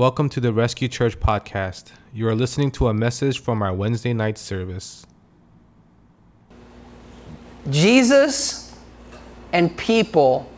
Welcome 0.00 0.30
to 0.30 0.40
the 0.40 0.50
Rescue 0.50 0.88
Church 0.88 1.20
podcast. 1.20 1.92
You 2.14 2.26
are 2.28 2.34
listening 2.34 2.70
to 2.70 2.88
a 2.88 2.94
message 2.94 3.38
from 3.38 3.60
our 3.60 3.74
Wednesday 3.74 4.14
night 4.14 4.38
service. 4.38 5.06
Jesus 7.68 8.74
and 9.52 9.76
people 9.76 10.50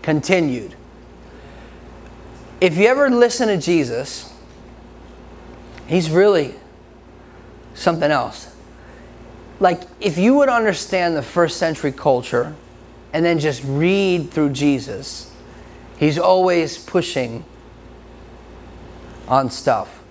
continued. 0.00 0.76
If 2.60 2.76
you 2.76 2.86
ever 2.86 3.10
listen 3.10 3.48
to 3.48 3.56
Jesus, 3.56 4.32
he's 5.88 6.08
really 6.08 6.54
something 7.74 8.12
else. 8.12 8.54
Like, 9.58 9.82
if 9.98 10.16
you 10.16 10.36
would 10.36 10.48
understand 10.48 11.16
the 11.16 11.22
first 11.22 11.56
century 11.56 11.90
culture 11.90 12.54
and 13.12 13.24
then 13.24 13.40
just 13.40 13.64
read 13.64 14.30
through 14.30 14.50
Jesus, 14.50 15.34
he's 15.98 16.16
always 16.16 16.78
pushing 16.78 17.44
on 19.28 19.50
stuff. 19.50 20.02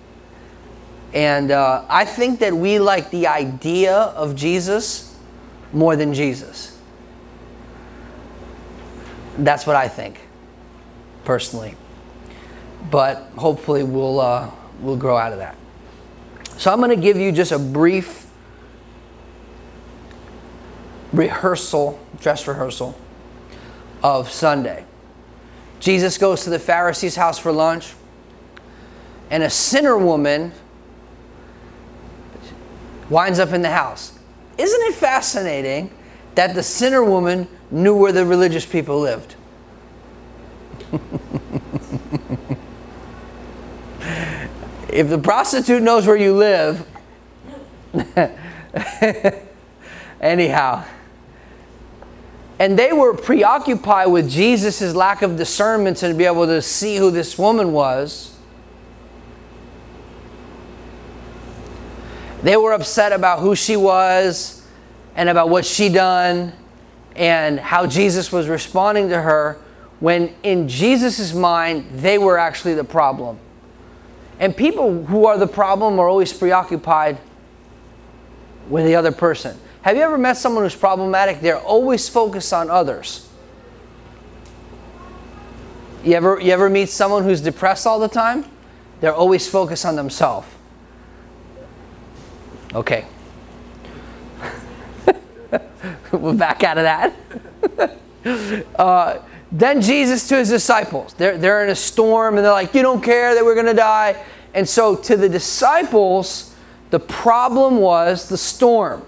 And 1.14 1.50
uh, 1.50 1.84
I 1.88 2.04
think 2.04 2.40
that 2.40 2.54
we 2.54 2.78
like 2.78 3.10
the 3.10 3.26
idea 3.26 3.94
of 3.94 4.34
Jesus 4.34 5.16
more 5.72 5.96
than 5.96 6.14
Jesus. 6.14 6.78
That's 9.38 9.66
what 9.66 9.76
I 9.76 9.88
think, 9.88 10.20
personally. 11.24 11.76
But 12.90 13.18
hopefully, 13.36 13.84
we'll, 13.84 14.20
uh, 14.20 14.50
we'll 14.80 14.96
grow 14.96 15.16
out 15.16 15.32
of 15.32 15.38
that. 15.38 15.56
So, 16.56 16.72
I'm 16.72 16.78
going 16.78 16.90
to 16.90 16.96
give 16.96 17.16
you 17.16 17.32
just 17.32 17.52
a 17.52 17.58
brief 17.58 18.26
rehearsal, 21.12 22.04
dress 22.20 22.46
rehearsal 22.46 22.98
of 24.02 24.30
Sunday. 24.30 24.84
Jesus 25.80 26.18
goes 26.18 26.44
to 26.44 26.50
the 26.50 26.58
Pharisee's 26.58 27.16
house 27.16 27.38
for 27.38 27.52
lunch, 27.52 27.94
and 29.32 29.42
a 29.42 29.50
sinner 29.50 29.98
woman 29.98 30.52
winds 33.08 33.38
up 33.38 33.52
in 33.52 33.62
the 33.62 33.70
house. 33.70 34.18
Isn't 34.58 34.82
it 34.82 34.94
fascinating 34.94 35.90
that 36.34 36.54
the 36.54 36.62
sinner 36.62 37.02
woman 37.02 37.48
knew 37.70 37.96
where 37.96 38.12
the 38.12 38.26
religious 38.26 38.66
people 38.66 39.00
lived? 39.00 39.34
if 44.90 45.08
the 45.08 45.16
prostitute 45.16 45.82
knows 45.82 46.06
where 46.06 46.16
you 46.16 46.34
live, 46.34 46.86
anyhow. 50.20 50.84
And 52.58 52.78
they 52.78 52.92
were 52.92 53.14
preoccupied 53.14 54.08
with 54.08 54.28
Jesus' 54.28 54.94
lack 54.94 55.22
of 55.22 55.38
discernment 55.38 55.96
to 55.98 56.12
be 56.12 56.26
able 56.26 56.44
to 56.46 56.60
see 56.60 56.96
who 56.96 57.10
this 57.10 57.38
woman 57.38 57.72
was. 57.72 58.31
They 62.42 62.56
were 62.56 62.72
upset 62.72 63.12
about 63.12 63.40
who 63.40 63.54
she 63.54 63.76
was 63.76 64.66
and 65.14 65.28
about 65.28 65.48
what 65.48 65.64
she 65.64 65.88
done 65.88 66.52
and 67.14 67.60
how 67.60 67.86
Jesus 67.86 68.32
was 68.32 68.48
responding 68.48 69.10
to 69.10 69.20
her 69.20 69.58
when 70.00 70.34
in 70.42 70.68
Jesus' 70.68 71.32
mind 71.32 71.86
they 71.92 72.18
were 72.18 72.38
actually 72.38 72.74
the 72.74 72.84
problem. 72.84 73.38
And 74.40 74.56
people 74.56 75.04
who 75.04 75.26
are 75.26 75.38
the 75.38 75.46
problem 75.46 76.00
are 76.00 76.08
always 76.08 76.32
preoccupied 76.32 77.18
with 78.68 78.84
the 78.86 78.96
other 78.96 79.12
person. 79.12 79.56
Have 79.82 79.96
you 79.96 80.02
ever 80.02 80.18
met 80.18 80.36
someone 80.36 80.64
who's 80.64 80.74
problematic? 80.74 81.40
They're 81.40 81.60
always 81.60 82.08
focused 82.08 82.52
on 82.52 82.70
others. 82.70 83.28
You 86.02 86.14
ever, 86.14 86.40
you 86.40 86.50
ever 86.52 86.68
meet 86.68 86.88
someone 86.88 87.22
who's 87.22 87.40
depressed 87.40 87.86
all 87.86 88.00
the 88.00 88.08
time? 88.08 88.44
They're 89.00 89.14
always 89.14 89.48
focused 89.48 89.84
on 89.84 89.94
themselves. 89.94 90.48
Okay. 92.74 93.04
We're 96.12 96.34
back 96.34 96.64
out 96.64 96.78
of 96.78 96.84
that. 96.84 97.14
uh, 98.78 99.18
then 99.50 99.82
Jesus 99.82 100.26
to 100.28 100.36
his 100.38 100.48
disciples. 100.48 101.12
They're, 101.14 101.36
they're 101.36 101.62
in 101.64 101.70
a 101.70 101.76
storm 101.76 102.36
and 102.36 102.44
they're 102.44 102.52
like, 102.52 102.74
You 102.74 102.80
don't 102.82 103.02
care 103.02 103.34
that 103.34 103.44
we're 103.44 103.54
going 103.54 103.66
to 103.66 103.74
die. 103.74 104.22
And 104.54 104.66
so 104.66 104.96
to 104.96 105.16
the 105.16 105.28
disciples, 105.28 106.54
the 106.90 107.00
problem 107.00 107.76
was 107.76 108.28
the 108.28 108.38
storm. 108.38 109.04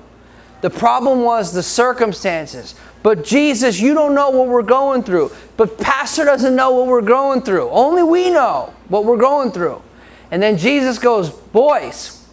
The 0.61 0.71
problem 0.71 1.23
was 1.23 1.53
the 1.53 1.63
circumstances. 1.63 2.75
But 3.03 3.25
Jesus, 3.25 3.81
you 3.81 3.93
don't 3.93 4.15
know 4.15 4.31
what 4.31 4.49
we're 4.49 4.63
going 4.63 5.03
through. 5.03 5.31
But 5.57 5.79
Pastor 5.79 6.25
doesn't 6.25 6.57
know 6.57 6.71
what 6.73 6.87
we're 6.87 7.03
going 7.03 7.43
through. 7.43 7.69
Only 7.71 8.03
we 8.03 8.31
know 8.31 8.75
what 8.89 9.05
we're 9.05 9.19
going 9.19 9.53
through. 9.53 9.83
And 10.31 10.43
then 10.43 10.57
Jesus 10.57 10.99
goes, 10.99 11.31
Boys, 11.31 12.24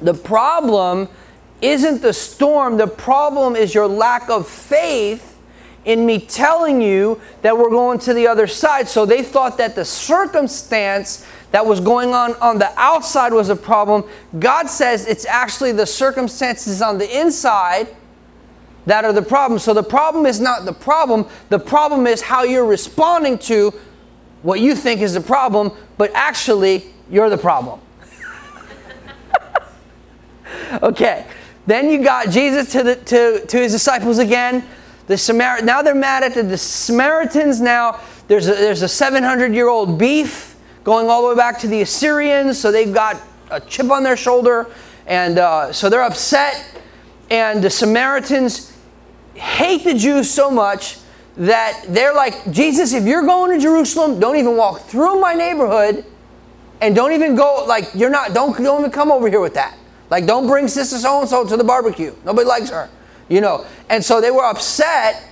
the 0.00 0.14
problem 0.14 1.08
isn't 1.62 2.02
the 2.02 2.12
storm, 2.12 2.76
the 2.76 2.86
problem 2.86 3.56
is 3.56 3.74
your 3.74 3.86
lack 3.86 4.28
of 4.28 4.46
faith 4.48 5.38
in 5.84 6.04
me 6.04 6.18
telling 6.18 6.82
you 6.82 7.20
that 7.42 7.56
we're 7.56 7.70
going 7.70 7.98
to 8.00 8.12
the 8.12 8.26
other 8.26 8.46
side. 8.46 8.88
So 8.88 9.06
they 9.06 9.22
thought 9.22 9.56
that 9.58 9.74
the 9.74 9.84
circumstance 9.84 11.24
that 11.52 11.64
was 11.64 11.80
going 11.80 12.12
on 12.12 12.34
on 12.34 12.58
the 12.58 12.70
outside 12.76 13.32
was 13.32 13.48
a 13.48 13.56
problem. 13.56 14.04
God 14.38 14.68
says 14.68 15.06
it's 15.06 15.24
actually 15.24 15.72
the 15.72 15.86
circumstances 15.86 16.82
on 16.82 16.98
the 16.98 17.18
inside 17.18 17.88
that 18.84 19.04
are 19.04 19.12
the 19.12 19.22
problem. 19.22 19.58
So 19.58 19.72
the 19.72 19.82
problem 19.82 20.26
is 20.26 20.40
not 20.40 20.64
the 20.64 20.72
problem, 20.72 21.26
the 21.48 21.58
problem 21.58 22.06
is 22.06 22.20
how 22.20 22.42
you're 22.42 22.66
responding 22.66 23.38
to 23.38 23.72
what 24.42 24.60
you 24.60 24.74
think 24.74 25.00
is 25.00 25.14
the 25.14 25.20
problem, 25.20 25.72
but 25.96 26.10
actually 26.14 26.84
you're 27.10 27.30
the 27.30 27.38
problem. 27.38 27.80
Okay. 30.82 31.26
Then 31.66 31.90
you 31.90 32.02
got 32.02 32.30
Jesus 32.30 32.70
to, 32.72 32.82
the, 32.82 32.96
to, 32.96 33.46
to 33.46 33.56
his 33.58 33.72
disciples 33.72 34.18
again. 34.18 34.64
The 35.08 35.16
Samar- 35.16 35.62
now 35.62 35.82
they're 35.82 35.94
mad 35.94 36.22
at 36.22 36.34
the, 36.34 36.42
the 36.42 36.58
Samaritans. 36.58 37.60
Now 37.60 38.00
there's 38.28 38.48
a, 38.48 38.52
there's 38.52 38.82
a 38.82 38.88
700 38.88 39.52
year 39.52 39.68
old 39.68 39.98
beef 39.98 40.56
going 40.84 41.08
all 41.08 41.22
the 41.22 41.28
way 41.28 41.34
back 41.34 41.58
to 41.60 41.68
the 41.68 41.82
Assyrians. 41.82 42.58
So 42.58 42.70
they've 42.70 42.94
got 42.94 43.20
a 43.50 43.60
chip 43.60 43.90
on 43.90 44.02
their 44.02 44.16
shoulder. 44.16 44.68
And 45.06 45.38
uh, 45.38 45.72
so 45.72 45.88
they're 45.88 46.02
upset. 46.02 46.80
And 47.30 47.62
the 47.62 47.70
Samaritans 47.70 48.72
hate 49.34 49.84
the 49.84 49.94
Jews 49.94 50.30
so 50.30 50.50
much 50.50 50.98
that 51.36 51.84
they're 51.88 52.14
like, 52.14 52.50
Jesus, 52.50 52.92
if 52.92 53.04
you're 53.04 53.24
going 53.24 53.52
to 53.56 53.62
Jerusalem, 53.62 54.18
don't 54.18 54.36
even 54.36 54.56
walk 54.56 54.82
through 54.82 55.20
my 55.20 55.34
neighborhood. 55.34 56.04
And 56.80 56.94
don't 56.94 57.12
even 57.12 57.34
go, 57.34 57.64
like, 57.66 57.88
you're 57.94 58.10
not, 58.10 58.34
don't, 58.34 58.56
don't 58.56 58.80
even 58.80 58.90
come 58.90 59.10
over 59.10 59.28
here 59.28 59.40
with 59.40 59.54
that. 59.54 59.76
Like, 60.10 60.26
don't 60.26 60.46
bring 60.46 60.68
sister 60.68 60.98
so 60.98 61.20
and 61.20 61.28
so 61.28 61.46
to 61.46 61.56
the 61.56 61.64
barbecue. 61.64 62.14
Nobody 62.24 62.46
likes 62.46 62.70
her, 62.70 62.88
you 63.28 63.40
know. 63.40 63.66
And 63.88 64.04
so 64.04 64.20
they 64.20 64.30
were 64.30 64.44
upset, 64.44 65.28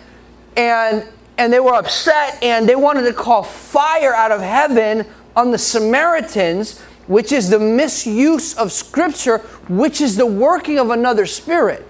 and 0.56 1.06
and 1.36 1.52
they 1.52 1.60
were 1.60 1.74
upset, 1.74 2.42
and 2.42 2.68
they 2.68 2.76
wanted 2.76 3.02
to 3.02 3.12
call 3.12 3.42
fire 3.42 4.14
out 4.14 4.30
of 4.30 4.40
heaven 4.40 5.04
on 5.34 5.50
the 5.50 5.58
Samaritans, 5.58 6.80
which 7.06 7.32
is 7.32 7.50
the 7.50 7.58
misuse 7.58 8.54
of 8.54 8.70
Scripture, 8.70 9.38
which 9.68 10.00
is 10.00 10.16
the 10.16 10.26
working 10.26 10.78
of 10.78 10.90
another 10.90 11.26
spirit. 11.26 11.86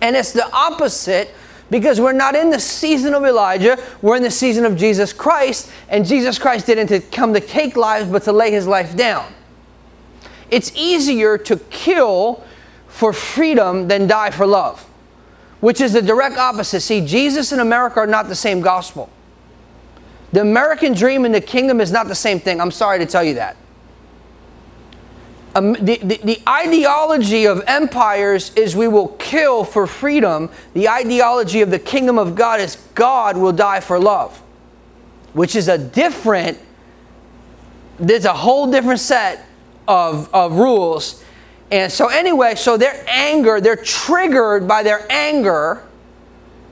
And 0.00 0.16
it's 0.16 0.32
the 0.32 0.50
opposite 0.52 1.34
because 1.70 2.00
we're 2.00 2.12
not 2.12 2.34
in 2.34 2.50
the 2.50 2.58
season 2.58 3.14
of 3.14 3.24
Elijah, 3.24 3.78
we're 4.00 4.16
in 4.16 4.22
the 4.22 4.30
season 4.30 4.64
of 4.64 4.76
Jesus 4.76 5.12
Christ, 5.12 5.70
and 5.88 6.06
Jesus 6.06 6.38
Christ 6.38 6.66
didn't 6.66 7.12
come 7.12 7.34
to 7.34 7.40
take 7.40 7.76
lives, 7.76 8.08
but 8.08 8.22
to 8.24 8.32
lay 8.32 8.50
his 8.50 8.66
life 8.66 8.96
down. 8.96 9.32
It's 10.50 10.72
easier 10.74 11.38
to 11.38 11.56
kill 11.70 12.44
for 12.88 13.12
freedom 13.12 13.88
than 13.88 14.06
die 14.06 14.30
for 14.30 14.46
love, 14.46 14.82
which 15.60 15.80
is 15.80 15.92
the 15.92 16.02
direct 16.02 16.36
opposite. 16.36 16.80
See, 16.80 17.04
Jesus 17.04 17.52
and 17.52 17.60
America 17.60 18.00
are 18.00 18.06
not 18.06 18.28
the 18.28 18.34
same 18.34 18.60
gospel. 18.60 19.10
The 20.32 20.40
American 20.40 20.94
dream 20.94 21.24
and 21.24 21.34
the 21.34 21.40
kingdom 21.40 21.80
is 21.80 21.90
not 21.90 22.08
the 22.08 22.14
same 22.14 22.40
thing. 22.40 22.60
I'm 22.60 22.70
sorry 22.70 22.98
to 22.98 23.06
tell 23.06 23.24
you 23.24 23.34
that. 23.34 23.56
Um, 25.54 25.72
the, 25.72 25.96
the, 25.96 26.20
the, 26.22 26.42
ideology 26.46 27.46
of 27.46 27.64
empires 27.66 28.52
is 28.54 28.76
we 28.76 28.86
will 28.86 29.08
kill 29.18 29.64
for 29.64 29.86
freedom. 29.86 30.50
The 30.74 30.88
ideology 30.88 31.62
of 31.62 31.70
the 31.70 31.78
kingdom 31.78 32.18
of 32.18 32.34
God 32.34 32.60
is 32.60 32.76
God 32.94 33.36
will 33.36 33.52
die 33.52 33.80
for 33.80 33.98
love, 33.98 34.38
which 35.32 35.56
is 35.56 35.68
a 35.68 35.78
different, 35.78 36.58
there's 37.98 38.26
a 38.26 38.34
whole 38.34 38.70
different 38.70 39.00
set 39.00 39.47
of, 39.88 40.32
of 40.32 40.52
rules. 40.52 41.24
And 41.72 41.90
so, 41.90 42.08
anyway, 42.08 42.54
so 42.54 42.76
their 42.76 43.04
anger, 43.08 43.60
they're 43.60 43.76
triggered 43.76 44.68
by 44.68 44.82
their 44.82 45.04
anger. 45.10 45.82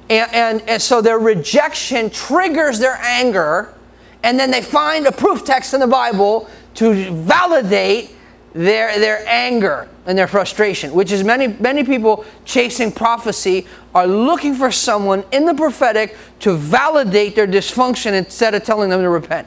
And, 0.09 0.33
and, 0.33 0.63
and 0.69 0.81
so 0.81 1.01
their 1.01 1.19
rejection 1.19 2.11
triggers 2.11 2.79
their 2.79 2.99
anger. 3.03 3.75
And 4.23 4.39
then 4.39 4.51
they 4.51 4.63
find 4.63 5.07
a 5.07 5.13
proof 5.13 5.45
text 5.45 5.75
in 5.75 5.81
the 5.81 5.87
Bible 5.87 6.49
to 6.75 7.11
validate 7.13 8.11
their, 8.53 8.99
their 8.99 9.27
anger 9.27 9.89
and 10.07 10.17
their 10.17 10.27
frustration, 10.27 10.93
which 10.93 11.11
is 11.11 11.25
many, 11.25 11.49
many 11.49 11.85
people 11.85 12.25
chasing 12.45 12.93
prophecy 12.93 13.67
are 13.95 14.07
looking 14.07 14.55
for 14.55 14.71
someone 14.71 15.25
in 15.33 15.45
the 15.45 15.55
prophetic 15.55 16.17
to 16.41 16.57
validate 16.57 17.35
their 17.35 17.47
dysfunction 17.47 18.13
instead 18.13 18.55
of 18.55 18.63
telling 18.63 18.89
them 18.89 19.03
to 19.03 19.09
repent. 19.09 19.47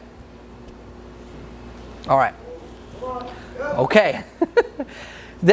All 2.08 2.18
right. 2.18 2.34
Okay. 3.78 4.24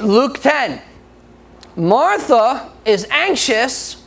Luke 0.00 0.40
10. 0.40 0.82
Martha 1.76 2.72
is 2.84 3.06
anxious 3.10 4.04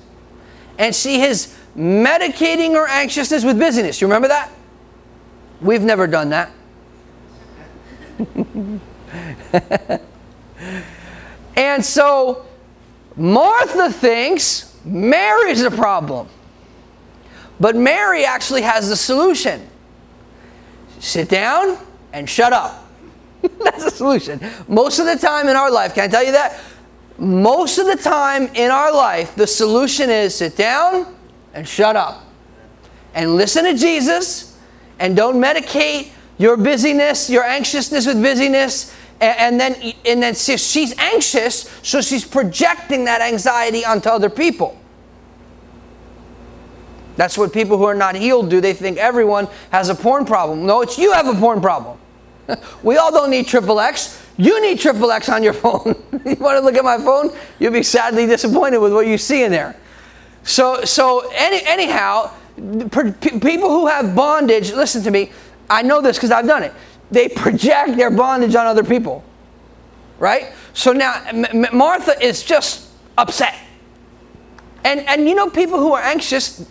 and 0.78 0.94
she 0.94 1.22
is 1.22 1.58
medicating 1.76 2.74
her 2.74 2.88
anxiousness 2.88 3.44
with 3.46 3.58
busyness. 3.58 4.02
You 4.02 4.08
remember 4.08 4.28
that? 4.28 4.52
We've 5.62 5.84
never 5.84 6.08
done 6.08 6.30
that. 6.32 6.52
and 11.56 11.84
so 11.86 12.46
Martha 13.16 13.92
thinks 13.92 14.76
Mary's 14.84 15.62
the 15.62 15.72
problem. 15.72 16.28
But 17.60 17.76
Mary 17.76 18.26
actually 18.26 18.64
has 18.64 18.90
the 18.90 18.96
solution. 18.96 19.68
Sit 21.00 21.30
down 21.30 21.78
and 22.12 22.28
shut 22.30 22.54
up. 22.54 22.81
That's 23.64 23.86
the 23.86 23.92
solution. 23.92 24.40
Most 24.68 25.00
of 25.00 25.06
the 25.06 25.16
time 25.16 25.48
in 25.48 25.56
our 25.56 25.72
life, 25.72 25.94
can 25.94 26.04
I 26.04 26.08
tell 26.08 26.24
you 26.24 26.32
that? 26.34 26.60
Most 27.18 27.78
of 27.78 27.86
the 27.86 27.96
time 27.96 28.48
in 28.56 28.72
our 28.72 28.94
life, 28.94 29.36
the 29.36 29.48
solution 29.48 30.10
is 30.10 30.36
sit 30.36 30.58
down 30.58 31.16
and 31.54 31.68
shut 31.68 31.96
up. 31.96 32.24
And 33.14 33.36
listen 33.36 33.66
to 33.66 33.76
Jesus 33.76 34.58
and 35.00 35.16
don't 35.16 35.36
medicate 35.36 36.12
your 36.38 36.58
busyness, 36.58 37.30
your 37.30 37.44
anxiousness 37.44 38.06
with 38.08 38.22
busyness. 38.22 38.96
And, 39.20 39.60
then, 39.60 39.76
and 40.04 40.24
then 40.24 40.34
she's 40.34 40.98
anxious, 40.98 41.70
so 41.84 42.02
she's 42.02 42.26
projecting 42.26 43.06
that 43.06 43.22
anxiety 43.22 43.86
onto 43.86 44.10
other 44.10 44.32
people. 44.32 44.82
That's 47.18 47.38
what 47.38 47.54
people 47.54 47.78
who 47.78 47.84
are 47.84 47.94
not 47.94 48.16
healed 48.16 48.50
do. 48.50 48.62
They 48.62 48.74
think 48.74 48.98
everyone 48.98 49.48
has 49.72 49.90
a 49.90 49.96
porn 49.96 50.26
problem. 50.26 50.66
No, 50.66 50.82
it's 50.82 50.98
you 50.98 51.12
have 51.12 51.28
a 51.28 51.36
porn 51.40 51.62
problem. 51.62 52.00
we 52.84 52.98
all 52.98 53.12
don't 53.12 53.30
need 53.30 53.48
triple 53.48 53.80
X. 53.80 54.22
You 54.38 54.62
need 54.62 54.80
triple 54.80 55.12
X 55.12 55.30
on 55.30 55.44
your 55.44 55.54
phone. 55.66 55.96
you 56.26 56.36
want 56.36 56.58
to 56.58 56.62
look 56.62 56.76
at 56.76 56.84
my 56.84 56.98
phone? 56.98 57.32
You'll 57.60 57.74
be 57.74 57.84
sadly 57.84 58.26
disappointed 58.26 58.80
with 58.80 58.94
what 58.94 59.08
you 59.08 59.18
see 59.18 59.44
in 59.44 59.52
there. 59.52 59.76
So, 60.44 60.84
so 60.84 61.30
any, 61.36 61.62
anyhow, 61.66 62.32
people 62.56 63.70
who 63.70 63.88
have 63.88 64.16
bondage, 64.16 64.72
listen 64.74 65.04
to 65.04 65.12
me, 65.12 65.32
I 65.70 65.82
know 65.84 66.02
this 66.02 66.18
because 66.18 66.32
I've 66.32 66.48
done 66.48 66.64
it. 66.64 66.74
They 67.12 67.30
project 67.30 67.98
their 67.98 68.10
bondage 68.10 68.56
on 68.56 68.66
other 68.66 68.84
people. 68.84 69.24
Right? 70.18 70.54
So 70.74 70.94
now 70.94 71.24
M- 71.28 71.66
Martha 71.74 72.22
is 72.24 72.44
just 72.44 72.90
upset. 73.18 73.56
And, 74.84 75.02
and 75.02 75.28
you 75.28 75.36
know, 75.36 75.50
people 75.50 75.80
who 75.80 75.94
are 75.94 76.02
anxious, 76.02 76.66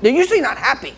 they're 0.00 0.12
usually 0.12 0.40
not 0.40 0.58
happy. 0.58 0.94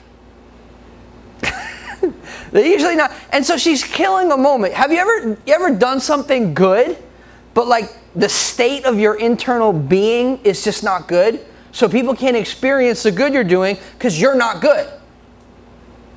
They're 2.54 2.64
usually 2.64 2.94
not. 2.94 3.10
And 3.32 3.44
so 3.44 3.56
she's 3.56 3.82
killing 3.82 4.30
a 4.30 4.36
moment. 4.36 4.74
Have 4.74 4.92
you 4.92 4.98
ever, 4.98 5.36
you 5.44 5.52
ever 5.52 5.74
done 5.74 5.98
something 5.98 6.54
good, 6.54 6.96
but 7.52 7.66
like 7.66 7.90
the 8.14 8.28
state 8.28 8.84
of 8.84 8.96
your 8.96 9.16
internal 9.16 9.72
being 9.72 10.38
is 10.44 10.62
just 10.62 10.84
not 10.84 11.08
good? 11.08 11.44
So 11.72 11.88
people 11.88 12.14
can't 12.14 12.36
experience 12.36 13.02
the 13.02 13.10
good 13.10 13.34
you're 13.34 13.42
doing 13.42 13.76
because 13.94 14.20
you're 14.20 14.36
not 14.36 14.60
good. 14.62 14.88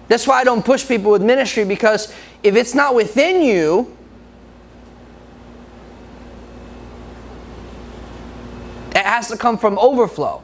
That's 0.09 0.27
why 0.27 0.39
I 0.39 0.43
don't 0.43 0.63
push 0.63 0.87
people 0.87 1.11
with 1.11 1.23
ministry 1.23 1.65
because 1.65 2.13
if 2.43 2.55
it's 2.55 2.75
not 2.75 2.93
within 2.93 3.41
you, 3.41 3.97
it 8.91 8.97
has 8.97 9.27
to 9.29 9.37
come 9.37 9.57
from 9.57 9.79
overflow. 9.79 10.43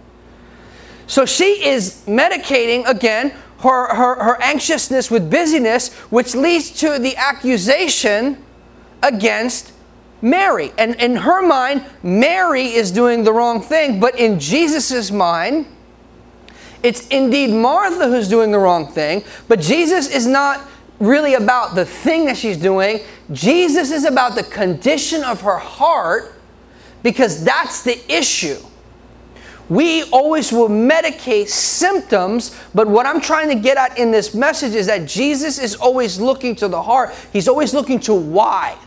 So 1.05 1.27
she 1.27 1.63
is 1.63 2.03
medicating 2.07 2.87
again 2.87 3.31
her, 3.63 3.95
her, 3.95 4.15
her 4.21 4.41
anxiousness 4.41 5.09
with 5.09 5.31
busyness, 5.31 5.93
which 6.11 6.35
leads 6.35 6.69
to 6.81 6.99
the 6.99 7.15
accusation 7.15 8.43
against 9.01 9.71
Mary. 10.21 10.71
And 10.77 10.95
in 10.95 11.15
her 11.15 11.41
mind, 11.41 11.85
Mary 12.03 12.73
is 12.73 12.91
doing 12.91 13.23
the 13.23 13.31
wrong 13.31 13.61
thing, 13.61 13.99
but 14.01 14.19
in 14.19 14.39
Jesus' 14.39 15.11
mind, 15.11 15.65
it's 16.83 17.07
indeed 17.07 17.51
Martha 17.51 18.09
who's 18.09 18.27
doing 18.27 18.51
the 18.51 18.59
wrong 18.59 18.91
thing, 18.91 19.23
but 19.47 19.61
Jesus 19.61 20.13
is 20.13 20.27
not 20.27 20.61
really 20.99 21.33
about 21.33 21.75
the 21.75 21.85
thing 21.85 22.25
that 22.25 22.35
she's 22.35 22.57
doing. 22.57 22.99
Jesus 23.31 23.91
is 23.91 24.03
about 24.03 24.35
the 24.35 24.43
condition 24.43 25.23
of 25.23 25.41
her 25.41 25.57
heart 25.57 26.35
because 27.01 27.43
that's 27.43 27.83
the 27.83 27.99
issue. 28.13 28.57
We 29.69 30.03
always 30.11 30.51
will 30.51 30.69
medicate 30.69 31.47
symptoms, 31.47 32.59
but 32.75 32.87
what 32.87 33.05
I'm 33.05 33.21
trying 33.21 33.47
to 33.49 33.55
get 33.55 33.77
at 33.77 33.97
in 33.97 34.11
this 34.11 34.33
message 34.33 34.75
is 34.75 34.87
that 34.87 35.07
Jesus 35.07 35.57
is 35.57 35.75
always 35.75 36.19
looking 36.19 36.55
to 36.57 36.67
the 36.67 36.81
heart. 36.81 37.13
He's 37.31 37.47
always 37.47 37.73
looking 37.73 37.99
to 38.01 38.13
why. 38.13 38.77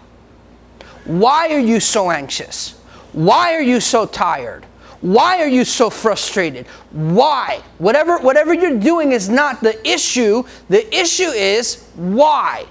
Why 1.07 1.49
are 1.55 1.59
you 1.59 1.81
so 1.81 2.11
anxious? 2.11 2.73
Why 3.13 3.55
are 3.55 3.63
you 3.63 3.81
so 3.81 4.07
tired? 4.07 4.67
Why 5.01 5.41
are 5.41 5.49
you 5.49 5.65
so 5.65 5.89
frustrated? 5.89 6.67
Why? 6.91 7.63
Whatever, 7.79 8.19
whatever 8.19 8.53
you're 8.53 8.79
doing 8.79 9.13
is 9.13 9.29
not 9.29 9.63
the 9.63 9.87
issue. 9.89 10.43
The 10.69 10.95
issue 10.95 11.29
is 11.29 11.89
why. 11.95 12.67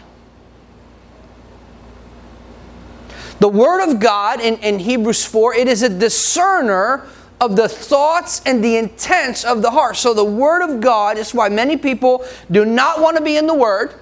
The 3.40 3.50
Word 3.50 3.90
of 3.90 4.00
God 4.00 4.40
in, 4.40 4.58
in 4.58 4.80
Hebrews 4.80 5.26
4, 5.26 5.56
it 5.56 5.68
is 5.68 5.84
a 5.84 5.90
discerner 5.90 7.08
of 7.42 7.56
the 7.56 7.68
thoughts 7.68 8.42
and 8.46 8.64
the 8.64 8.78
intents 8.78 9.44
of 9.44 9.62
the 9.62 9.72
heart. 9.72 9.98
So 9.98 10.14
the 10.14 10.24
Word 10.24 10.62
of 10.62 10.82
God 10.82 11.18
is 11.18 11.34
why 11.34 11.50
many 11.50 11.78
people 11.78 12.26
do 12.50 12.66
not 12.66 13.02
want 13.02 13.18
to 13.18 13.24
be 13.24 13.38
in 13.38 13.48
the 13.48 13.54
Word. 13.54 13.94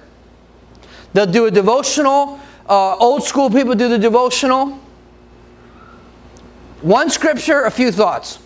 They'll 1.12 1.26
do 1.26 1.46
a 1.46 1.50
devotional. 1.50 2.40
Uh, 2.68 2.96
old 2.96 3.24
school 3.24 3.50
people 3.50 3.74
do 3.74 3.88
the 3.88 3.98
devotional. 3.98 4.78
One 6.82 7.10
scripture, 7.10 7.62
a 7.62 7.70
few 7.70 7.90
thoughts. 7.90 8.38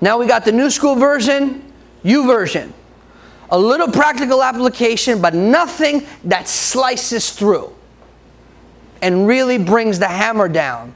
Now 0.00 0.18
we 0.18 0.26
got 0.26 0.44
the 0.44 0.52
new 0.52 0.70
school 0.70 0.94
version, 0.96 1.72
YouVersion. 2.04 2.72
A 3.50 3.58
little 3.58 3.88
practical 3.88 4.42
application, 4.42 5.20
but 5.20 5.34
nothing 5.34 6.06
that 6.24 6.48
slices 6.48 7.32
through 7.32 7.74
and 9.02 9.26
really 9.26 9.58
brings 9.58 9.98
the 9.98 10.06
hammer 10.06 10.48
down 10.48 10.94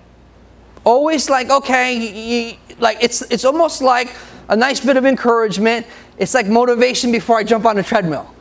always 0.85 1.29
like 1.29 1.51
okay 1.51 1.95
you, 1.95 2.57
like 2.79 2.99
it's 3.01 3.23
it's 3.23 3.45
almost 3.45 3.83
like 3.83 4.15
a 4.49 4.57
nice 4.57 4.81
bit 4.81 4.97
of 4.97 5.05
encouragement. 5.05 5.87
It's 6.19 6.35
like 6.35 6.47
motivation 6.47 7.11
before 7.11 7.39
i 7.39 7.45
jump 7.45 7.65
on 7.65 7.77
the 7.77 7.83
treadmill. 7.83 8.33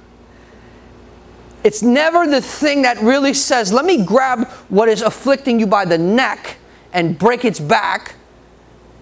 It's 1.64 1.82
never 1.82 2.28
the 2.28 2.42
thing 2.42 2.82
that 2.84 3.00
really 3.00 3.34
says 3.34 3.72
let 3.72 3.86
me 3.86 4.06
grab 4.06 4.48
what 4.70 4.90
is 4.90 5.02
afflicting 5.02 5.60
you 5.60 5.68
by 5.68 5.86
the 5.86 5.98
neck 5.98 6.58
and 6.92 7.18
break 7.18 7.46
its 7.46 7.60
back. 7.60 8.16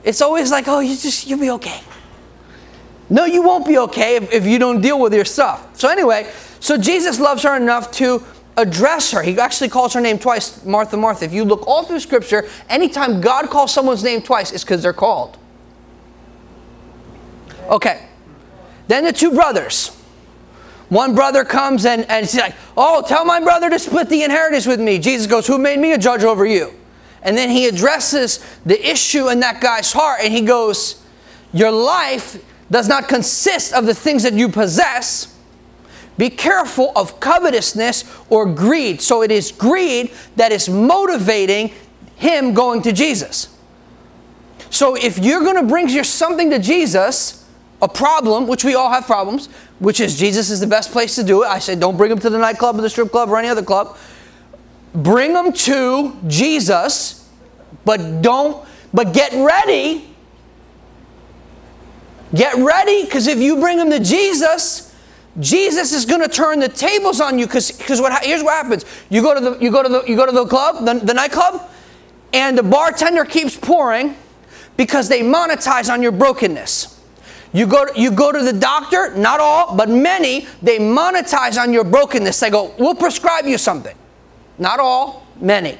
It's 0.03 0.21
always 0.21 0.51
like 0.51 0.67
oh 0.67 0.79
you 0.79 0.95
just 0.95 1.27
you'll 1.27 1.39
be 1.39 1.51
okay. 1.51 1.81
No 3.09 3.25
you 3.25 3.41
won't 3.41 3.67
be 3.67 3.77
okay 3.79 4.15
if, 4.15 4.31
if 4.31 4.45
you 4.45 4.59
don't 4.59 4.81
deal 4.81 4.99
with 4.99 5.13
your 5.13 5.25
stuff. 5.25 5.77
So 5.77 5.89
anyway 5.89 6.31
so 6.61 6.77
jesus 6.77 7.19
loves 7.19 7.43
her 7.43 7.57
enough 7.57 7.91
to 7.91 8.23
address 8.57 9.11
her. 9.11 9.21
He 9.21 9.39
actually 9.39 9.69
calls 9.69 9.93
her 9.93 10.01
name 10.01 10.19
twice, 10.19 10.63
Martha, 10.65 10.97
Martha. 10.97 11.25
If 11.25 11.33
you 11.33 11.45
look 11.45 11.67
all 11.67 11.83
through 11.83 11.99
Scripture, 11.99 12.47
anytime 12.69 13.21
God 13.21 13.49
calls 13.49 13.73
someone's 13.73 14.03
name 14.03 14.21
twice, 14.21 14.51
it's 14.51 14.63
because 14.63 14.83
they're 14.83 14.93
called. 14.93 15.37
Okay. 17.69 18.07
Then 18.87 19.05
the 19.05 19.13
two 19.13 19.31
brothers. 19.31 19.97
One 20.89 21.15
brother 21.15 21.45
comes 21.45 21.85
and, 21.85 22.03
and 22.09 22.25
he's 22.25 22.35
like, 22.35 22.55
Oh, 22.75 23.01
tell 23.07 23.23
my 23.23 23.39
brother 23.39 23.69
to 23.69 23.79
split 23.79 24.09
the 24.09 24.23
inheritance 24.23 24.65
with 24.65 24.81
me. 24.81 24.99
Jesus 24.99 25.25
goes, 25.25 25.47
Who 25.47 25.57
made 25.57 25.79
me 25.79 25.93
a 25.93 25.97
judge 25.97 26.23
over 26.23 26.45
you? 26.45 26.73
And 27.23 27.37
then 27.37 27.49
he 27.49 27.67
addresses 27.67 28.45
the 28.65 28.89
issue 28.89 29.29
in 29.29 29.39
that 29.39 29.61
guy's 29.61 29.93
heart 29.93 30.19
and 30.21 30.33
he 30.33 30.41
goes, 30.41 31.01
Your 31.53 31.71
life 31.71 32.43
does 32.69 32.89
not 32.89 33.07
consist 33.07 33.73
of 33.73 33.85
the 33.85 33.93
things 33.93 34.23
that 34.23 34.33
you 34.33 34.49
possess 34.49 35.30
be 36.17 36.29
careful 36.29 36.91
of 36.95 37.19
covetousness 37.19 38.03
or 38.29 38.45
greed. 38.45 39.01
So 39.01 39.23
it 39.23 39.31
is 39.31 39.51
greed 39.51 40.11
that 40.35 40.51
is 40.51 40.69
motivating 40.69 41.71
him 42.15 42.53
going 42.53 42.81
to 42.83 42.91
Jesus. 42.91 43.57
So 44.69 44.95
if 44.95 45.17
you're 45.17 45.41
going 45.41 45.55
to 45.55 45.63
bring 45.63 45.89
your 45.89 46.03
something 46.03 46.49
to 46.51 46.59
Jesus, 46.59 47.47
a 47.81 47.87
problem, 47.87 48.47
which 48.47 48.63
we 48.63 48.75
all 48.75 48.91
have 48.91 49.05
problems, 49.05 49.47
which 49.79 49.99
is 49.99 50.17
Jesus 50.17 50.51
is 50.51 50.59
the 50.59 50.67
best 50.67 50.91
place 50.91 51.15
to 51.15 51.23
do 51.23 51.43
it. 51.43 51.47
I 51.47 51.57
said, 51.57 51.79
don't 51.79 51.97
bring 51.97 52.09
them 52.09 52.19
to 52.19 52.29
the 52.29 52.37
nightclub 52.37 52.77
or 52.77 52.81
the 52.81 52.89
strip 52.89 53.09
club 53.09 53.29
or 53.29 53.39
any 53.39 53.47
other 53.47 53.63
club. 53.63 53.97
Bring 54.93 55.33
them 55.33 55.51
to 55.51 56.15
Jesus, 56.27 57.27
but 57.83 58.21
don't, 58.21 58.63
but 58.93 59.13
get 59.13 59.33
ready. 59.33 60.07
Get 62.35 62.55
ready, 62.57 63.03
because 63.03 63.27
if 63.27 63.39
you 63.39 63.57
bring 63.59 63.77
them 63.77 63.89
to 63.89 63.99
Jesus, 63.99 64.90
Jesus 65.39 65.93
is 65.93 66.05
going 66.05 66.21
to 66.21 66.27
turn 66.27 66.59
the 66.59 66.67
tables 66.67 67.21
on 67.21 67.39
you 67.39 67.47
because 67.47 67.71
what 68.01 68.23
here's 68.23 68.43
what 68.43 68.63
happens. 68.63 68.85
You 69.09 69.21
go 69.21 69.33
to 69.33 69.39
the 69.39 69.57
you 69.63 69.71
go 69.71 69.81
to 69.81 69.89
the 69.89 70.03
you 70.03 70.15
go 70.15 70.25
to 70.25 70.31
the 70.31 70.45
club, 70.45 70.85
the, 70.85 71.05
the 71.05 71.13
nightclub, 71.13 71.69
and 72.33 72.57
the 72.57 72.63
bartender 72.63 73.23
keeps 73.23 73.55
pouring 73.55 74.15
because 74.77 75.07
they 75.07 75.21
monetize 75.21 75.91
on 75.91 76.01
your 76.01 76.11
brokenness. 76.11 76.99
You 77.53 77.67
go, 77.67 77.85
to, 77.85 77.99
you 77.99 78.11
go 78.11 78.31
to 78.31 78.41
the 78.41 78.53
doctor, 78.53 79.13
not 79.15 79.41
all, 79.41 79.75
but 79.75 79.89
many, 79.89 80.47
they 80.61 80.79
monetize 80.79 81.61
on 81.61 81.73
your 81.73 81.83
brokenness. 81.83 82.39
They 82.39 82.49
go, 82.49 82.73
we'll 82.79 82.95
prescribe 82.95 83.45
you 83.45 83.57
something. 83.57 83.95
Not 84.57 84.79
all, 84.79 85.27
many. 85.39 85.77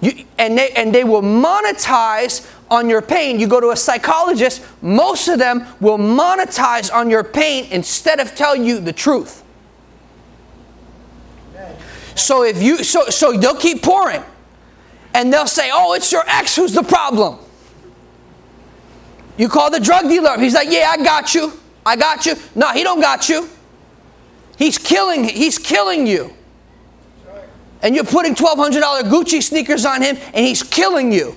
You, 0.00 0.24
and, 0.38 0.58
they, 0.58 0.70
and 0.70 0.92
they 0.92 1.04
will 1.04 1.22
monetize 1.22 2.44
on 2.72 2.88
your 2.88 3.02
pain. 3.02 3.38
You 3.38 3.46
go 3.46 3.60
to 3.60 3.70
a 3.70 3.76
psychologist, 3.76 4.64
most 4.80 5.28
of 5.28 5.38
them 5.38 5.66
will 5.80 5.98
monetize 5.98 6.92
on 6.92 7.10
your 7.10 7.22
pain 7.22 7.68
instead 7.70 8.18
of 8.18 8.34
tell 8.34 8.56
you 8.56 8.80
the 8.80 8.92
truth. 8.92 9.44
So 12.14 12.44
if 12.44 12.62
you 12.62 12.82
so 12.82 13.06
so 13.06 13.32
they'll 13.32 13.54
keep 13.54 13.82
pouring. 13.82 14.22
And 15.14 15.30
they'll 15.30 15.46
say, 15.46 15.70
"Oh, 15.72 15.92
it's 15.92 16.10
your 16.10 16.24
ex 16.26 16.56
who's 16.56 16.72
the 16.72 16.82
problem." 16.82 17.38
You 19.36 19.48
call 19.48 19.70
the 19.70 19.80
drug 19.80 20.08
dealer. 20.08 20.38
He's 20.38 20.54
like, 20.54 20.70
"Yeah, 20.70 20.90
I 20.90 20.96
got 21.02 21.34
you. 21.34 21.52
I 21.84 21.96
got 21.96 22.24
you." 22.24 22.34
No, 22.54 22.68
he 22.68 22.82
don't 22.82 23.00
got 23.00 23.28
you. 23.28 23.48
He's 24.56 24.78
killing 24.78 25.24
he's 25.24 25.58
killing 25.58 26.06
you. 26.06 26.32
And 27.82 27.96
you're 27.96 28.04
putting 28.04 28.36
$1200 28.36 29.02
Gucci 29.10 29.42
sneakers 29.42 29.84
on 29.84 30.02
him 30.02 30.16
and 30.32 30.46
he's 30.46 30.62
killing 30.62 31.12
you. 31.12 31.34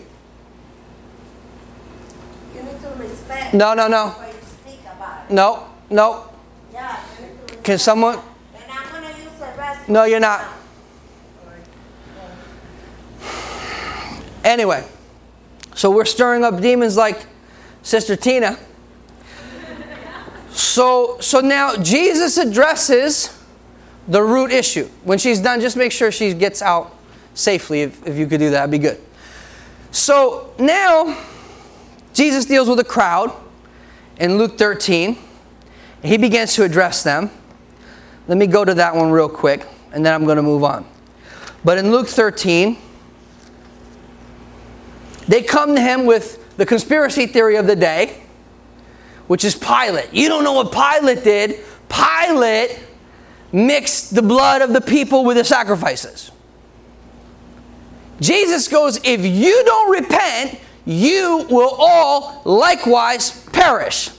You 2.53 2.61
need 2.61 2.79
to 2.81 2.89
respect. 2.99 3.44
No, 3.55 3.73
no, 3.73 3.87
no. 3.87 4.15
No, 5.29 5.67
no. 5.89 6.29
Can 7.63 7.79
someone 7.79 8.19
the. 9.85 9.91
No, 9.91 10.03
you're 10.03 10.19
not. 10.19 10.45
Anyway, 14.43 14.85
so 15.73 15.89
we're 15.89 16.05
stirring 16.05 16.43
up 16.43 16.61
demons 16.61 16.97
like 16.97 17.25
Sister 17.81 18.15
Tina. 18.15 18.59
So, 20.51 21.17
so 21.19 21.39
now 21.39 21.75
Jesus 21.77 22.37
addresses 22.37 23.41
the 24.07 24.21
root 24.21 24.51
issue. 24.51 24.87
When 25.03 25.17
she's 25.17 25.39
done, 25.39 25.61
just 25.61 25.75
make 25.75 25.91
sure 25.91 26.11
she 26.11 26.33
gets 26.33 26.61
out 26.61 26.95
safely. 27.33 27.81
If, 27.81 28.05
if 28.05 28.17
you 28.17 28.27
could 28.27 28.39
do 28.39 28.51
that, 28.51 28.67
that'd 28.67 28.71
be 28.71 28.77
good. 28.77 29.01
So 29.91 30.53
now, 30.59 31.17
Jesus 32.13 32.45
deals 32.45 32.69
with 32.69 32.79
a 32.79 32.83
crowd 32.83 33.33
in 34.19 34.37
Luke 34.37 34.57
13. 34.57 35.17
He 36.03 36.17
begins 36.17 36.53
to 36.55 36.63
address 36.63 37.03
them. 37.03 37.31
Let 38.27 38.37
me 38.37 38.47
go 38.47 38.65
to 38.65 38.73
that 38.75 38.95
one 38.95 39.11
real 39.11 39.29
quick, 39.29 39.65
and 39.91 40.05
then 40.05 40.13
I'm 40.13 40.25
going 40.25 40.37
to 40.37 40.43
move 40.43 40.63
on. 40.63 40.85
But 41.63 41.77
in 41.77 41.91
Luke 41.91 42.07
13, 42.07 42.77
they 45.27 45.41
come 45.41 45.75
to 45.75 45.81
him 45.81 46.05
with 46.05 46.57
the 46.57 46.65
conspiracy 46.65 47.27
theory 47.27 47.55
of 47.55 47.67
the 47.67 47.75
day, 47.75 48.21
which 49.27 49.43
is 49.43 49.55
Pilate. 49.55 50.13
You 50.13 50.29
don't 50.29 50.43
know 50.43 50.53
what 50.53 50.71
Pilate 50.71 51.23
did. 51.23 51.59
Pilate 51.89 52.79
mixed 53.51 54.13
the 54.13 54.21
blood 54.21 54.61
of 54.61 54.73
the 54.73 54.81
people 54.81 55.23
with 55.23 55.37
the 55.37 55.43
sacrifices. 55.43 56.31
Jesus 58.21 58.67
goes, 58.67 58.99
If 59.03 59.25
you 59.25 59.63
don't 59.65 59.91
repent, 59.91 60.59
you 60.85 61.45
will 61.49 61.75
all 61.77 62.41
likewise 62.45 63.45
perish. 63.47 64.09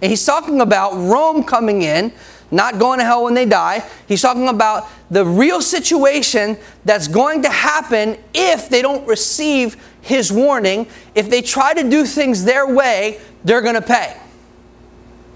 And 0.00 0.10
he's 0.10 0.24
talking 0.24 0.60
about 0.60 0.92
Rome 0.94 1.44
coming 1.44 1.82
in, 1.82 2.12
not 2.50 2.78
going 2.78 2.98
to 2.98 3.04
hell 3.04 3.24
when 3.24 3.34
they 3.34 3.46
die. 3.46 3.82
He's 4.06 4.22
talking 4.22 4.48
about 4.48 4.88
the 5.10 5.24
real 5.24 5.60
situation 5.60 6.56
that's 6.84 7.08
going 7.08 7.42
to 7.42 7.50
happen 7.50 8.18
if 8.32 8.68
they 8.68 8.82
don't 8.82 9.06
receive 9.06 9.76
his 10.02 10.30
warning. 10.30 10.86
If 11.14 11.30
they 11.30 11.42
try 11.42 11.74
to 11.74 11.88
do 11.88 12.04
things 12.04 12.44
their 12.44 12.72
way, 12.72 13.20
they're 13.44 13.62
going 13.62 13.74
to 13.74 13.82
pay. 13.82 14.16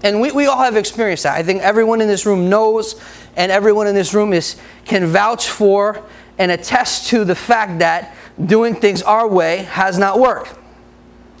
And 0.03 0.21
we, 0.21 0.31
we 0.31 0.45
all 0.45 0.63
have 0.63 0.77
experienced 0.77 1.23
that. 1.23 1.35
I 1.35 1.43
think 1.43 1.61
everyone 1.61 1.99
in 1.99 2.07
this 2.07 2.25
room 2.25 2.49
knows, 2.49 3.01
and 3.35 3.51
everyone 3.51 3.87
in 3.87 3.95
this 3.95 4.13
room 4.13 4.31
is, 4.31 4.55
can 4.85 5.07
vouch 5.07 5.49
for 5.49 6.03
and 6.37 6.51
attest 6.51 7.07
to 7.09 7.25
the 7.25 7.35
fact 7.35 7.79
that 7.79 8.15
doing 8.45 8.75
things 8.75 9.01
our 9.01 9.27
way 9.27 9.57
has 9.63 9.97
not 9.97 10.19
worked. 10.19 10.53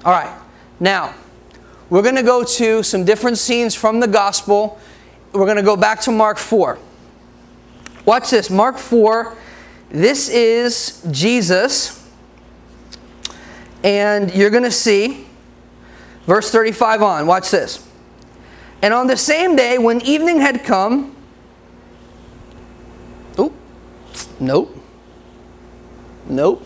All 0.05 0.13
right, 0.13 0.33
now 0.79 1.13
we're 1.89 2.01
going 2.01 2.15
to 2.15 2.23
go 2.23 2.41
to 2.43 2.83
some 2.83 3.03
different 3.03 3.37
scenes 3.37 3.75
from 3.75 3.99
the 3.99 4.07
gospel. 4.07 4.79
We're 5.33 5.43
going 5.43 5.57
to 5.57 5.63
go 5.63 5.75
back 5.75 5.99
to 6.01 6.11
Mark 6.11 6.37
4. 6.37 6.79
Watch 8.05 8.29
this 8.29 8.49
Mark 8.49 8.77
4. 8.77 9.35
This 9.89 10.29
is 10.29 11.05
Jesus. 11.11 12.09
And 13.83 14.33
you're 14.33 14.49
going 14.49 14.63
to 14.63 14.71
see 14.71 15.27
verse 16.25 16.49
35 16.49 17.01
on. 17.01 17.27
Watch 17.27 17.51
this. 17.51 17.85
And 18.81 18.93
on 18.93 19.07
the 19.07 19.17
same 19.17 19.57
day, 19.57 19.77
when 19.77 19.99
evening 20.01 20.39
had 20.39 20.63
come, 20.63 21.13
oh, 23.37 23.51
nope, 24.39 24.77
nope, 26.29 26.65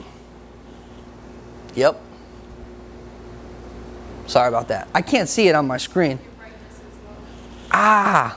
yep. 1.74 2.03
Sorry 4.34 4.48
about 4.48 4.68
that. 4.70 4.88
I 4.96 5.04
can't 5.04 5.30
see 5.30 5.48
it 5.48 5.54
on 5.54 5.68
my 5.68 5.78
screen. 5.78 6.18
Ah, 7.70 8.36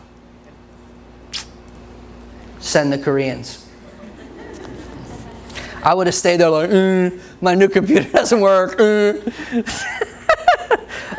send 2.59 2.93
the 2.93 2.99
Koreans. 2.99 3.67
I 5.83 5.95
would 5.95 6.07
have 6.07 6.15
stayed 6.15 6.37
there 6.37 6.51
like, 6.51 6.69
"Mm, 6.69 7.19
my 7.41 7.55
new 7.55 7.69
computer 7.69 8.11
doesn't 8.13 8.43
work. 8.43 8.77
mm." 8.77 9.25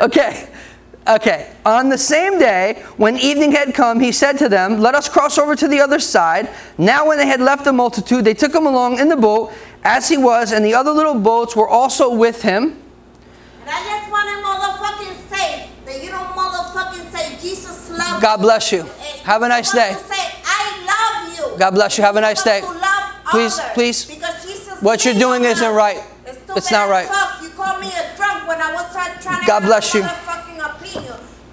okay. 0.00 0.48
Okay, 1.08 1.50
on 1.66 1.88
the 1.88 1.98
same 1.98 2.38
day, 2.38 2.84
when 2.98 3.16
evening 3.18 3.50
had 3.50 3.74
come, 3.74 3.98
he 3.98 4.12
said 4.12 4.38
to 4.38 4.48
them, 4.48 4.78
Let 4.78 4.94
us 4.94 5.08
cross 5.08 5.38
over 5.38 5.56
to 5.56 5.66
the 5.66 5.80
other 5.80 5.98
side. 5.98 6.50
Now, 6.76 7.08
when 7.08 7.18
they 7.18 7.26
had 7.26 7.40
left 7.40 7.64
the 7.64 7.72
multitude, 7.72 8.24
they 8.24 8.34
took 8.34 8.54
him 8.54 8.66
along 8.66 9.00
in 9.00 9.08
the 9.08 9.16
boat 9.16 9.52
as 9.82 10.08
he 10.08 10.18
was, 10.18 10.52
and 10.52 10.64
the 10.64 10.74
other 10.74 10.92
little 10.92 11.18
boats 11.18 11.56
were 11.56 11.68
also 11.68 12.14
with 12.14 12.42
him. 12.42 12.76
I 13.70 13.84
just 13.84 14.10
want 14.10 14.26
to 14.28 14.36
motherfucking 14.44 15.16
say 15.28 15.68
that 15.84 16.02
you 16.02 16.10
don't 16.10 16.32
motherfucking 16.34 17.12
say 17.12 17.36
Jesus 17.40 17.90
loves 17.90 18.22
God 18.22 18.38
bless 18.38 18.72
you. 18.72 18.78
you. 18.78 18.90
Have 19.24 19.42
a 19.42 19.48
nice 19.48 19.72
day. 19.72 19.94
say, 20.08 20.34
I 20.44 20.60
love 20.88 21.52
you. 21.52 21.58
God 21.58 21.72
bless 21.72 21.98
you. 21.98 22.04
Have 22.04 22.16
a 22.16 22.20
nice 22.20 22.42
day. 22.42 22.60
supposed 22.60 22.80
to 22.80 22.86
love 22.86 23.08
Please, 23.30 23.60
please. 23.74 24.04
Because 24.06 24.42
Jesus 24.44 24.82
What 24.82 25.04
you're 25.04 25.14
doing 25.14 25.44
isn't 25.44 25.74
right. 25.74 26.02
It's, 26.24 26.38
It's 26.56 26.72
not 26.72 26.88
right. 26.88 27.06
Fuck. 27.06 27.42
You 27.42 27.50
called 27.50 27.80
me 27.80 27.88
a 27.88 28.16
drunk 28.16 28.48
when 28.48 28.60
I 28.60 28.72
was 28.72 28.90
trying, 28.92 29.20
trying 29.20 29.40
to 29.40 29.46
God 29.46 29.60
bless 29.60 29.94
you. 29.94 30.00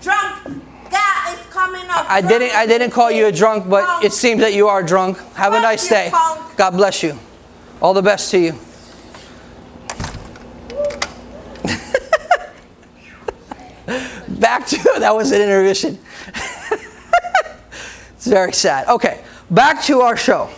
Drunk. 0.02 0.62
God 0.90 1.34
is 1.34 1.46
coming 1.50 1.86
up. 1.90 2.06
I 2.10 2.22
didn't 2.22 2.56
I 2.56 2.66
didn't 2.66 2.92
call 2.92 3.12
you 3.12 3.26
a 3.26 3.32
drunk, 3.32 3.70
but 3.70 4.04
it 4.04 4.14
seems 4.14 4.40
that 4.40 4.54
you 4.54 4.68
are 4.68 4.84
drunk. 4.84 5.18
Have 5.34 5.54
a 5.54 5.60
nice 5.60 5.88
day. 5.88 6.12
God 6.56 6.72
bless 6.72 7.04
you. 7.04 7.20
All 7.82 7.94
the 7.94 8.02
best 8.02 8.32
to 8.32 8.40
you. 8.40 8.54
Back 14.28 14.66
to 14.68 14.78
that 15.00 15.16
was 15.16 15.32
an 15.32 15.42
intermission. 15.42 16.00
it's 18.16 18.28
very 18.28 18.54
sad. 18.54 18.88
Okay, 18.88 19.24
back 19.50 19.84
to 19.84 20.02
our 20.02 20.18
show. 20.18 20.50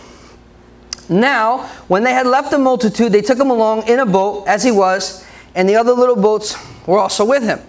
Now, 1.08 1.66
when 1.88 2.04
they 2.04 2.12
had 2.12 2.26
left 2.26 2.50
the 2.50 2.58
multitude, 2.58 3.12
they 3.12 3.22
took 3.22 3.38
him 3.38 3.50
along 3.50 3.88
in 3.88 3.98
a 3.98 4.06
boat 4.06 4.46
as 4.46 4.62
he 4.62 4.70
was, 4.70 5.24
and 5.54 5.68
the 5.68 5.76
other 5.76 5.92
little 5.92 6.16
boats 6.16 6.56
were 6.86 6.98
also 6.98 7.24
with 7.24 7.42
him. 7.42 7.60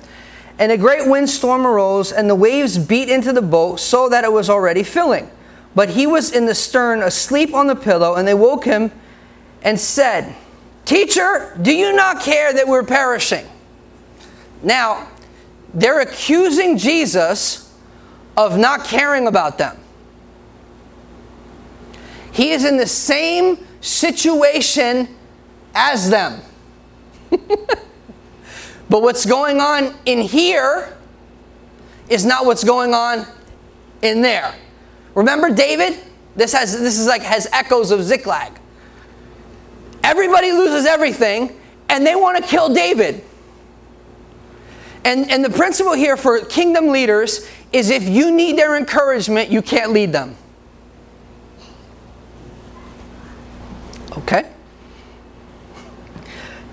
And 0.58 0.72
a 0.72 0.78
great 0.78 1.08
windstorm 1.10 1.66
arose, 1.66 2.12
and 2.12 2.30
the 2.30 2.36
waves 2.36 2.78
beat 2.78 3.10
into 3.10 3.32
the 3.32 3.42
boat 3.42 3.80
so 3.80 4.10
that 4.10 4.26
it 4.26 4.32
was 4.32 4.50
already 4.50 4.84
filling. 4.84 5.30
But 5.74 5.92
he 5.92 6.06
was 6.06 6.34
in 6.34 6.46
the 6.46 6.56
stern, 6.56 7.02
asleep 7.02 7.54
on 7.54 7.68
the 7.68 7.76
pillow, 7.76 8.16
and 8.16 8.28
they 8.28 8.34
woke 8.34 8.66
him 8.66 8.92
and 9.62 9.80
said, 9.80 10.36
Teacher, 10.84 11.58
do 11.62 11.74
you 11.74 11.94
not 11.94 12.22
care 12.22 12.52
that 12.52 12.68
we're 12.68 12.84
perishing? 12.84 13.46
Now, 14.62 15.08
they're 15.74 16.00
accusing 16.00 16.78
Jesus 16.78 17.74
of 18.36 18.58
not 18.58 18.86
caring 18.86 19.28
about 19.28 19.58
them. 19.58 19.78
He 22.32 22.52
is 22.52 22.66
in 22.66 22.78
the 22.78 22.88
same 22.88 23.66
situation 23.82 25.08
as 25.76 26.10
them. 26.10 26.42
but 27.30 29.02
what's 29.02 29.26
going 29.26 29.60
on 29.60 29.96
in 30.06 30.22
here 30.22 30.96
is 32.08 32.26
not 32.26 32.46
what's 32.46 32.64
going 32.64 32.94
on 32.94 33.26
in 34.02 34.22
there. 34.22 34.54
Remember 35.16 35.50
David? 35.50 36.00
This 36.36 36.54
has 36.54 36.80
this 36.80 36.98
is 36.98 37.08
like 37.08 37.22
has 37.22 37.48
echoes 37.52 37.92
of 37.92 38.04
Ziklag. 38.04 38.54
Everybody 40.04 40.52
loses 40.52 40.86
everything 40.86 41.60
and 41.90 42.06
they 42.06 42.16
want 42.16 42.38
to 42.38 42.44
kill 42.44 42.74
David. 42.74 43.24
And, 45.04 45.30
and 45.32 45.44
the 45.44 45.50
principle 45.50 45.94
here 45.94 46.18
for 46.18 46.40
kingdom 46.42 46.88
leaders 46.88 47.48
is 47.72 47.90
if 47.90 48.08
you 48.08 48.32
need 48.32 48.58
their 48.58 48.76
encouragement, 48.78 49.50
you 49.50 49.62
can't 49.62 49.92
lead 49.92 50.12
them. 50.12 50.36
Okay? 54.18 54.52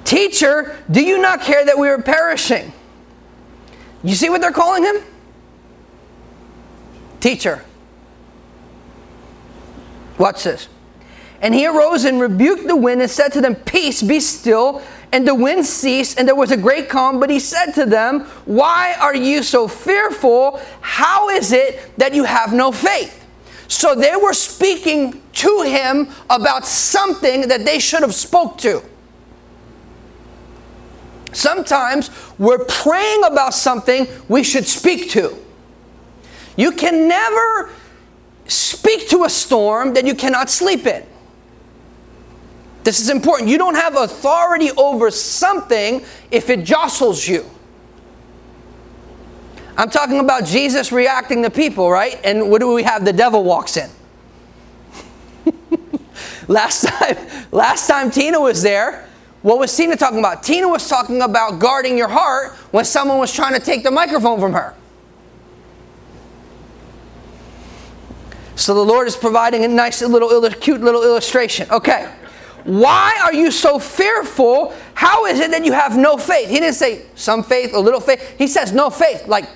Teacher, 0.04 0.76
do 0.90 1.02
you 1.02 1.18
not 1.18 1.42
care 1.42 1.64
that 1.64 1.78
we 1.78 1.88
are 1.88 2.00
perishing? 2.00 2.73
You 4.02 4.14
see 4.14 4.28
what 4.28 4.40
they're 4.40 4.52
calling 4.52 4.85
him? 4.85 4.97
Teacher. 7.21 7.64
Watch 10.18 10.45
this. 10.45 10.68
And 11.40 11.54
he 11.54 11.66
arose 11.66 12.04
and 12.04 12.21
rebuked 12.21 12.66
the 12.66 12.76
wind 12.76 13.02
and 13.02 13.11
said 13.11 13.33
to 13.33 13.40
them, 13.40 13.54
Peace, 13.54 14.02
be 14.02 14.21
still. 14.21 14.83
And 15.12 15.26
the 15.26 15.34
wind 15.34 15.64
ceased, 15.64 16.18
and 16.18 16.26
there 16.26 16.34
was 16.34 16.50
a 16.50 16.56
great 16.56 16.88
calm. 16.88 17.20
But 17.20 17.30
he 17.30 17.38
said 17.38 17.72
to 17.72 17.86
them, 17.86 18.22
Why 18.44 18.96
are 19.00 19.14
you 19.14 19.42
so 19.42 19.68
fearful? 19.68 20.60
How 20.80 21.28
is 21.30 21.52
it 21.52 21.96
that 21.98 22.14
you 22.14 22.25
have 22.25 22.52
no 22.52 22.72
faith? 22.72 23.25
So 23.68 23.94
they 23.94 24.14
were 24.16 24.32
speaking 24.32 25.22
to 25.32 25.62
him 25.62 26.08
about 26.30 26.66
something 26.66 27.48
that 27.48 27.64
they 27.64 27.78
should 27.78 28.02
have 28.02 28.14
spoke 28.14 28.58
to. 28.58 28.82
Sometimes 31.32 32.10
we're 32.38 32.64
praying 32.64 33.25
about 33.25 33.52
something 33.52 34.06
we 34.28 34.42
should 34.42 34.66
speak 34.66 35.10
to. 35.10 35.36
You 36.56 36.72
can 36.72 37.08
never 37.08 37.70
speak 38.46 39.08
to 39.10 39.25
a 39.25 39.30
storm 39.30 39.94
that 39.94 40.06
you 40.06 40.14
cannot 40.14 40.48
sleep 40.48 40.86
in. 40.86 41.04
This 42.87 43.00
is 43.00 43.11
important. 43.11 43.50
You 43.50 43.59
don't 43.59 43.75
have 43.75 43.97
authority 43.97 44.71
over 44.76 45.11
something 45.11 46.05
if 46.31 46.50
it 46.50 46.62
jostles 46.62 47.26
you. 47.26 47.45
I'm 49.76 49.90
talking 49.90 50.21
about 50.21 50.45
Jesus 50.45 50.93
reacting 50.93 51.43
to 51.43 51.50
people, 51.50 51.90
right? 51.90 52.16
And 52.23 52.49
what 52.49 52.61
do 52.61 52.73
we 52.73 52.85
have? 52.85 53.05
The 53.05 53.12
devil 53.12 53.43
walks 53.43 53.76
in. 53.76 53.90
last 56.47 56.87
time, 56.87 57.16
last 57.50 57.88
time 57.88 58.09
Tina 58.09 58.38
was 58.38 58.62
there, 58.62 59.09
what 59.43 59.59
was 59.59 59.76
Tina 59.76 59.97
talking 59.97 60.21
about? 60.21 60.45
Tina 60.45 60.69
was 60.69 60.88
talking 60.88 61.23
about 61.23 61.59
guarding 61.59 61.99
your 61.99 62.07
heart 62.07 62.52
when 62.71 62.85
someone 62.85 63.19
was 63.19 63.33
trying 63.35 63.55
to 63.55 63.61
take 63.61 63.83
the 63.83 63.90
microphone 63.90 64.38
from 64.38 64.52
her. 64.52 64.76
So 68.55 68.75
the 68.75 68.85
Lord 68.85 69.09
is 69.09 69.16
providing 69.16 69.64
a 69.64 69.69
nice 69.69 70.00
little, 70.02 70.49
cute 70.50 70.83
little 70.83 71.02
illustration. 71.02 71.69
Okay. 71.73 72.12
Why 72.66 73.16
are 73.23 73.32
you 73.32 73.52
so 73.52 73.78
fearful? 73.78 74.75
How 74.94 75.26
is 75.26 75.38
it 75.38 75.52
that 75.52 75.64
you 75.64 75.70
have 75.70 75.96
no 75.96 76.16
faith? 76.16 76.49
He 76.49 76.58
didn't 76.58 76.75
say 76.75 77.06
some 77.14 77.44
faith, 77.44 77.73
a 77.73 77.78
little 77.78 78.00
faith. 78.00 78.35
He 78.37 78.49
says 78.49 78.73
no 78.73 78.90
faith. 78.90 79.28
Like, 79.28 79.49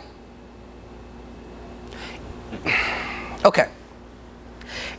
okay. 3.45 3.69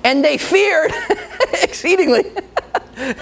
And 0.04 0.24
they 0.26 0.38
feared 0.38 0.92
exceedingly. 1.64 2.32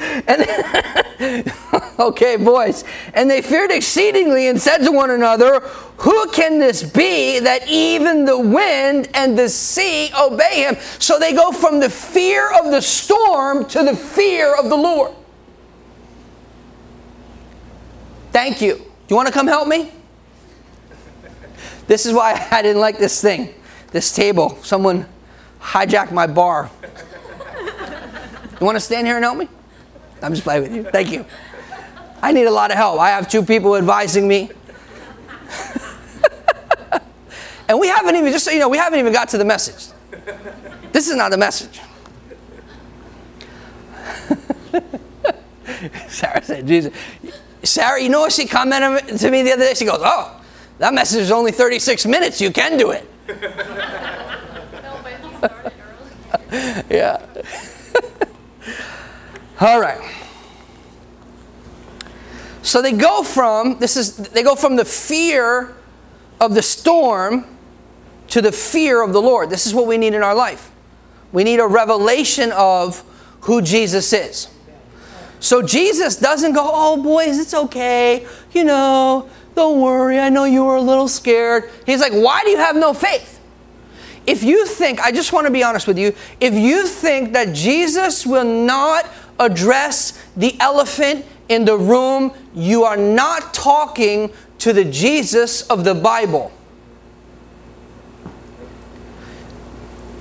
and 0.00 1.52
okay, 1.98 2.36
boys. 2.36 2.84
And 3.14 3.30
they 3.30 3.42
feared 3.42 3.70
exceedingly 3.70 4.48
and 4.48 4.60
said 4.60 4.78
to 4.78 4.92
one 4.92 5.10
another, 5.10 5.60
Who 5.98 6.30
can 6.30 6.58
this 6.58 6.82
be 6.82 7.38
that 7.40 7.68
even 7.68 8.24
the 8.24 8.38
wind 8.38 9.08
and 9.14 9.38
the 9.38 9.48
sea 9.48 10.10
obey 10.18 10.64
him? 10.64 10.76
So 10.98 11.18
they 11.18 11.32
go 11.34 11.52
from 11.52 11.80
the 11.80 11.90
fear 11.90 12.50
of 12.58 12.70
the 12.70 12.80
storm 12.80 13.66
to 13.66 13.82
the 13.82 13.96
fear 13.96 14.54
of 14.54 14.68
the 14.70 14.76
Lord. 14.76 15.12
Thank 18.32 18.60
you. 18.60 18.76
Do 18.76 18.84
you 19.08 19.16
want 19.16 19.28
to 19.28 19.34
come 19.34 19.46
help 19.46 19.68
me? 19.68 19.92
This 21.86 22.06
is 22.06 22.14
why 22.14 22.46
I 22.50 22.62
didn't 22.62 22.80
like 22.80 22.98
this 22.98 23.20
thing, 23.20 23.54
this 23.90 24.12
table. 24.12 24.56
Someone 24.62 25.06
hijacked 25.60 26.12
my 26.12 26.26
bar. 26.26 26.70
You 28.60 28.66
want 28.66 28.76
to 28.76 28.80
stand 28.80 29.06
here 29.06 29.16
and 29.16 29.24
help 29.24 29.38
me? 29.38 29.48
I'm 30.22 30.32
just 30.32 30.44
playing 30.44 30.62
with 30.62 30.74
you. 30.74 30.84
Thank 30.84 31.10
you. 31.10 31.24
I 32.22 32.32
need 32.32 32.44
a 32.44 32.50
lot 32.50 32.70
of 32.70 32.76
help. 32.76 33.00
I 33.00 33.10
have 33.10 33.28
two 33.28 33.42
people 33.42 33.76
advising 33.76 34.28
me. 34.28 34.50
and 37.68 37.78
we 37.78 37.88
haven't 37.88 38.16
even, 38.16 38.32
just 38.32 38.44
so 38.44 38.50
you 38.50 38.58
know, 38.58 38.68
we 38.68 38.76
haven't 38.76 38.98
even 38.98 39.12
got 39.12 39.28
to 39.30 39.38
the 39.38 39.44
message. 39.44 39.92
This 40.92 41.08
is 41.08 41.16
not 41.16 41.30
the 41.30 41.38
message. 41.38 41.80
Sarah 46.08 46.42
said, 46.42 46.66
Jesus. 46.66 46.92
Sarah, 47.62 48.02
you 48.02 48.08
know 48.08 48.20
what 48.20 48.32
she 48.32 48.46
commented 48.46 49.18
to 49.18 49.30
me 49.30 49.42
the 49.42 49.52
other 49.52 49.64
day? 49.64 49.74
She 49.74 49.84
goes, 49.84 50.00
Oh, 50.02 50.40
that 50.78 50.94
message 50.94 51.20
is 51.20 51.30
only 51.30 51.52
36 51.52 52.06
minutes. 52.06 52.40
You 52.40 52.50
can 52.50 52.76
do 52.76 52.90
it. 52.90 53.08
yeah. 56.90 57.24
All 59.60 59.78
right. 59.78 60.00
So 62.62 62.80
they 62.80 62.92
go 62.92 63.22
from 63.22 63.78
this 63.78 63.96
is 63.96 64.16
they 64.16 64.42
go 64.42 64.54
from 64.54 64.76
the 64.76 64.84
fear 64.84 65.74
of 66.40 66.54
the 66.54 66.62
storm 66.62 67.44
to 68.28 68.40
the 68.40 68.52
fear 68.52 69.02
of 69.02 69.12
the 69.12 69.20
Lord. 69.20 69.50
This 69.50 69.66
is 69.66 69.74
what 69.74 69.86
we 69.86 69.98
need 69.98 70.14
in 70.14 70.22
our 70.22 70.34
life. 70.34 70.70
We 71.32 71.44
need 71.44 71.60
a 71.60 71.66
revelation 71.66 72.52
of 72.52 73.04
who 73.42 73.60
Jesus 73.60 74.12
is. 74.12 74.48
So 75.40 75.62
Jesus 75.62 76.16
doesn't 76.16 76.52
go, 76.52 76.70
"Oh 76.72 77.02
boys, 77.02 77.38
it's 77.38 77.54
okay. 77.54 78.26
You 78.52 78.64
know, 78.64 79.28
don't 79.54 79.80
worry. 79.80 80.18
I 80.18 80.30
know 80.30 80.44
you 80.44 80.64
were 80.64 80.76
a 80.76 80.82
little 80.82 81.08
scared." 81.08 81.70
He's 81.84 82.00
like, 82.00 82.12
"Why 82.12 82.42
do 82.44 82.50
you 82.50 82.58
have 82.58 82.76
no 82.76 82.94
faith?" 82.94 83.38
If 84.26 84.42
you 84.42 84.66
think, 84.66 85.00
I 85.00 85.12
just 85.12 85.32
want 85.32 85.46
to 85.46 85.50
be 85.50 85.64
honest 85.64 85.86
with 85.86 85.98
you, 85.98 86.14
if 86.40 86.54
you 86.54 86.86
think 86.86 87.32
that 87.32 87.52
Jesus 87.52 88.26
will 88.26 88.44
not 88.44 89.06
address 89.40 90.22
the 90.36 90.56
elephant 90.60 91.26
in 91.48 91.64
the 91.64 91.76
room, 91.76 92.32
you 92.54 92.84
are 92.84 92.96
not 92.96 93.52
talking 93.52 94.32
to 94.58 94.72
the 94.72 94.84
Jesus 94.84 95.62
of 95.62 95.82
the 95.82 95.94
Bible. 95.94 96.52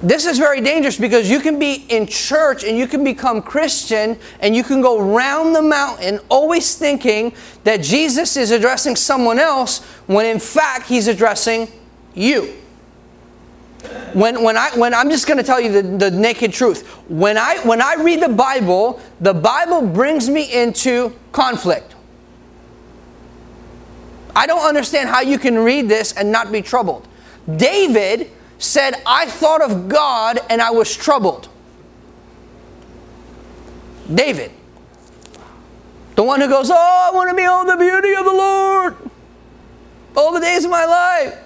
This 0.01 0.25
is 0.25 0.37
very 0.37 0.61
dangerous 0.61 0.97
because 0.97 1.29
you 1.29 1.41
can 1.41 1.59
be 1.59 1.85
in 1.89 2.07
church 2.07 2.63
and 2.63 2.77
you 2.77 2.87
can 2.87 3.03
become 3.03 3.41
Christian 3.41 4.17
and 4.39 4.55
you 4.55 4.63
can 4.63 4.81
go 4.81 4.99
round 4.99 5.53
the 5.53 5.61
mountain 5.61 6.19
always 6.29 6.75
thinking 6.75 7.33
that 7.65 7.81
Jesus 7.81 8.37
is 8.37 8.51
addressing 8.51 8.95
someone 8.95 9.39
else 9.39 9.83
when 10.07 10.25
in 10.25 10.39
fact 10.39 10.87
he's 10.87 11.07
addressing 11.07 11.67
you. 12.15 12.53
When, 14.13 14.43
when, 14.43 14.57
I, 14.57 14.71
when 14.75 14.93
I'm 14.93 15.09
just 15.09 15.27
going 15.27 15.37
to 15.37 15.43
tell 15.43 15.59
you 15.59 15.71
the, 15.71 15.81
the 15.81 16.11
naked 16.11 16.51
truth. 16.51 16.87
When 17.07 17.37
I, 17.37 17.57
when 17.65 17.81
I 17.81 17.95
read 17.95 18.21
the 18.21 18.29
Bible, 18.29 18.99
the 19.21 19.33
Bible 19.33 19.81
brings 19.87 20.29
me 20.29 20.51
into 20.53 21.15
conflict. 21.31 21.95
I 24.35 24.47
don't 24.47 24.65
understand 24.65 25.09
how 25.09 25.21
you 25.21 25.39
can 25.39 25.57
read 25.57 25.89
this 25.89 26.13
and 26.13 26.31
not 26.31 26.51
be 26.51 26.61
troubled. 26.61 27.07
David 27.55 28.31
said, 28.57 28.95
I 29.05 29.25
thought 29.25 29.61
of 29.61 29.87
God 29.87 30.39
and 30.49 30.61
I 30.61 30.71
was 30.71 30.95
troubled. 30.95 31.49
David. 34.13 34.51
The 36.15 36.23
one 36.23 36.41
who 36.41 36.47
goes, 36.47 36.69
Oh, 36.69 36.75
I 36.75 37.15
want 37.15 37.29
to 37.29 37.35
behold 37.35 37.67
the 37.69 37.77
beauty 37.77 38.13
of 38.13 38.25
the 38.25 38.33
Lord 38.33 38.97
all 40.15 40.33
the 40.33 40.41
days 40.41 40.65
of 40.65 40.71
my 40.71 40.85
life. 40.85 41.37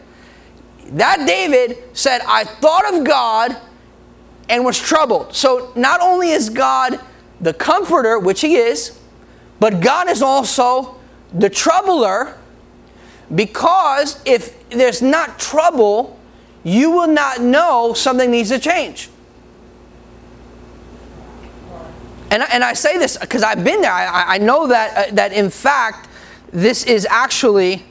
That 0.92 1.26
David 1.28 1.78
said, 1.94 2.22
I 2.28 2.44
thought 2.44 2.94
of 2.94 3.06
God 3.06 3.58
and 4.50 4.66
was 4.66 4.80
troubled. 4.80 5.34
So 5.36 5.72
not 5.76 6.02
only 6.02 6.30
is 6.30 6.50
God 6.50 7.00
the 7.40 7.54
comforter, 7.54 8.20
which 8.20 8.42
he 8.42 8.56
is, 8.56 9.00
but 9.60 9.80
God 9.80 10.10
is 10.10 10.22
also 10.22 11.00
the 11.34 11.50
troubler 11.50 12.38
because 13.34 14.22
if 14.26 14.70
there's 14.70 15.02
not 15.02 15.40
trouble, 15.40 16.20
you 16.64 16.92
will 16.92 17.08
not 17.08 17.42
know 17.42 17.94
something 17.94 18.30
needs 18.30 18.50
to 18.50 18.60
change. 18.60 19.10
And, 22.30 22.44
and 22.52 22.64
I 22.64 22.74
say 22.74 22.98
this 22.98 23.18
because 23.18 23.44
I've 23.44 23.64
been 23.64 23.82
there. 23.82 23.92
I, 23.92 24.36
I 24.36 24.38
know 24.40 24.68
that, 24.68 24.98
uh, 24.98 25.16
that 25.16 25.34
in 25.34 25.50
fact, 25.50 26.10
this 26.52 26.84
is 26.84 27.06
actually 27.10 27.84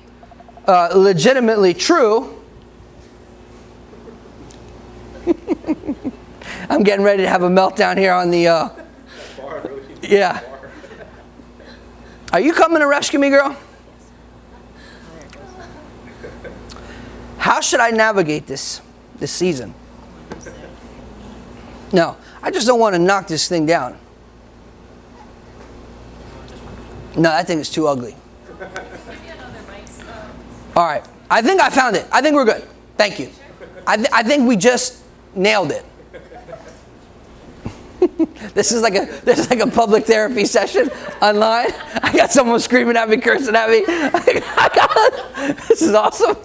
uh, 0.67 0.91
legitimately 0.95 1.75
true. 1.75 2.42
I'm 6.73 6.85
getting 6.85 7.05
ready 7.05 7.23
to 7.23 7.29
have 7.29 7.43
a 7.43 7.51
meltdown 7.51 7.99
here 7.99 8.15
on 8.15 8.31
the. 8.31 8.49
Uh, 8.49 8.69
yeah. 10.01 10.41
Are 12.33 12.41
you 12.41 12.55
coming 12.55 12.81
to 12.81 12.87
rescue 12.87 13.19
me, 13.19 13.29
girl? 13.29 13.55
How 17.37 17.61
should 17.61 17.81
I 17.81 17.91
navigate 17.91 18.47
this 18.47 18.81
this 19.17 19.31
season? 19.31 19.75
No, 21.93 22.17
I 22.43 22.51
just 22.51 22.67
don't 22.67 22.81
want 22.81 22.95
to 22.95 22.99
knock 22.99 23.27
this 23.27 23.49
thing 23.49 23.67
down. 23.67 23.99
No, 27.19 27.31
I 27.31 27.43
think 27.43 27.61
it's 27.61 27.69
too 27.69 27.87
ugly. 27.87 28.17
All 30.75 30.87
right, 30.87 31.07
I 31.31 31.43
think 31.43 31.61
I 31.61 31.69
found 31.69 31.97
it. 31.97 32.07
I 32.11 32.23
think 32.23 32.35
we're 32.35 32.47
good. 32.47 32.67
Thank 32.97 33.19
you. 33.19 33.29
I, 33.87 33.97
th- 33.97 34.09
I 34.11 34.23
think 34.23 34.49
we 34.49 34.57
just 34.57 35.03
nailed 35.35 35.71
it. 35.71 35.85
this 38.55 38.73
is 38.73 38.83
like 38.83 38.95
a 38.95 39.07
this 39.25 39.39
is 39.39 39.51
like 39.51 39.61
a 39.61 39.67
public 39.67 40.05
therapy 40.05 40.45
session 40.45 40.91
online. 41.21 41.69
I 42.03 42.13
got 42.15 42.33
someone 42.33 42.61
screaming 42.61 42.97
at 42.97 43.09
me, 43.09 43.17
cursing 43.19 43.55
at 43.55 43.71
me. 43.71 43.85
this 45.69 45.83
is 45.83 45.95
awesome. 45.95 46.37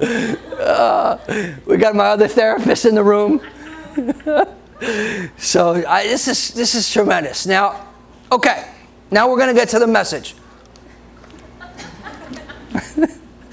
Uh, 0.00 1.18
we 1.66 1.76
got 1.76 1.94
my 1.94 2.06
other 2.06 2.28
therapist 2.28 2.84
in 2.84 2.94
the 2.94 3.04
room. 3.04 3.40
so 5.36 5.84
I, 5.86 6.04
this 6.04 6.28
is 6.28 6.54
this 6.54 6.74
is 6.74 6.90
tremendous. 6.90 7.46
Now, 7.46 7.86
okay, 8.30 8.70
now 9.10 9.30
we're 9.30 9.36
to 9.48 9.54
get 9.54 9.68
to 9.70 9.78
the 9.78 9.86
message. 9.86 10.34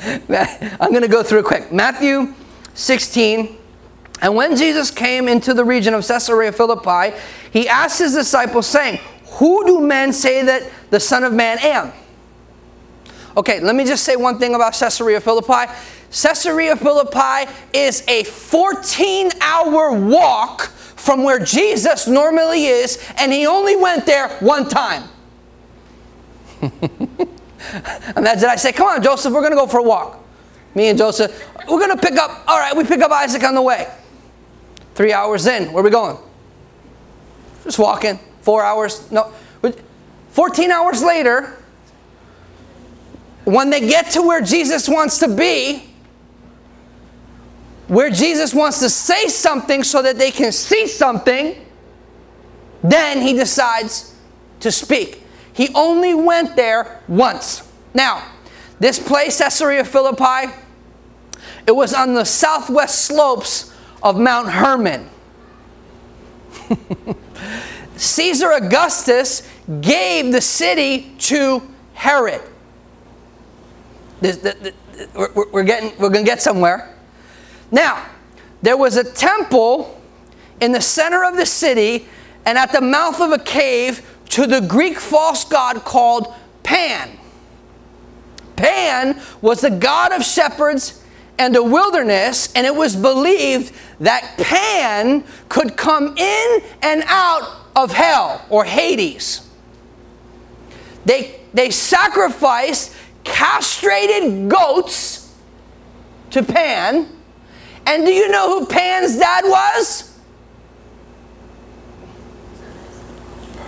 I'm 0.01 0.91
to 1.01 1.09
go 1.09 1.23
through 1.23 1.43
quick. 1.43 1.71
Matthew 1.71 2.33
16. 2.73 3.58
And 4.21 4.35
when 4.35 4.55
Jesus 4.55 4.91
came 4.91 5.27
into 5.27 5.53
the 5.53 5.63
region 5.63 5.93
of 5.93 6.05
Caesarea 6.05 6.51
Philippi, 6.51 7.15
he 7.51 7.69
asked 7.69 7.99
his 7.99 8.13
disciples, 8.13 8.67
saying, 8.67 8.99
Who 9.33 9.65
do 9.65 9.79
men 9.81 10.11
say 10.11 10.43
that 10.43 10.69
the 10.89 10.99
Son 10.99 11.23
of 11.23 11.33
Man 11.33 11.57
am? 11.59 11.93
Okay, 13.37 13.59
let 13.59 13.75
me 13.75 13.85
just 13.85 14.03
say 14.03 14.15
one 14.15 14.39
thing 14.39 14.55
about 14.55 14.73
Caesarea 14.73 15.21
Philippi. 15.21 15.71
Caesarea 16.11 16.75
Philippi 16.75 17.49
is 17.73 18.03
a 18.07 18.23
14 18.23 19.31
hour 19.41 19.93
walk 19.93 20.63
from 20.63 21.23
where 21.23 21.39
Jesus 21.39 22.07
normally 22.07 22.65
is, 22.65 23.01
and 23.17 23.31
he 23.31 23.45
only 23.47 23.77
went 23.77 24.05
there 24.05 24.29
one 24.39 24.67
time. 24.67 25.07
Imagine 28.17 28.49
I 28.49 28.55
say, 28.57 28.73
Come 28.73 28.87
on, 28.87 29.01
Joseph, 29.01 29.31
we're 29.31 29.41
going 29.41 29.51
to 29.51 29.57
go 29.57 29.67
for 29.67 29.79
a 29.79 29.83
walk. 29.83 30.21
Me 30.75 30.87
and 30.89 30.97
Joseph, 30.97 31.47
we're 31.69 31.79
going 31.79 31.95
to 31.95 32.01
pick 32.01 32.17
up, 32.17 32.43
all 32.47 32.59
right, 32.59 32.75
we 32.75 32.83
pick 32.83 33.01
up 33.01 33.11
Isaac 33.11 33.43
on 33.43 33.55
the 33.55 33.61
way. 33.61 33.87
Three 34.99 35.13
hours 35.13 35.47
in, 35.47 35.71
where 35.71 35.79
are 35.79 35.85
we 35.85 35.91
going? 35.91 36.17
Just 37.63 37.79
walking. 37.79 38.19
Four 38.41 38.65
hours, 38.65 39.09
no. 39.09 39.31
14 40.31 40.71
hours 40.71 41.01
later, 41.01 41.55
when 43.45 43.69
they 43.69 43.79
get 43.79 44.11
to 44.11 44.21
where 44.21 44.41
Jesus 44.41 44.89
wants 44.89 45.19
to 45.19 45.29
be, 45.29 45.89
where 47.87 48.09
Jesus 48.09 48.53
wants 48.53 48.81
to 48.81 48.89
say 48.89 49.29
something 49.29 49.85
so 49.85 50.01
that 50.01 50.17
they 50.17 50.31
can 50.31 50.51
see 50.51 50.85
something, 50.85 51.55
then 52.83 53.21
he 53.21 53.31
decides 53.31 54.13
to 54.59 54.69
speak. 54.69 55.23
He 55.53 55.69
only 55.75 56.13
went 56.13 56.57
there 56.57 56.99
once. 57.07 57.65
Now, 57.93 58.29
this 58.81 58.99
place, 58.99 59.37
Caesarea 59.37 59.85
Philippi, 59.85 60.53
it 61.65 61.71
was 61.71 61.93
on 61.93 62.15
the 62.15 62.25
southwest 62.25 63.05
slopes 63.05 63.68
of 64.01 64.19
Mount 64.19 64.49
Hermon. 64.49 65.09
Caesar 67.95 68.51
Augustus 68.51 69.47
gave 69.81 70.31
the 70.31 70.41
city 70.41 71.13
to 71.19 71.61
Herod. 71.93 72.41
The, 74.21 74.31
the, 74.31 74.73
we're, 75.13 75.49
we're, 75.51 75.63
getting, 75.63 75.91
we're 75.99 76.09
going 76.09 76.25
to 76.25 76.29
get 76.29 76.41
somewhere. 76.41 76.95
Now, 77.71 78.05
there 78.61 78.77
was 78.77 78.97
a 78.97 79.03
temple 79.03 80.01
in 80.59 80.71
the 80.71 80.81
center 80.81 81.23
of 81.23 81.37
the 81.37 81.45
city 81.45 82.07
and 82.45 82.57
at 82.57 82.71
the 82.71 82.81
mouth 82.81 83.21
of 83.21 83.31
a 83.31 83.39
cave 83.39 84.05
to 84.29 84.45
the 84.45 84.61
Greek 84.61 84.99
false 84.99 85.45
god 85.45 85.83
called 85.83 86.33
Pan. 86.63 87.17
Pan 88.55 89.21
was 89.41 89.61
the 89.61 89.69
god 89.69 90.11
of 90.11 90.23
shepherds 90.23 90.98
and 91.39 91.55
the 91.55 91.63
wilderness, 91.63 92.53
and 92.53 92.67
it 92.67 92.75
was 92.75 92.95
believed 92.95 93.73
that 94.01 94.35
Pan 94.37 95.23
could 95.47 95.77
come 95.77 96.15
in 96.17 96.61
and 96.83 97.03
out 97.07 97.65
of 97.75 97.93
hell 97.93 98.45
or 98.49 98.65
Hades. 98.65 99.49
They, 101.05 101.39
they 101.53 101.71
sacrificed 101.71 102.93
castrated 103.23 104.49
goats 104.49 105.33
to 106.31 106.43
Pan. 106.43 107.07
And 107.85 108.05
do 108.05 108.11
you 108.11 108.29
know 108.29 108.59
who 108.59 108.65
Pan's 108.65 109.17
dad 109.17 109.45
was? 109.45 110.19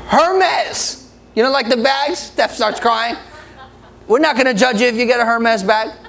Hermes. 0.07 1.09
You 1.35 1.43
know, 1.43 1.51
like 1.51 1.69
the 1.69 1.77
bags? 1.77 2.19
Steph 2.19 2.53
starts 2.53 2.81
crying. 2.81 3.15
We're 4.07 4.19
not 4.19 4.35
going 4.35 4.47
to 4.47 4.53
judge 4.53 4.81
you 4.81 4.87
if 4.87 4.95
you 4.95 5.05
get 5.05 5.21
a 5.21 5.25
Hermes 5.25 5.63
bag. 5.63 6.00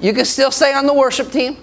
You 0.00 0.12
can 0.12 0.24
still 0.24 0.50
stay 0.50 0.74
on 0.74 0.86
the 0.86 0.94
worship 0.94 1.30
team. 1.30 1.58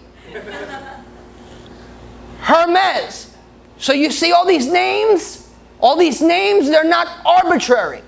Hermes. 2.40 3.36
So 3.78 3.94
you 3.94 4.12
see 4.12 4.32
all 4.32 4.46
these 4.46 4.68
names? 4.68 5.50
All 5.80 5.98
these 5.98 6.22
names, 6.22 6.70
they're 6.70 6.84
not 6.84 7.08
arbitrary. 7.26 8.04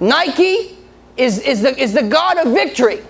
Nike 0.00 0.76
is, 1.16 1.38
is, 1.38 1.62
the, 1.62 1.78
is 1.80 1.92
the 1.92 2.02
God 2.02 2.38
of 2.38 2.52
victory. 2.52 3.02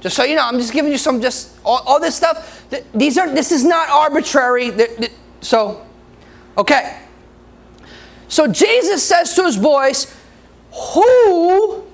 Just 0.00 0.16
so 0.16 0.24
you 0.24 0.36
know, 0.36 0.44
I'm 0.44 0.58
just 0.58 0.72
giving 0.72 0.90
you 0.90 0.98
some, 0.98 1.20
just 1.20 1.56
all, 1.64 1.82
all 1.86 2.00
this 2.00 2.16
stuff. 2.16 2.64
These 2.94 3.18
are, 3.18 3.32
this 3.32 3.52
is 3.52 3.64
not 3.64 3.88
arbitrary. 3.88 4.72
So, 5.40 5.84
okay. 6.56 7.00
So 8.28 8.46
Jesus 8.46 9.06
says 9.06 9.34
to 9.34 9.44
his 9.44 9.56
boys, 9.56 10.16
Who 10.94 11.84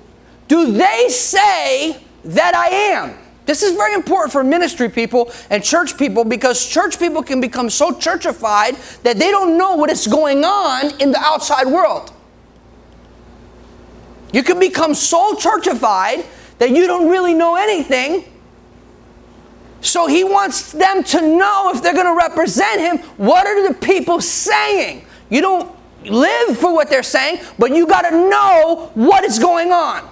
do 0.47 0.73
they 0.73 1.09
say 1.09 2.03
that 2.25 2.55
I 2.55 2.69
am? 2.69 3.17
This 3.47 3.63
is 3.63 3.75
very 3.75 3.95
important 3.95 4.31
for 4.31 4.45
ministry 4.45 4.91
people 4.91 5.33
and 5.49 5.65
church 5.65 5.97
people 5.97 6.23
because 6.23 6.67
church 6.67 6.99
people 6.99 7.23
can 7.23 7.41
become 7.41 7.71
so 7.71 7.93
churchified 7.93 9.03
that 9.05 9.19
they 9.19 9.31
don't 9.31 9.57
know 9.57 9.75
what 9.75 9.89
is 9.91 10.07
going 10.07 10.45
on 10.45 11.01
in 11.01 11.13
the 11.13 11.19
outside 11.19 11.67
world. 11.67 12.13
You 14.33 14.43
can 14.43 14.61
become 14.61 14.93
so 14.93 15.35
churchified 15.35 16.27
that 16.59 16.71
you 16.71 16.87
don't 16.87 17.09
really 17.09 17.33
know 17.33 17.57
anything. 17.57 18.25
So 19.81 20.07
he 20.07 20.25
wants 20.25 20.73
them 20.73 21.03
to 21.05 21.21
know 21.23 21.73
if 21.75 21.83
they're 21.83 21.95
going 21.95 22.05
to 22.05 22.17
represent 22.17 22.81
him, 22.81 22.99
what 23.17 23.47
are 23.47 23.69
the 23.69 23.75
people 23.75 24.21
saying? 24.21 25.07
You 25.31 25.41
don't 25.41 25.75
live 26.05 26.59
for 26.59 26.75
what 26.75 26.91
they're 26.91 27.03
saying, 27.03 27.41
but 27.59 27.75
you 27.75 27.87
got 27.87 28.03
to 28.03 28.11
know 28.11 28.91
what 28.95 29.25
is 29.25 29.39
going 29.39 29.73
on. 29.73 30.07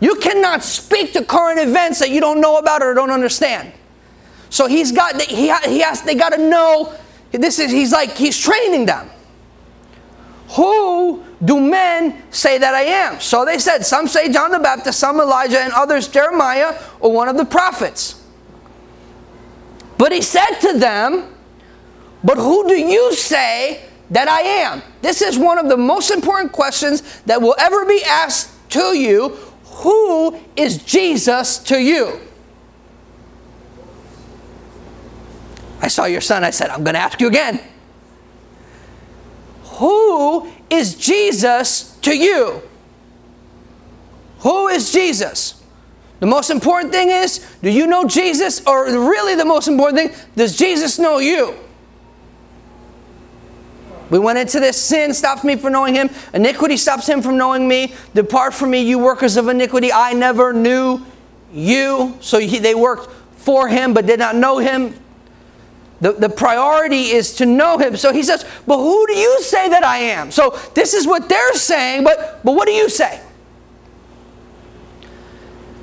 You 0.00 0.16
cannot 0.16 0.64
speak 0.64 1.12
to 1.12 1.24
current 1.24 1.60
events 1.60 1.98
that 1.98 2.10
you 2.10 2.20
don't 2.20 2.40
know 2.40 2.58
about 2.58 2.82
or 2.82 2.94
don't 2.94 3.10
understand. 3.10 3.72
So 4.48 4.66
he's 4.66 4.92
got 4.92 5.20
he, 5.20 5.52
he 5.68 5.80
has 5.80 6.02
they 6.02 6.14
got 6.14 6.30
to 6.30 6.38
know 6.38 6.94
this 7.30 7.58
is 7.58 7.70
he's 7.70 7.92
like 7.92 8.16
he's 8.16 8.38
training 8.38 8.86
them. 8.86 9.10
Who 10.56 11.24
do 11.44 11.60
men 11.60 12.22
say 12.30 12.58
that 12.58 12.74
I 12.74 12.82
am? 12.82 13.20
So 13.20 13.44
they 13.44 13.58
said, 13.58 13.86
some 13.86 14.08
say 14.08 14.32
John 14.32 14.50
the 14.50 14.58
Baptist, 14.58 14.98
some 14.98 15.20
Elijah, 15.20 15.60
and 15.60 15.72
others 15.72 16.08
Jeremiah 16.08 16.76
or 16.98 17.12
one 17.12 17.28
of 17.28 17.36
the 17.36 17.44
prophets. 17.44 18.20
But 19.96 20.12
he 20.12 20.22
said 20.22 20.58
to 20.60 20.78
them, 20.78 21.32
But 22.24 22.36
who 22.38 22.66
do 22.66 22.74
you 22.74 23.14
say 23.14 23.84
that 24.10 24.26
I 24.28 24.40
am? 24.40 24.82
This 25.02 25.22
is 25.22 25.38
one 25.38 25.58
of 25.58 25.68
the 25.68 25.76
most 25.76 26.10
important 26.10 26.52
questions 26.52 27.20
that 27.26 27.40
will 27.40 27.54
ever 27.58 27.84
be 27.84 28.02
asked 28.04 28.50
to 28.70 28.98
you. 28.98 29.38
Who 29.80 30.38
is 30.56 30.78
Jesus 30.78 31.58
to 31.58 31.78
you? 31.78 32.20
I 35.80 35.88
saw 35.88 36.04
your 36.04 36.20
son. 36.20 36.44
I 36.44 36.50
said, 36.50 36.68
I'm 36.70 36.84
going 36.84 36.94
to 36.94 37.00
ask 37.00 37.20
you 37.20 37.28
again. 37.28 37.60
Who 39.78 40.50
is 40.68 40.94
Jesus 40.94 41.96
to 42.02 42.14
you? 42.14 42.62
Who 44.40 44.68
is 44.68 44.92
Jesus? 44.92 45.62
The 46.20 46.26
most 46.26 46.50
important 46.50 46.92
thing 46.92 47.08
is 47.08 47.46
do 47.62 47.70
you 47.70 47.86
know 47.86 48.04
Jesus? 48.04 48.62
Or 48.66 48.84
really, 48.84 49.34
the 49.34 49.46
most 49.46 49.68
important 49.68 49.98
thing, 49.98 50.26
does 50.36 50.56
Jesus 50.56 50.98
know 50.98 51.18
you? 51.18 51.54
We 54.10 54.18
went 54.18 54.38
into 54.38 54.58
this 54.58 54.80
sin 54.80 55.14
stops 55.14 55.44
me 55.44 55.56
from 55.56 55.72
knowing 55.72 55.94
him. 55.94 56.10
Iniquity 56.34 56.76
stops 56.76 57.08
him 57.08 57.22
from 57.22 57.36
knowing 57.36 57.66
me. 57.66 57.94
Depart 58.14 58.54
from 58.54 58.70
me, 58.70 58.80
you 58.80 58.98
workers 58.98 59.36
of 59.36 59.48
iniquity. 59.48 59.92
I 59.92 60.12
never 60.12 60.52
knew 60.52 61.00
you. 61.52 62.16
So 62.20 62.38
he, 62.38 62.58
they 62.58 62.74
worked 62.74 63.10
for 63.36 63.68
him 63.68 63.94
but 63.94 64.06
did 64.06 64.18
not 64.18 64.34
know 64.34 64.58
him. 64.58 64.94
The, 66.00 66.12
the 66.12 66.28
priority 66.28 67.10
is 67.10 67.34
to 67.36 67.46
know 67.46 67.78
him. 67.78 67.96
So 67.96 68.12
he 68.12 68.22
says, 68.22 68.44
But 68.66 68.78
who 68.78 69.06
do 69.06 69.14
you 69.14 69.42
say 69.42 69.68
that 69.68 69.84
I 69.84 69.98
am? 69.98 70.30
So 70.30 70.58
this 70.74 70.94
is 70.94 71.06
what 71.06 71.28
they're 71.28 71.54
saying, 71.54 72.04
but, 72.04 72.40
but 72.42 72.52
what 72.52 72.66
do 72.66 72.72
you 72.72 72.88
say? 72.88 73.20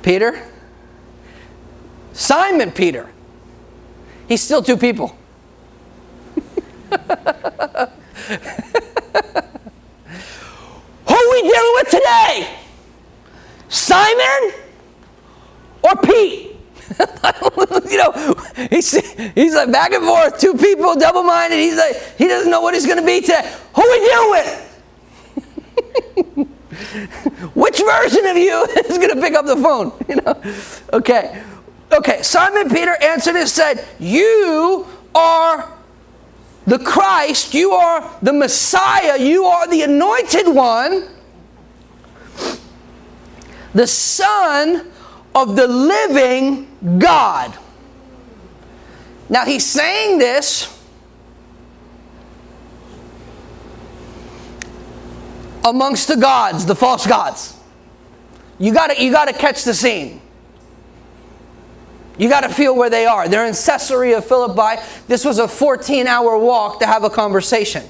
Peter? 0.02 0.44
Simon 2.12 2.72
Peter. 2.72 3.08
He's 4.26 4.42
still 4.42 4.62
two 4.62 4.76
people. 4.76 5.16
Who 11.08 11.14
are 11.14 11.32
we 11.32 11.42
dealing 11.42 11.74
with 11.74 11.88
today? 11.90 12.56
Simon 13.68 14.52
or 15.82 15.96
Pete? 16.02 16.56
you 17.90 17.98
know, 17.98 18.34
he's, 18.70 18.90
he's 19.34 19.54
like 19.54 19.70
back 19.70 19.92
and 19.92 20.04
forth, 20.04 20.38
two 20.40 20.54
people, 20.54 20.94
double 20.96 21.22
minded. 21.22 21.58
He's 21.58 21.76
like, 21.76 21.96
he 22.16 22.26
doesn't 22.26 22.50
know 22.50 22.60
what 22.60 22.74
he's 22.74 22.86
going 22.86 22.98
to 22.98 23.06
be 23.06 23.20
today. 23.20 23.54
Who 23.74 23.82
are 23.82 23.90
we 23.90 23.98
dealing 24.08 24.30
with? 24.30 24.64
Which 27.54 27.78
version 27.78 28.26
of 28.26 28.36
you 28.36 28.64
is 28.86 28.98
going 28.98 29.14
to 29.14 29.20
pick 29.20 29.34
up 29.34 29.46
the 29.46 29.56
phone? 29.56 29.92
You 30.08 30.16
know? 30.16 30.42
Okay. 30.92 31.42
Okay. 31.92 32.22
Simon 32.22 32.68
Peter 32.68 32.96
answered 33.02 33.36
and 33.36 33.48
said, 33.48 33.86
You 33.98 34.86
are 35.14 35.77
the 36.68 36.78
Christ, 36.78 37.54
you 37.54 37.72
are 37.72 38.18
the 38.20 38.32
Messiah, 38.32 39.18
you 39.18 39.46
are 39.46 39.66
the 39.66 39.82
anointed 39.82 40.46
one, 40.46 41.08
the 43.72 43.86
Son 43.86 44.90
of 45.34 45.56
the 45.56 45.66
living 45.66 46.68
God. 46.98 47.56
Now 49.30 49.46
he's 49.46 49.64
saying 49.64 50.18
this 50.18 50.78
amongst 55.64 56.08
the 56.08 56.16
gods, 56.16 56.66
the 56.66 56.76
false 56.76 57.06
gods. 57.06 57.58
You 58.58 58.74
gotta, 58.74 59.02
you 59.02 59.10
gotta 59.10 59.32
catch 59.32 59.64
the 59.64 59.72
scene. 59.72 60.20
You 62.18 62.28
got 62.28 62.40
to 62.40 62.48
feel 62.48 62.74
where 62.76 62.90
they 62.90 63.06
are. 63.06 63.28
They're 63.28 63.46
in 63.46 63.54
Caesarea 63.54 64.20
Philippi. 64.20 64.82
This 65.06 65.24
was 65.24 65.38
a 65.38 65.46
14 65.46 66.06
hour 66.08 66.36
walk 66.36 66.80
to 66.80 66.86
have 66.86 67.04
a 67.04 67.10
conversation. 67.10 67.88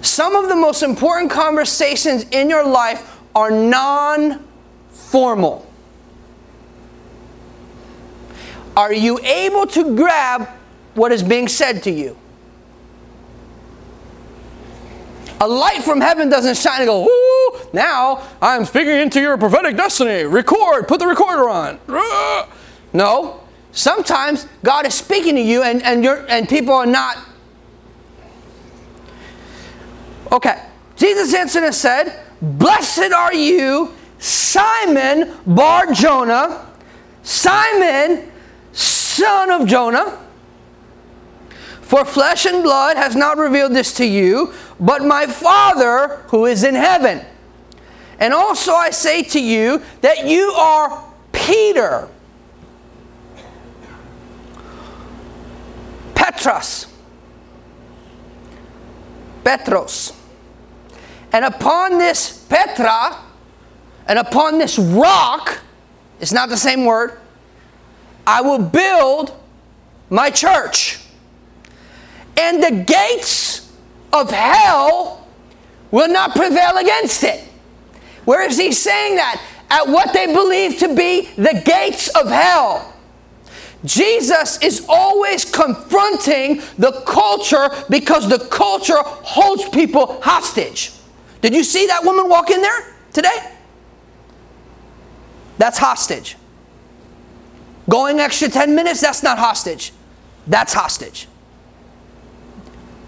Some 0.00 0.34
of 0.34 0.48
the 0.48 0.56
most 0.56 0.82
important 0.82 1.30
conversations 1.30 2.24
in 2.30 2.48
your 2.48 2.66
life 2.66 3.20
are 3.34 3.50
non 3.50 4.42
formal. 4.90 5.70
Are 8.74 8.92
you 8.92 9.18
able 9.20 9.66
to 9.68 9.94
grab 9.94 10.48
what 10.94 11.12
is 11.12 11.22
being 11.22 11.48
said 11.48 11.82
to 11.82 11.90
you? 11.90 12.16
A 15.40 15.46
light 15.46 15.82
from 15.82 16.00
heaven 16.00 16.30
doesn't 16.30 16.56
shine 16.56 16.80
and 16.80 16.88
go, 16.88 17.02
now 17.72 18.26
I'm 18.40 18.64
speaking 18.64 18.96
into 18.96 19.20
your 19.20 19.36
prophetic 19.38 19.76
destiny. 19.76 20.24
Record, 20.24 20.88
put 20.88 21.00
the 21.00 21.06
recorder 21.06 21.48
on. 21.48 21.78
No. 22.92 23.40
Sometimes 23.72 24.46
God 24.64 24.86
is 24.86 24.94
speaking 24.94 25.34
to 25.34 25.42
you 25.42 25.62
and, 25.62 25.82
and, 25.82 26.02
you're, 26.02 26.24
and 26.30 26.48
people 26.48 26.72
are 26.72 26.86
not. 26.86 27.18
Okay. 30.32 30.62
Jesus 30.96 31.34
answered 31.34 31.64
and 31.64 31.74
said, 31.74 32.24
Blessed 32.40 33.12
are 33.12 33.34
you, 33.34 33.94
Simon 34.18 35.34
Bar 35.46 35.92
Jonah, 35.92 36.66
Simon, 37.22 38.32
son 38.72 39.50
of 39.50 39.68
Jonah. 39.68 40.22
For 41.82 42.04
flesh 42.04 42.46
and 42.46 42.62
blood 42.62 42.96
has 42.96 43.14
not 43.14 43.36
revealed 43.36 43.72
this 43.72 43.94
to 43.94 44.04
you, 44.04 44.54
but 44.80 45.04
my 45.04 45.26
Father 45.26 46.22
who 46.28 46.46
is 46.46 46.64
in 46.64 46.74
heaven. 46.74 47.24
And 48.18 48.32
also 48.32 48.72
I 48.72 48.90
say 48.90 49.22
to 49.22 49.40
you 49.40 49.82
that 50.00 50.26
you 50.26 50.50
are 50.52 51.04
Peter, 51.32 52.08
Petros, 56.14 56.86
Petros. 59.44 60.12
And 61.32 61.44
upon 61.44 61.98
this 61.98 62.44
Petra, 62.48 63.16
and 64.06 64.18
upon 64.18 64.58
this 64.58 64.78
rock, 64.78 65.60
it's 66.20 66.32
not 66.32 66.48
the 66.48 66.56
same 66.56 66.84
word, 66.84 67.18
I 68.26 68.40
will 68.40 68.58
build 68.58 69.38
my 70.08 70.30
church. 70.30 71.00
And 72.38 72.62
the 72.62 72.84
gates 72.86 73.72
of 74.12 74.30
hell 74.30 75.26
will 75.90 76.08
not 76.08 76.34
prevail 76.34 76.76
against 76.78 77.22
it. 77.22 77.45
Where 78.26 78.46
is 78.46 78.58
he 78.58 78.72
saying 78.72 79.16
that? 79.16 79.42
At 79.70 79.88
what 79.88 80.12
they 80.12 80.26
believe 80.26 80.78
to 80.80 80.94
be 80.94 81.30
the 81.36 81.62
gates 81.64 82.08
of 82.08 82.28
hell. 82.28 82.92
Jesus 83.84 84.60
is 84.62 84.84
always 84.88 85.44
confronting 85.44 86.60
the 86.76 86.92
culture 87.06 87.70
because 87.88 88.28
the 88.28 88.38
culture 88.38 89.00
holds 89.02 89.68
people 89.70 90.20
hostage. 90.22 90.92
Did 91.40 91.54
you 91.54 91.62
see 91.62 91.86
that 91.86 92.04
woman 92.04 92.28
walk 92.28 92.50
in 92.50 92.60
there 92.60 92.94
today? 93.12 93.54
That's 95.58 95.78
hostage. 95.78 96.36
Going 97.88 98.18
extra 98.18 98.48
10 98.48 98.74
minutes, 98.74 99.00
that's 99.00 99.22
not 99.22 99.38
hostage. 99.38 99.92
That's 100.46 100.72
hostage. 100.72 101.28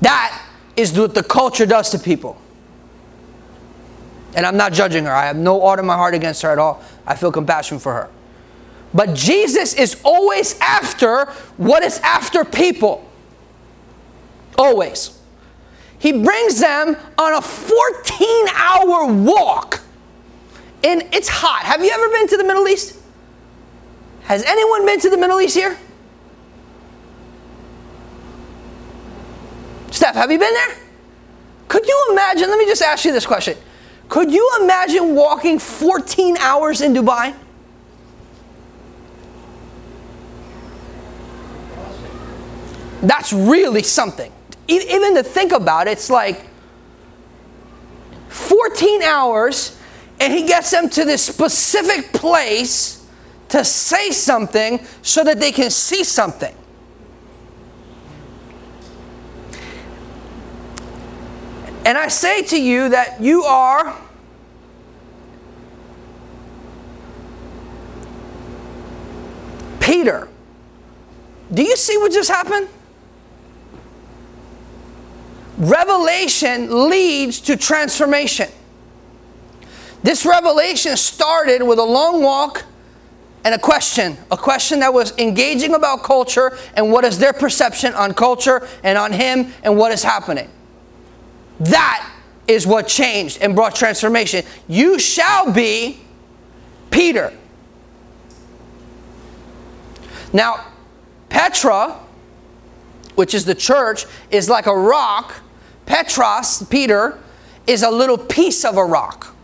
That 0.00 0.44
is 0.76 0.96
what 0.96 1.14
the 1.14 1.24
culture 1.24 1.66
does 1.66 1.90
to 1.90 1.98
people. 1.98 2.40
And 4.34 4.44
I'm 4.44 4.56
not 4.56 4.72
judging 4.72 5.04
her. 5.04 5.12
I 5.12 5.26
have 5.26 5.36
no 5.36 5.62
art 5.62 5.78
in 5.78 5.86
my 5.86 5.96
heart 5.96 6.14
against 6.14 6.42
her 6.42 6.50
at 6.50 6.58
all. 6.58 6.82
I 7.06 7.16
feel 7.16 7.32
compassion 7.32 7.78
for 7.78 7.92
her. 7.94 8.10
But 8.92 9.14
Jesus 9.14 9.74
is 9.74 10.00
always 10.04 10.58
after 10.60 11.26
what 11.56 11.82
is 11.82 11.98
after 12.00 12.44
people. 12.44 13.08
Always. 14.56 15.18
He 15.98 16.12
brings 16.12 16.60
them 16.60 16.96
on 17.16 17.34
a 17.34 17.42
14 17.42 18.48
hour 18.54 19.12
walk. 19.12 19.82
And 20.84 21.02
it's 21.12 21.28
hot. 21.28 21.64
Have 21.64 21.82
you 21.82 21.90
ever 21.90 22.08
been 22.08 22.28
to 22.28 22.36
the 22.36 22.44
Middle 22.44 22.68
East? 22.68 22.98
Has 24.22 24.44
anyone 24.44 24.86
been 24.86 25.00
to 25.00 25.10
the 25.10 25.16
Middle 25.16 25.40
East 25.40 25.56
here? 25.56 25.76
Steph, 29.90 30.14
have 30.14 30.30
you 30.30 30.38
been 30.38 30.52
there? 30.52 30.76
Could 31.66 31.86
you 31.86 32.08
imagine? 32.12 32.48
Let 32.48 32.58
me 32.58 32.66
just 32.66 32.82
ask 32.82 33.04
you 33.04 33.12
this 33.12 33.26
question. 33.26 33.56
Could 34.08 34.32
you 34.32 34.50
imagine 34.62 35.14
walking 35.14 35.58
14 35.58 36.38
hours 36.38 36.80
in 36.80 36.94
Dubai? 36.94 37.34
That's 43.02 43.32
really 43.32 43.82
something. 43.82 44.32
Even 44.66 45.14
to 45.14 45.22
think 45.22 45.52
about 45.52 45.86
it, 45.86 45.92
it's 45.92 46.10
like 46.10 46.44
14 48.28 49.02
hours, 49.02 49.78
and 50.20 50.32
he 50.32 50.46
gets 50.46 50.70
them 50.70 50.88
to 50.90 51.04
this 51.04 51.24
specific 51.24 52.12
place 52.12 53.06
to 53.50 53.64
say 53.64 54.10
something 54.10 54.84
so 55.02 55.24
that 55.24 55.38
they 55.40 55.52
can 55.52 55.70
see 55.70 56.04
something. 56.04 56.54
And 61.88 61.96
I 61.96 62.08
say 62.08 62.42
to 62.42 62.60
you 62.60 62.90
that 62.90 63.18
you 63.18 63.44
are 63.44 63.96
Peter. 69.80 70.28
Do 71.50 71.62
you 71.62 71.78
see 71.78 71.96
what 71.96 72.12
just 72.12 72.28
happened? 72.28 72.68
Revelation 75.56 76.90
leads 76.90 77.40
to 77.40 77.56
transformation. 77.56 78.50
This 80.02 80.26
revelation 80.26 80.94
started 80.98 81.62
with 81.62 81.78
a 81.78 81.84
long 81.84 82.22
walk 82.22 82.66
and 83.46 83.54
a 83.54 83.58
question, 83.58 84.18
a 84.30 84.36
question 84.36 84.80
that 84.80 84.92
was 84.92 85.16
engaging 85.16 85.72
about 85.72 86.02
culture 86.02 86.58
and 86.74 86.92
what 86.92 87.06
is 87.06 87.18
their 87.18 87.32
perception 87.32 87.94
on 87.94 88.12
culture 88.12 88.68
and 88.84 88.98
on 88.98 89.10
him 89.10 89.54
and 89.62 89.78
what 89.78 89.90
is 89.90 90.02
happening. 90.02 90.50
That 91.60 92.08
is 92.46 92.66
what 92.66 92.88
changed 92.88 93.38
and 93.40 93.54
brought 93.54 93.74
transformation. 93.74 94.44
You 94.68 94.98
shall 94.98 95.52
be 95.52 96.00
Peter. 96.90 97.32
Now, 100.32 100.66
Petra, 101.28 101.98
which 103.14 103.34
is 103.34 103.44
the 103.44 103.54
church, 103.54 104.06
is 104.30 104.48
like 104.48 104.66
a 104.66 104.76
rock. 104.76 105.34
Petros, 105.86 106.62
Peter, 106.70 107.18
is 107.66 107.82
a 107.82 107.90
little 107.90 108.18
piece 108.18 108.64
of 108.64 108.76
a 108.76 108.84
rock. 108.84 109.34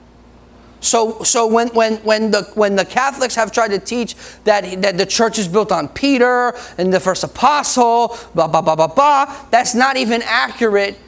So, 0.80 1.22
so 1.22 1.46
when, 1.46 1.68
when, 1.68 1.96
when, 1.98 2.30
the, 2.30 2.42
when 2.54 2.76
the 2.76 2.84
Catholics 2.84 3.34
have 3.36 3.50
tried 3.52 3.68
to 3.68 3.78
teach 3.78 4.16
that, 4.44 4.82
that 4.82 4.98
the 4.98 5.06
church 5.06 5.38
is 5.38 5.48
built 5.48 5.72
on 5.72 5.88
Peter 5.88 6.54
and 6.76 6.92
the 6.92 7.00
first 7.00 7.24
apostle, 7.24 8.18
blah, 8.34 8.46
blah, 8.46 8.60
blah, 8.60 8.76
blah, 8.76 8.88
blah, 8.88 9.34
that's 9.50 9.74
not 9.74 9.96
even 9.96 10.20
accurate 10.22 10.98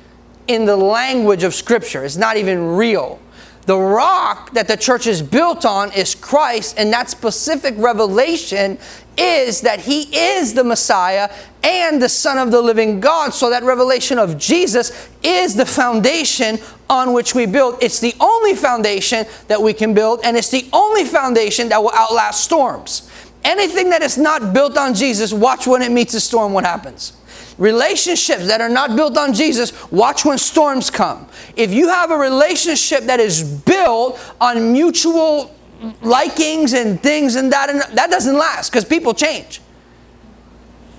in 0.48 0.64
the 0.64 0.76
language 0.76 1.42
of 1.42 1.54
Scripture. 1.54 2.04
It's 2.04 2.16
not 2.16 2.37
even 2.37 2.76
real. 2.76 3.20
The 3.66 3.76
rock 3.76 4.52
that 4.52 4.68
the 4.68 4.76
church 4.76 5.09
is 5.09 5.20
built 5.20 5.64
on 5.64 5.92
is 5.92 6.14
Christ, 6.14 6.78
and 6.78 6.92
that 6.92 7.11
specific 7.11 7.74
revelation 7.76 8.78
is 9.18 9.62
that 9.62 9.80
he 9.80 10.02
is 10.16 10.54
the 10.54 10.62
Messiah 10.62 11.32
and 11.64 12.00
the 12.00 12.09
Son 12.09 12.38
of 12.38 12.52
the 12.52 12.62
living 12.62 13.00
God. 13.00 13.35
So 13.35 13.50
that 13.50 13.64
revelation 13.64 14.18
of 14.20 14.38
Jesus 14.38 15.09
is 15.24 15.56
the 15.56 15.66
foundation 15.66 16.59
on 16.88 17.12
which 17.12 17.35
we 17.35 17.46
build. 17.46 17.82
It's 17.82 17.98
the 17.98 18.14
only 18.20 18.54
foundation 18.54 19.26
that 19.48 19.61
we 19.61 19.72
can 19.72 19.94
build, 19.94 20.20
and 20.22 20.37
it's 20.37 20.50
the 20.50 20.68
only 20.72 21.04
foundation 21.04 21.68
that 21.70 21.82
will 21.82 21.92
outlast 21.92 22.44
storms. 22.44 23.11
Anything 23.42 23.90
that 23.90 24.02
is 24.02 24.16
not 24.16 24.52
built 24.52 24.76
on 24.76 24.94
Jesus, 24.94 25.32
watch 25.32 25.66
when 25.66 25.82
it 25.82 25.90
meets 25.90 26.14
a 26.14 26.20
storm 26.20 26.52
what 26.52 26.64
happens. 26.64 27.14
Relationships 27.59 28.47
that 28.49 28.61
are 28.61 28.69
not 28.69 28.97
built 28.97 29.16
on 29.16 29.33
Jesus, 29.33 29.73
watch 29.90 30.25
when 30.25 30.37
storms 30.37 30.90
come. 30.90 31.27
If 31.57 31.73
you 31.73 31.88
have 31.88 32.11
a 32.11 32.16
relationship 32.16 33.05
that 33.05 33.19
is 33.19 33.42
built 33.42 34.21
on 34.40 34.73
mutual 34.73 35.55
likings 36.03 36.75
and 36.75 37.03
things 37.03 37.37
and 37.37 37.53
that, 37.53 37.71
and 37.71 37.81
that 37.97 38.11
doesn't 38.11 38.37
last 38.37 38.71
because 38.71 38.85
people 38.85 39.14
change. 39.14 39.61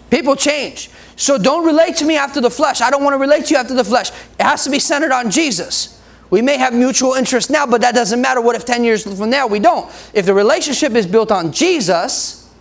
People 0.10 0.36
change. 0.36 0.90
So 1.16 1.38
don't 1.38 1.66
relate 1.66 1.98
to 1.98 2.06
me 2.06 2.18
after 2.18 2.42
the 2.42 2.50
flesh. 2.50 2.82
I 2.82 2.90
don't 2.90 3.04
want 3.04 3.14
to 3.14 3.18
relate 3.18 3.46
to 3.48 3.54
you 3.54 3.60
after 3.60 3.74
the 3.74 3.84
flesh. 3.84 4.10
It 4.10 4.44
has 4.44 4.64
to 4.64 4.70
be 4.70 4.80
centered 4.80 5.12
on 5.12 5.30
Jesus. 5.30 6.02
We 6.30 6.42
may 6.42 6.58
have 6.58 6.74
mutual 6.74 7.14
interest 7.14 7.50
now, 7.50 7.66
but 7.66 7.82
that 7.82 7.96
doesn't 7.96 8.22
matter. 8.22 8.42
What 8.42 8.56
if 8.56 8.66
10 8.66 8.84
years 8.84 9.04
from 9.04 9.30
now 9.30 9.48
we 9.48 9.60
don't? 9.60 9.90
If 10.14 10.26
the 10.26 10.34
relationship 10.34 10.94
is 10.94 11.08
built 11.08 11.32
on 11.32 11.52
Jesus, 11.52 12.52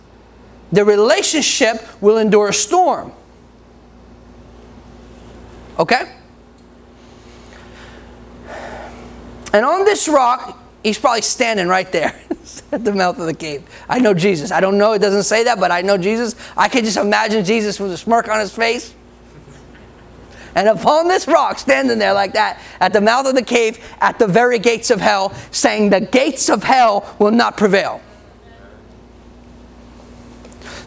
the 0.71 0.85
relationship 0.85 2.01
will 2.01 2.17
endure 2.17 2.49
a 2.49 2.53
storm. 2.53 3.11
Okay? 5.79 6.13
And 9.53 9.65
on 9.65 9.85
this 9.85 10.07
rock, 10.07 10.57
he's 10.83 10.99
probably 10.99 11.21
standing 11.21 11.67
right 11.67 11.91
there 11.91 12.19
at 12.71 12.83
the 12.83 12.93
mouth 12.93 13.17
of 13.19 13.25
the 13.25 13.33
cave. 13.33 13.63
I 13.87 13.99
know 13.99 14.13
Jesus. 14.13 14.51
I 14.51 14.59
don't 14.59 14.77
know, 14.77 14.93
it 14.93 14.99
doesn't 14.99 15.23
say 15.23 15.43
that, 15.45 15.59
but 15.59 15.71
I 15.71 15.81
know 15.81 15.97
Jesus. 15.97 16.35
I 16.55 16.69
can 16.69 16.83
just 16.83 16.97
imagine 16.97 17.43
Jesus 17.45 17.79
with 17.79 17.91
a 17.91 17.97
smirk 17.97 18.27
on 18.27 18.39
his 18.39 18.53
face. 18.53 18.93
And 20.55 20.67
upon 20.67 21.07
this 21.07 21.27
rock, 21.27 21.59
standing 21.59 21.99
there 21.99 22.13
like 22.13 22.33
that, 22.33 22.59
at 22.79 22.91
the 22.91 22.99
mouth 22.99 23.27
of 23.27 23.35
the 23.35 23.43
cave, 23.43 23.77
at 24.01 24.17
the 24.17 24.25
very 24.25 24.57
gates 24.57 24.89
of 24.89 24.99
hell, 24.99 25.31
saying, 25.51 25.91
The 25.91 26.01
gates 26.01 26.49
of 26.49 26.63
hell 26.63 27.15
will 27.19 27.31
not 27.31 27.57
prevail. 27.57 28.01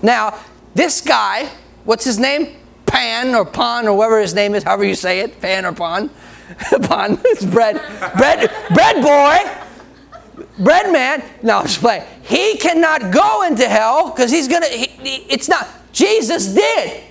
Now, 0.02 0.40
this 0.74 1.00
guy, 1.00 1.48
what's 1.84 2.04
his 2.04 2.18
name? 2.18 2.56
Pan 2.90 3.34
or 3.34 3.44
Pon 3.44 3.86
or 3.86 3.96
whatever 3.96 4.20
his 4.20 4.34
name 4.34 4.54
is, 4.54 4.64
however 4.64 4.84
you 4.84 4.94
say 4.94 5.20
it, 5.20 5.40
Pan 5.40 5.64
or 5.64 5.72
Pon. 5.72 6.08
Pon, 6.82 7.18
it's 7.24 7.44
bread. 7.44 7.80
bread, 8.16 8.50
bread 8.74 9.02
boy, 9.02 10.44
bread 10.58 10.92
man. 10.92 11.22
No, 11.42 11.58
I'm 11.58 11.66
just 11.66 11.80
play. 11.80 12.06
He 12.22 12.56
cannot 12.58 13.12
go 13.12 13.42
into 13.42 13.68
hell 13.68 14.10
because 14.10 14.30
he's 14.30 14.48
gonna. 14.48 14.66
He, 14.66 15.24
it's 15.28 15.48
not. 15.48 15.68
Jesus 15.92 16.48
did. 16.48 17.04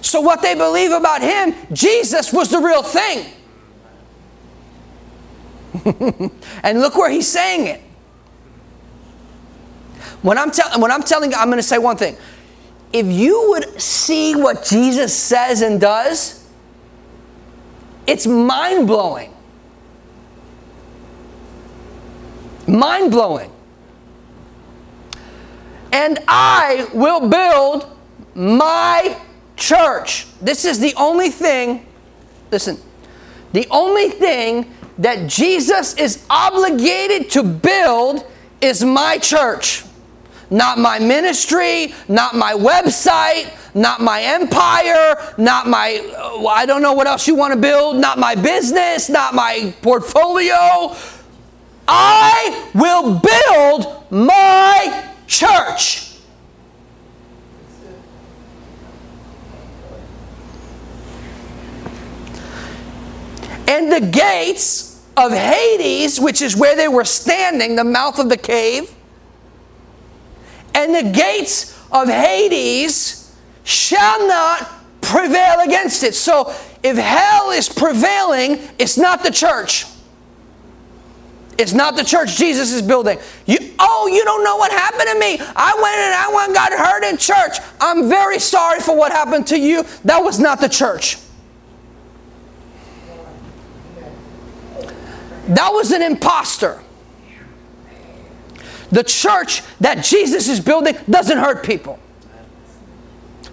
So 0.00 0.20
what 0.20 0.42
they 0.42 0.54
believe 0.54 0.92
about 0.92 1.22
him, 1.22 1.54
Jesus 1.72 2.32
was 2.32 2.50
the 2.50 2.58
real 2.58 2.82
thing. 2.82 3.26
and 6.62 6.80
look 6.80 6.96
where 6.96 7.10
he's 7.10 7.26
saying 7.26 7.66
it. 7.66 7.80
When 10.20 10.38
I'm, 10.38 10.50
tell, 10.50 10.80
when 10.80 10.90
I'm 10.90 11.02
telling, 11.02 11.34
I'm 11.34 11.48
going 11.48 11.58
to 11.58 11.62
say 11.62 11.78
one 11.78 11.96
thing. 11.96 12.16
If 12.94 13.06
you 13.06 13.50
would 13.50 13.82
see 13.82 14.36
what 14.36 14.64
Jesus 14.64 15.12
says 15.12 15.62
and 15.62 15.80
does, 15.80 16.48
it's 18.06 18.24
mind 18.24 18.86
blowing. 18.86 19.34
Mind 22.68 23.10
blowing. 23.10 23.50
And 25.90 26.20
I 26.28 26.88
will 26.94 27.28
build 27.28 27.98
my 28.36 29.20
church. 29.56 30.28
This 30.40 30.64
is 30.64 30.78
the 30.78 30.94
only 30.96 31.30
thing, 31.30 31.84
listen, 32.52 32.78
the 33.52 33.66
only 33.72 34.10
thing 34.10 34.72
that 34.98 35.28
Jesus 35.28 35.94
is 35.94 36.24
obligated 36.30 37.28
to 37.30 37.42
build 37.42 38.24
is 38.60 38.84
my 38.84 39.18
church. 39.18 39.82
Not 40.54 40.78
my 40.78 41.00
ministry, 41.00 41.92
not 42.06 42.36
my 42.36 42.52
website, 42.52 43.52
not 43.74 44.00
my 44.00 44.22
empire, 44.22 45.16
not 45.36 45.66
my, 45.66 45.96
uh, 46.16 46.46
I 46.46 46.64
don't 46.64 46.80
know 46.80 46.92
what 46.92 47.08
else 47.08 47.26
you 47.26 47.34
want 47.34 47.52
to 47.52 47.58
build, 47.58 47.96
not 47.96 48.18
my 48.20 48.36
business, 48.36 49.08
not 49.08 49.34
my 49.34 49.74
portfolio. 49.82 50.94
I 51.88 52.70
will 52.72 53.18
build 53.18 54.12
my 54.12 55.10
church. 55.26 56.18
And 63.66 63.90
the 63.90 64.08
gates 64.08 65.04
of 65.16 65.32
Hades, 65.32 66.20
which 66.20 66.42
is 66.42 66.54
where 66.56 66.76
they 66.76 66.86
were 66.86 67.04
standing, 67.04 67.74
the 67.74 67.82
mouth 67.82 68.20
of 68.20 68.28
the 68.28 68.36
cave, 68.36 68.94
and 70.74 70.94
the 70.94 71.10
gates 71.10 71.78
of 71.90 72.08
Hades 72.08 73.34
shall 73.64 74.26
not 74.26 74.70
prevail 75.00 75.60
against 75.60 76.02
it. 76.02 76.14
So 76.14 76.54
if 76.82 76.96
hell 76.96 77.50
is 77.50 77.68
prevailing, 77.68 78.60
it's 78.78 78.98
not 78.98 79.22
the 79.22 79.30
church. 79.30 79.86
It's 81.56 81.72
not 81.72 81.96
the 81.96 82.04
church 82.04 82.36
Jesus 82.36 82.72
is 82.72 82.82
building. 82.82 83.18
You, 83.46 83.58
oh, 83.78 84.08
you 84.12 84.24
don't 84.24 84.42
know 84.42 84.56
what 84.56 84.72
happened 84.72 85.08
to 85.12 85.18
me. 85.18 85.38
I 85.54 85.74
went 85.74 85.96
and 85.96 86.14
I 86.14 86.32
went 86.34 86.48
and 86.48 86.54
got 86.54 86.72
hurt 86.72 87.04
in 87.04 87.16
church. 87.16 87.58
I'm 87.80 88.08
very 88.08 88.38
sorry 88.40 88.80
for 88.80 88.96
what 88.96 89.12
happened 89.12 89.46
to 89.48 89.58
you. 89.58 89.84
That 90.04 90.18
was 90.18 90.40
not 90.40 90.60
the 90.60 90.68
church. 90.68 91.18
That 95.46 95.70
was 95.72 95.92
an 95.92 96.02
impostor. 96.02 96.83
The 98.94 99.02
church 99.02 99.62
that 99.80 100.04
Jesus 100.04 100.48
is 100.48 100.60
building 100.60 100.96
doesn't 101.10 101.38
hurt 101.38 101.64
people. 101.64 101.98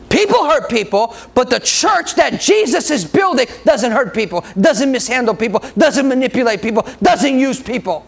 People 0.08 0.46
hurt 0.46 0.70
people, 0.70 1.16
but 1.34 1.50
the 1.50 1.60
church 1.60 2.14
that 2.14 2.40
Jesus 2.40 2.92
is 2.92 3.06
building 3.06 3.48
doesn't 3.66 3.92
hurt 3.92 4.14
people, 4.14 4.46
doesn't 4.60 4.92
mishandle 4.92 5.34
people, 5.34 5.64
doesn't 5.76 6.08
manipulate 6.08 6.62
people, 6.62 6.88
doesn't 7.02 7.40
use 7.40 7.60
people. 7.60 8.06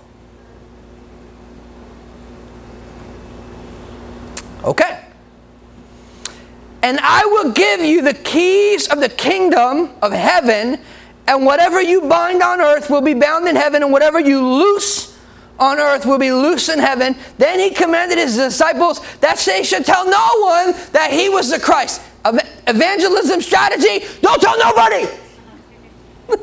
Okay. 4.64 5.08
And 6.84 7.00
I 7.02 7.26
will 7.26 7.52
give 7.52 7.80
you 7.80 8.04
the 8.04 8.14
keys 8.14 8.88
of 8.90 9.00
the 9.00 9.10
kingdom 9.10 9.90
of 10.04 10.12
heaven, 10.12 10.80
and 11.26 11.46
whatever 11.48 11.82
you 11.82 12.02
bind 12.02 12.44
on 12.44 12.62
earth 12.62 12.92
will 12.92 13.02
be 13.02 13.16
bound 13.16 13.48
in 13.48 13.56
heaven, 13.56 13.82
and 13.82 13.92
whatever 13.92 14.20
you 14.20 14.46
loose 14.46 15.13
on 15.60 15.80
earth 15.80 16.06
will 16.06 16.18
be 16.18 16.32
loose 16.32 16.70
in 16.70 16.80
heaven. 16.80 17.16
Then 17.38 17.60
he 17.60 17.70
commanded 17.70 18.18
his 18.18 18.36
disciples 18.36 19.00
that 19.18 19.38
they 19.40 19.64
should 19.64 19.86
tell 19.86 20.06
no 20.06 20.28
one 20.42 20.74
that 20.92 21.10
he 21.12 21.30
was 21.30 21.50
the 21.50 21.60
Christ. 21.60 22.02
Ev- 22.26 22.40
evangelism 22.68 23.42
strategy 23.42 24.06
don't 24.22 24.42
tell 24.42 24.58
nobody. 24.58 25.08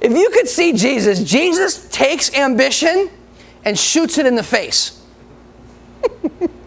if 0.00 0.12
you 0.12 0.30
could 0.30 0.48
see 0.48 0.72
Jesus, 0.72 1.22
Jesus 1.22 1.88
takes 1.88 2.34
ambition 2.34 3.10
and 3.64 3.78
shoots 3.78 4.18
it 4.18 4.26
in 4.26 4.34
the 4.34 4.42
face. 4.42 5.00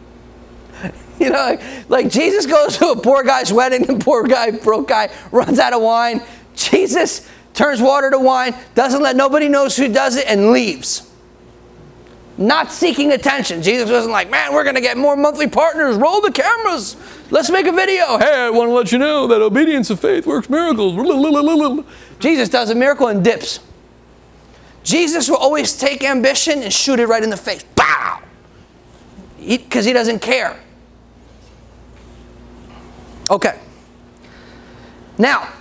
You 1.25 1.29
know, 1.29 1.38
like, 1.38 1.62
like, 1.88 2.10
Jesus 2.10 2.47
goes 2.47 2.79
to 2.79 2.88
a 2.88 2.99
poor 2.99 3.23
guy's 3.23 3.53
wedding, 3.53 3.88
and 3.88 4.01
poor 4.01 4.23
guy, 4.23 4.49
broke 4.49 4.88
guy, 4.88 5.12
runs 5.31 5.60
out 5.60 5.71
of 5.71 5.81
wine. 5.81 6.23
Jesus 6.55 7.29
turns 7.53 7.79
water 7.79 8.10
to 8.10 8.17
wine, 8.17 8.55
doesn't 8.73 9.03
let 9.03 9.15
nobody 9.15 9.47
knows 9.47 9.77
who 9.77 9.88
does 9.88 10.15
it, 10.15 10.25
and 10.27 10.51
leaves. 10.51 11.07
Not 12.39 12.71
seeking 12.71 13.12
attention. 13.12 13.62
Jesus 13.62 13.91
wasn't 13.91 14.13
like, 14.13 14.31
man, 14.31 14.51
we're 14.51 14.63
going 14.63 14.75
to 14.75 14.81
get 14.81 14.97
more 14.97 15.15
monthly 15.15 15.47
partners. 15.47 15.95
Roll 15.95 16.21
the 16.21 16.31
cameras. 16.31 16.97
Let's 17.29 17.51
make 17.51 17.67
a 17.67 17.71
video. 17.71 18.17
Hey, 18.17 18.34
I 18.34 18.49
want 18.49 18.69
to 18.69 18.73
let 18.73 18.91
you 18.91 18.97
know 18.97 19.27
that 19.27 19.43
obedience 19.43 19.91
of 19.91 19.99
faith 19.99 20.25
works 20.25 20.49
miracles. 20.49 20.95
Jesus 22.19 22.49
does 22.49 22.71
a 22.71 22.75
miracle 22.75 23.10
and 23.10 23.23
dips. 23.23 23.60
Jesus 24.84 25.29
will 25.29 25.38
always 25.38 25.77
take 25.77 26.03
ambition 26.03 26.63
and 26.63 26.73
shoot 26.73 26.99
it 26.99 27.07
right 27.07 27.23
in 27.23 27.29
the 27.29 27.38
face. 27.38 27.63
Bow! 27.75 28.21
Because 29.38 29.86
he, 29.86 29.91
he 29.91 29.93
doesn't 29.93 30.19
care. 30.19 30.60
Okay. 33.32 33.59
Now, 35.17 35.51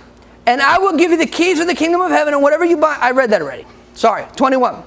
and 0.45 0.61
I 0.61 0.77
will 0.77 0.97
give 0.97 1.11
you 1.11 1.17
the 1.17 1.25
keys 1.25 1.59
of 1.59 1.67
the 1.67 1.75
kingdom 1.75 2.01
of 2.01 2.11
heaven, 2.11 2.33
and 2.33 2.43
whatever 2.43 2.65
you 2.65 2.77
buy, 2.77 2.97
I 2.99 3.11
read 3.11 3.29
that 3.31 3.41
already. 3.41 3.65
Sorry, 3.93 4.25
21. 4.35 4.83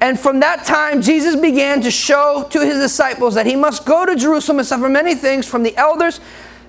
And 0.00 0.18
from 0.18 0.40
that 0.40 0.64
time, 0.64 1.02
Jesus 1.02 1.36
began 1.36 1.80
to 1.82 1.90
show 1.90 2.48
to 2.50 2.64
his 2.64 2.78
disciples 2.78 3.34
that 3.34 3.46
he 3.46 3.54
must 3.54 3.86
go 3.86 4.04
to 4.04 4.16
Jerusalem 4.16 4.58
and 4.58 4.66
suffer 4.66 4.88
many 4.88 5.14
things 5.14 5.46
from 5.46 5.62
the 5.62 5.76
elders 5.76 6.20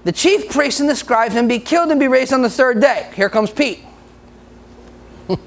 the 0.04 0.12
chief 0.12 0.50
priests 0.50 0.80
and 0.80 0.90
the 0.90 0.96
scribes 0.96 1.36
and 1.36 1.48
be 1.48 1.60
killed 1.60 1.90
and 1.90 2.00
be 2.00 2.08
raised 2.08 2.34
on 2.34 2.42
the 2.42 2.50
third 2.50 2.82
day. 2.82 3.10
Here 3.16 3.30
comes 3.30 3.52
Pete. 3.52 3.84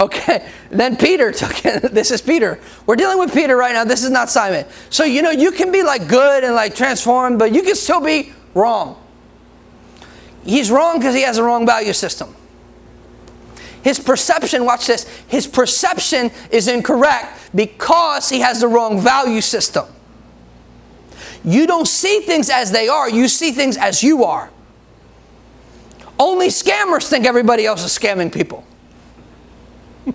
okay, 0.00 0.48
then 0.70 0.96
Peter 0.96 1.30
took 1.30 1.64
it. 1.64 1.92
This 1.94 2.10
is 2.10 2.20
Peter. 2.20 2.58
We're 2.86 2.96
dealing 2.96 3.18
with 3.18 3.32
Peter 3.32 3.56
right 3.56 3.72
now. 3.72 3.84
This 3.84 4.02
is 4.02 4.10
not 4.10 4.30
Simon. 4.30 4.66
So, 4.90 5.04
you 5.04 5.22
know, 5.22 5.30
you 5.30 5.52
can 5.52 5.70
be 5.70 5.82
like 5.82 6.08
good 6.08 6.42
and 6.42 6.54
like 6.54 6.74
transformed, 6.74 7.38
but 7.38 7.52
you 7.54 7.62
can 7.62 7.76
still 7.76 8.00
be 8.00 8.32
wrong. 8.54 9.00
He's 10.44 10.70
wrong 10.70 10.98
because 10.98 11.14
he 11.14 11.22
has 11.22 11.38
a 11.38 11.42
wrong 11.42 11.66
value 11.66 11.92
system. 11.92 12.34
His 13.82 14.00
perception, 14.00 14.64
watch 14.64 14.86
this, 14.86 15.04
his 15.28 15.46
perception 15.46 16.30
is 16.50 16.68
incorrect 16.68 17.50
because 17.54 18.30
he 18.30 18.40
has 18.40 18.60
the 18.60 18.68
wrong 18.68 18.98
value 19.00 19.42
system. 19.42 19.86
You 21.44 21.66
don't 21.66 21.86
see 21.86 22.20
things 22.20 22.48
as 22.48 22.72
they 22.72 22.88
are, 22.88 23.10
you 23.10 23.28
see 23.28 23.52
things 23.52 23.76
as 23.76 24.02
you 24.02 24.24
are. 24.24 24.50
Only 26.18 26.48
scammers 26.48 27.06
think 27.08 27.26
everybody 27.26 27.66
else 27.66 27.84
is 27.84 27.96
scamming 27.98 28.32
people. 28.32 28.64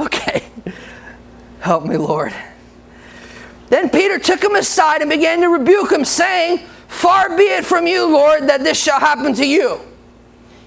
okay. 0.00 0.44
Help 1.60 1.84
me, 1.84 1.96
Lord. 1.96 2.32
Then 3.70 3.88
Peter 3.88 4.18
took 4.18 4.42
him 4.42 4.56
aside 4.56 5.00
and 5.00 5.08
began 5.08 5.40
to 5.40 5.48
rebuke 5.48 5.90
him, 5.90 6.04
saying, 6.04 6.58
Far 6.88 7.36
be 7.36 7.44
it 7.44 7.64
from 7.64 7.86
you, 7.86 8.06
Lord, 8.06 8.48
that 8.48 8.62
this 8.62 8.82
shall 8.82 9.00
happen 9.00 9.32
to 9.34 9.46
you. 9.46 9.80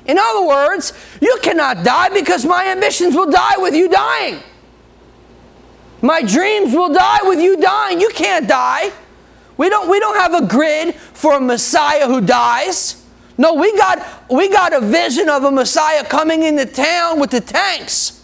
In 0.05 0.17
other 0.17 0.47
words, 0.47 0.93
you 1.21 1.37
cannot 1.41 1.83
die 1.83 2.09
because 2.09 2.45
my 2.45 2.65
ambitions 2.67 3.13
will 3.13 3.29
die 3.29 3.57
with 3.57 3.75
you 3.75 3.89
dying. 3.89 4.39
My 6.01 6.21
dreams 6.21 6.73
will 6.73 6.93
die 6.93 7.19
with 7.23 7.39
you 7.39 7.57
dying. 7.57 7.99
You 8.01 8.09
can't 8.09 8.47
die. 8.47 8.91
We 9.57 9.69
don't, 9.69 9.89
we 9.89 9.99
don't 9.99 10.17
have 10.17 10.33
a 10.33 10.47
grid 10.47 10.95
for 10.95 11.35
a 11.35 11.41
Messiah 11.41 12.07
who 12.07 12.21
dies. 12.21 13.05
No, 13.37 13.53
we 13.53 13.75
got, 13.77 14.05
we 14.29 14.49
got 14.49 14.73
a 14.73 14.81
vision 14.81 15.29
of 15.29 15.43
a 15.43 15.51
Messiah 15.51 16.03
coming 16.05 16.43
into 16.43 16.65
town 16.65 17.19
with 17.19 17.31
the 17.31 17.41
tanks. 17.41 18.23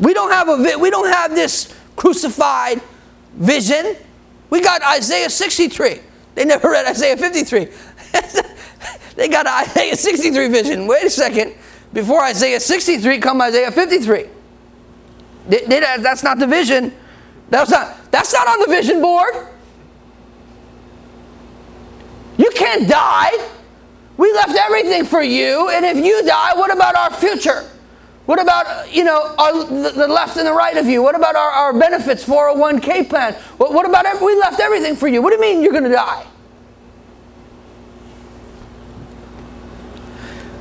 We 0.00 0.14
don't 0.14 0.30
have 0.30 0.48
a 0.48 0.78
we 0.78 0.90
don't 0.90 1.08
have 1.08 1.34
this 1.34 1.74
crucified 1.98 2.80
vision. 3.34 3.96
We 4.50 4.60
got 4.62 4.82
Isaiah 4.82 5.28
63. 5.28 5.98
They 6.36 6.44
never 6.44 6.70
read 6.70 6.86
Isaiah 6.86 7.16
53. 7.16 7.68
they 9.16 9.28
got 9.28 9.46
Isaiah 9.46 9.96
63 9.96 10.48
vision. 10.48 10.86
Wait 10.86 11.02
a 11.02 11.10
second. 11.10 11.54
Before 11.92 12.22
Isaiah 12.22 12.60
63 12.60 13.18
come 13.18 13.42
Isaiah 13.42 13.72
53. 13.72 14.26
They, 15.48 15.64
uh, 15.64 15.68
they, 15.68 15.80
that's 15.80 16.22
not 16.22 16.38
the 16.38 16.46
vision. 16.46 16.94
That's 17.50 17.70
not, 17.70 18.12
that's 18.12 18.32
not 18.32 18.46
on 18.46 18.60
the 18.60 18.68
vision 18.68 19.02
board. 19.02 19.34
You 22.36 22.50
can't 22.54 22.88
die. 22.88 23.32
We 24.16 24.32
left 24.32 24.54
everything 24.54 25.04
for 25.04 25.22
you, 25.22 25.70
and 25.70 25.84
if 25.84 25.96
you 25.96 26.24
die, 26.24 26.54
what 26.54 26.72
about 26.72 26.94
our 26.94 27.12
future? 27.12 27.68
What 28.28 28.42
about, 28.42 28.94
you 28.94 29.04
know, 29.04 29.34
our, 29.38 29.64
the 29.64 30.06
left 30.06 30.36
and 30.36 30.46
the 30.46 30.52
right 30.52 30.76
of 30.76 30.86
you? 30.86 31.02
What 31.02 31.14
about 31.14 31.34
our, 31.34 31.50
our 31.50 31.72
benefits, 31.72 32.22
401k 32.26 33.08
plan? 33.08 33.32
What, 33.56 33.72
what 33.72 33.88
about, 33.88 34.20
we 34.20 34.36
left 34.36 34.60
everything 34.60 34.96
for 34.96 35.08
you. 35.08 35.22
What 35.22 35.30
do 35.30 35.36
you 35.36 35.40
mean 35.40 35.62
you're 35.62 35.72
going 35.72 35.84
to 35.84 35.88
die? 35.88 36.26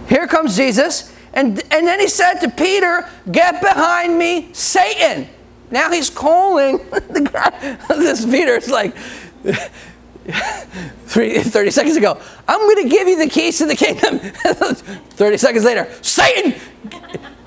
Here 0.07 0.25
comes 0.27 0.55
Jesus, 0.55 1.13
and, 1.33 1.61
and 1.69 1.85
then 1.85 1.99
he 1.99 2.07
said 2.07 2.35
to 2.35 2.49
Peter, 2.49 3.05
Get 3.29 3.59
behind 3.59 4.17
me, 4.17 4.47
Satan. 4.53 5.27
Now 5.69 5.91
he's 5.91 6.09
calling 6.09 6.77
the 6.77 7.29
guy. 7.29 7.77
This 7.97 8.25
Peter 8.25 8.55
is 8.55 8.69
like, 8.69 8.95
three, 11.07 11.43
30 11.43 11.71
seconds 11.71 11.97
ago, 11.97 12.17
I'm 12.47 12.61
going 12.61 12.83
to 12.83 12.89
give 12.89 13.09
you 13.09 13.17
the 13.17 13.27
keys 13.27 13.57
to 13.57 13.65
the 13.65 13.75
kingdom. 13.75 14.19
30 14.19 15.37
seconds 15.37 15.65
later, 15.65 15.91
Satan, 16.01 16.57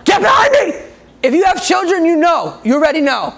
Get 0.05 0.21
behind 0.21 0.53
me! 0.53 0.91
If 1.23 1.35
you 1.35 1.45
have 1.45 1.65
children, 1.65 2.05
you 2.05 2.17
know. 2.17 2.59
You 2.65 2.75
already 2.77 3.01
know. 3.01 3.35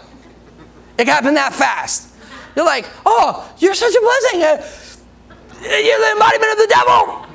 It 0.98 1.08
happened 1.08 1.36
that 1.36 1.52
fast. 1.52 2.14
You're 2.54 2.64
like, 2.64 2.86
oh, 3.04 3.50
you're 3.58 3.74
such 3.74 3.94
a 3.94 4.00
blessing. 4.00 4.40
You're 5.62 5.98
the 5.98 6.10
embodiment 6.12 6.52
of 6.52 6.58
the 6.58 6.66
devil. 6.68 7.26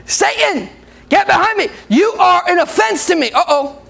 Satan, 0.04 0.68
get 1.08 1.26
behind 1.26 1.56
me. 1.58 1.68
You 1.88 2.12
are 2.12 2.42
an 2.48 2.58
offense 2.58 3.06
to 3.06 3.16
me. 3.16 3.30
Uh 3.32 3.42
oh. 3.48 3.82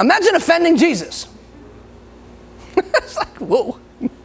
Imagine 0.00 0.34
offending 0.34 0.76
Jesus. 0.76 1.28
it's 2.76 3.16
like, 3.16 3.36
whoa, 3.38 3.78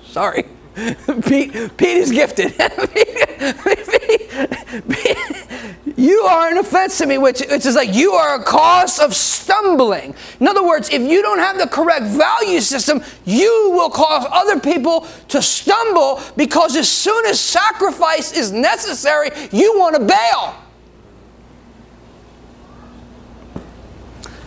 sorry. 0.03 0.45
Pete, 1.27 1.51
Pete 1.75 1.97
is 1.97 2.11
gifted. 2.11 2.53
you 5.97 6.21
are 6.21 6.49
an 6.49 6.57
offense 6.57 6.97
to 6.99 7.05
me, 7.05 7.17
which, 7.17 7.41
which 7.41 7.65
is 7.65 7.75
like 7.75 7.93
you 7.93 8.13
are 8.13 8.39
a 8.39 8.43
cause 8.43 8.99
of 8.99 9.13
stumbling. 9.13 10.15
In 10.39 10.47
other 10.47 10.65
words, 10.65 10.89
if 10.89 11.01
you 11.01 11.21
don't 11.21 11.39
have 11.39 11.57
the 11.57 11.67
correct 11.67 12.05
value 12.05 12.61
system, 12.61 13.03
you 13.25 13.71
will 13.73 13.89
cause 13.89 14.25
other 14.31 14.61
people 14.61 15.05
to 15.27 15.41
stumble 15.41 16.21
because 16.37 16.77
as 16.77 16.87
soon 16.87 17.25
as 17.25 17.37
sacrifice 17.39 18.31
is 18.31 18.53
necessary, 18.53 19.29
you 19.51 19.77
want 19.77 19.95
to 19.95 20.05
bail. 20.05 20.55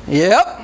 Yep. 0.09 0.64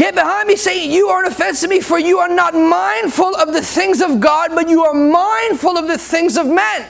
Get 0.00 0.14
behind 0.14 0.48
me, 0.48 0.56
Satan. 0.56 0.90
You 0.90 1.08
are 1.08 1.22
an 1.22 1.30
offense 1.30 1.60
to 1.60 1.68
me, 1.68 1.80
for 1.80 1.98
you 1.98 2.20
are 2.20 2.28
not 2.30 2.54
mindful 2.54 3.36
of 3.36 3.52
the 3.52 3.60
things 3.60 4.00
of 4.00 4.18
God, 4.18 4.52
but 4.54 4.66
you 4.66 4.82
are 4.82 4.94
mindful 4.94 5.76
of 5.76 5.88
the 5.88 5.98
things 5.98 6.38
of 6.38 6.46
men. 6.46 6.86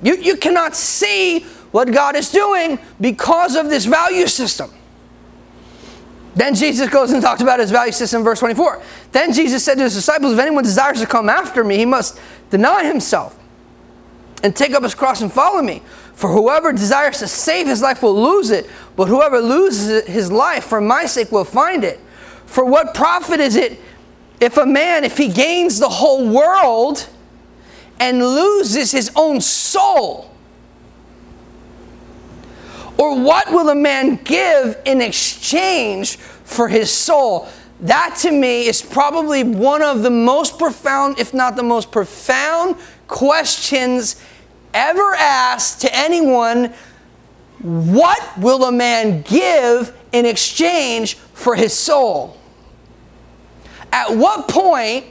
You, 0.00 0.14
you 0.14 0.36
cannot 0.36 0.76
see 0.76 1.40
what 1.72 1.90
God 1.90 2.14
is 2.14 2.30
doing 2.30 2.78
because 3.00 3.56
of 3.56 3.70
this 3.70 3.86
value 3.86 4.28
system. 4.28 4.70
Then 6.36 6.54
Jesus 6.54 6.88
goes 6.88 7.10
and 7.10 7.20
talks 7.20 7.40
about 7.40 7.58
his 7.58 7.72
value 7.72 7.90
system, 7.90 8.22
verse 8.22 8.38
24. 8.38 8.80
Then 9.10 9.32
Jesus 9.32 9.64
said 9.64 9.74
to 9.78 9.82
his 9.82 9.94
disciples, 9.94 10.34
If 10.34 10.38
anyone 10.38 10.62
desires 10.62 11.00
to 11.00 11.08
come 11.08 11.28
after 11.28 11.64
me, 11.64 11.76
he 11.76 11.86
must 11.86 12.20
deny 12.50 12.84
himself 12.84 13.36
and 14.44 14.54
take 14.54 14.74
up 14.74 14.84
his 14.84 14.94
cross 14.94 15.22
and 15.22 15.32
follow 15.32 15.60
me. 15.60 15.82
For 16.14 16.30
whoever 16.30 16.72
desires 16.72 17.18
to 17.18 17.28
save 17.28 17.66
his 17.66 17.82
life 17.82 18.02
will 18.02 18.20
lose 18.20 18.50
it, 18.50 18.70
but 18.96 19.08
whoever 19.08 19.40
loses 19.40 20.06
his 20.06 20.30
life 20.30 20.64
for 20.64 20.80
my 20.80 21.06
sake 21.06 21.32
will 21.32 21.44
find 21.44 21.84
it. 21.84 21.98
For 22.46 22.64
what 22.64 22.94
profit 22.94 23.40
is 23.40 23.56
it 23.56 23.80
if 24.40 24.56
a 24.56 24.66
man, 24.66 25.04
if 25.04 25.18
he 25.18 25.28
gains 25.28 25.78
the 25.78 25.88
whole 25.88 26.28
world 26.28 27.08
and 27.98 28.20
loses 28.20 28.92
his 28.92 29.10
own 29.16 29.40
soul? 29.40 30.30
Or 32.96 33.18
what 33.20 33.50
will 33.50 33.68
a 33.68 33.74
man 33.74 34.16
give 34.22 34.76
in 34.84 35.00
exchange 35.00 36.16
for 36.16 36.68
his 36.68 36.92
soul? 36.92 37.48
That 37.80 38.16
to 38.20 38.30
me 38.30 38.66
is 38.66 38.80
probably 38.80 39.42
one 39.42 39.82
of 39.82 40.02
the 40.02 40.10
most 40.10 40.60
profound, 40.60 41.18
if 41.18 41.34
not 41.34 41.56
the 41.56 41.64
most 41.64 41.90
profound, 41.90 42.76
questions 43.08 44.22
ever 44.74 45.14
asked 45.14 45.80
to 45.82 45.96
anyone, 45.96 46.74
What 47.62 48.38
will 48.38 48.64
a 48.64 48.72
man 48.72 49.22
give 49.22 49.96
in 50.12 50.26
exchange 50.26 51.14
for 51.14 51.54
his 51.54 51.72
soul? 51.72 52.36
At 53.92 54.16
what 54.16 54.48
point 54.48 55.06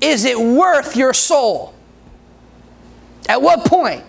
is 0.00 0.24
it 0.24 0.38
worth 0.38 0.96
your 0.96 1.12
soul? 1.12 1.74
At 3.28 3.42
what 3.42 3.64
point? 3.66 4.04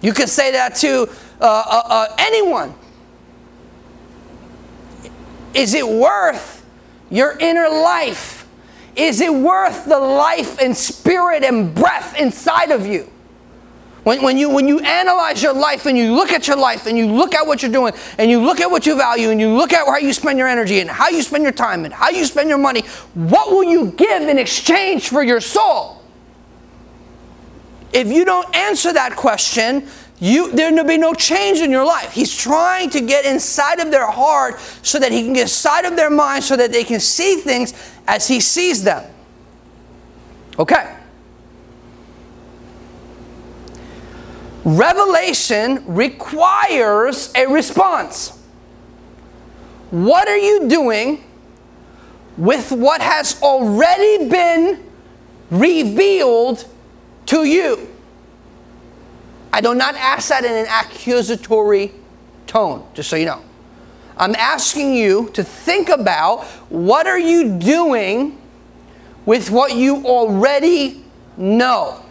You 0.00 0.12
can 0.12 0.28
say 0.28 0.52
that 0.52 0.76
to 0.76 1.08
uh, 1.40 1.44
uh, 1.44 1.82
uh, 1.84 2.14
anyone. 2.18 2.74
Is 5.54 5.74
it 5.74 5.86
worth 5.86 6.64
your 7.10 7.36
inner 7.38 7.68
life? 7.68 8.46
Is 8.94 9.20
it 9.20 9.32
worth 9.32 9.86
the 9.86 9.98
life 9.98 10.60
and 10.60 10.76
spirit 10.76 11.42
and 11.42 11.74
breath 11.74 12.18
inside 12.18 12.70
of 12.70 12.86
you? 12.86 13.10
When, 14.04 14.22
when, 14.22 14.38
you, 14.38 14.48
when 14.48 14.68
you 14.68 14.78
analyze 14.80 15.42
your 15.42 15.52
life 15.52 15.86
and 15.86 15.98
you 15.98 16.14
look 16.14 16.30
at 16.30 16.46
your 16.46 16.56
life 16.56 16.86
and 16.86 16.96
you 16.96 17.12
look 17.12 17.34
at 17.34 17.46
what 17.46 17.62
you're 17.62 17.72
doing 17.72 17.92
and 18.16 18.30
you 18.30 18.40
look 18.40 18.60
at 18.60 18.70
what 18.70 18.86
you 18.86 18.96
value 18.96 19.30
and 19.30 19.40
you 19.40 19.54
look 19.56 19.72
at 19.72 19.86
how 19.86 19.98
you 19.98 20.12
spend 20.12 20.38
your 20.38 20.48
energy 20.48 20.80
and 20.80 20.88
how 20.88 21.08
you 21.08 21.22
spend 21.22 21.42
your 21.42 21.52
time 21.52 21.84
and 21.84 21.92
how 21.92 22.08
you 22.08 22.24
spend 22.24 22.48
your 22.48 22.58
money, 22.58 22.82
what 23.14 23.50
will 23.50 23.64
you 23.64 23.90
give 23.92 24.22
in 24.22 24.38
exchange 24.38 25.08
for 25.08 25.22
your 25.22 25.40
soul? 25.40 26.02
If 27.92 28.08
you 28.08 28.24
don't 28.24 28.54
answer 28.54 28.92
that 28.92 29.16
question, 29.16 29.88
you, 30.20 30.52
there'll 30.52 30.84
be 30.84 30.98
no 30.98 31.14
change 31.14 31.60
in 31.60 31.70
your 31.70 31.84
life. 31.84 32.12
He's 32.12 32.36
trying 32.36 32.90
to 32.90 33.00
get 33.00 33.24
inside 33.24 33.78
of 33.78 33.90
their 33.90 34.06
heart 34.06 34.58
so 34.82 34.98
that 34.98 35.12
he 35.12 35.22
can 35.22 35.32
get 35.32 35.42
inside 35.42 35.84
of 35.84 35.96
their 35.96 36.10
mind 36.10 36.44
so 36.44 36.56
that 36.56 36.72
they 36.72 36.84
can 36.84 37.00
see 37.00 37.36
things 37.36 37.74
as 38.06 38.26
he 38.26 38.40
sees 38.40 38.82
them. 38.82 39.08
Okay. 40.58 40.97
Revelation 44.76 45.82
requires 45.86 47.32
a 47.34 47.46
response. 47.46 48.38
What 49.90 50.28
are 50.28 50.36
you 50.36 50.68
doing 50.68 51.24
with 52.36 52.70
what 52.72 53.00
has 53.00 53.40
already 53.42 54.28
been 54.28 54.84
revealed 55.50 56.66
to 57.26 57.44
you? 57.44 57.88
I 59.54 59.62
do 59.62 59.74
not 59.74 59.94
ask 59.94 60.28
that 60.28 60.44
in 60.44 60.52
an 60.52 60.66
accusatory 60.66 61.92
tone, 62.46 62.86
just 62.92 63.08
so 63.08 63.16
you 63.16 63.24
know. 63.24 63.42
I'm 64.18 64.34
asking 64.34 64.94
you 64.94 65.30
to 65.30 65.42
think 65.42 65.88
about 65.88 66.44
what 66.68 67.06
are 67.06 67.18
you 67.18 67.58
doing 67.58 68.38
with 69.24 69.50
what 69.50 69.74
you 69.74 70.04
already 70.04 71.02
know. 71.38 72.04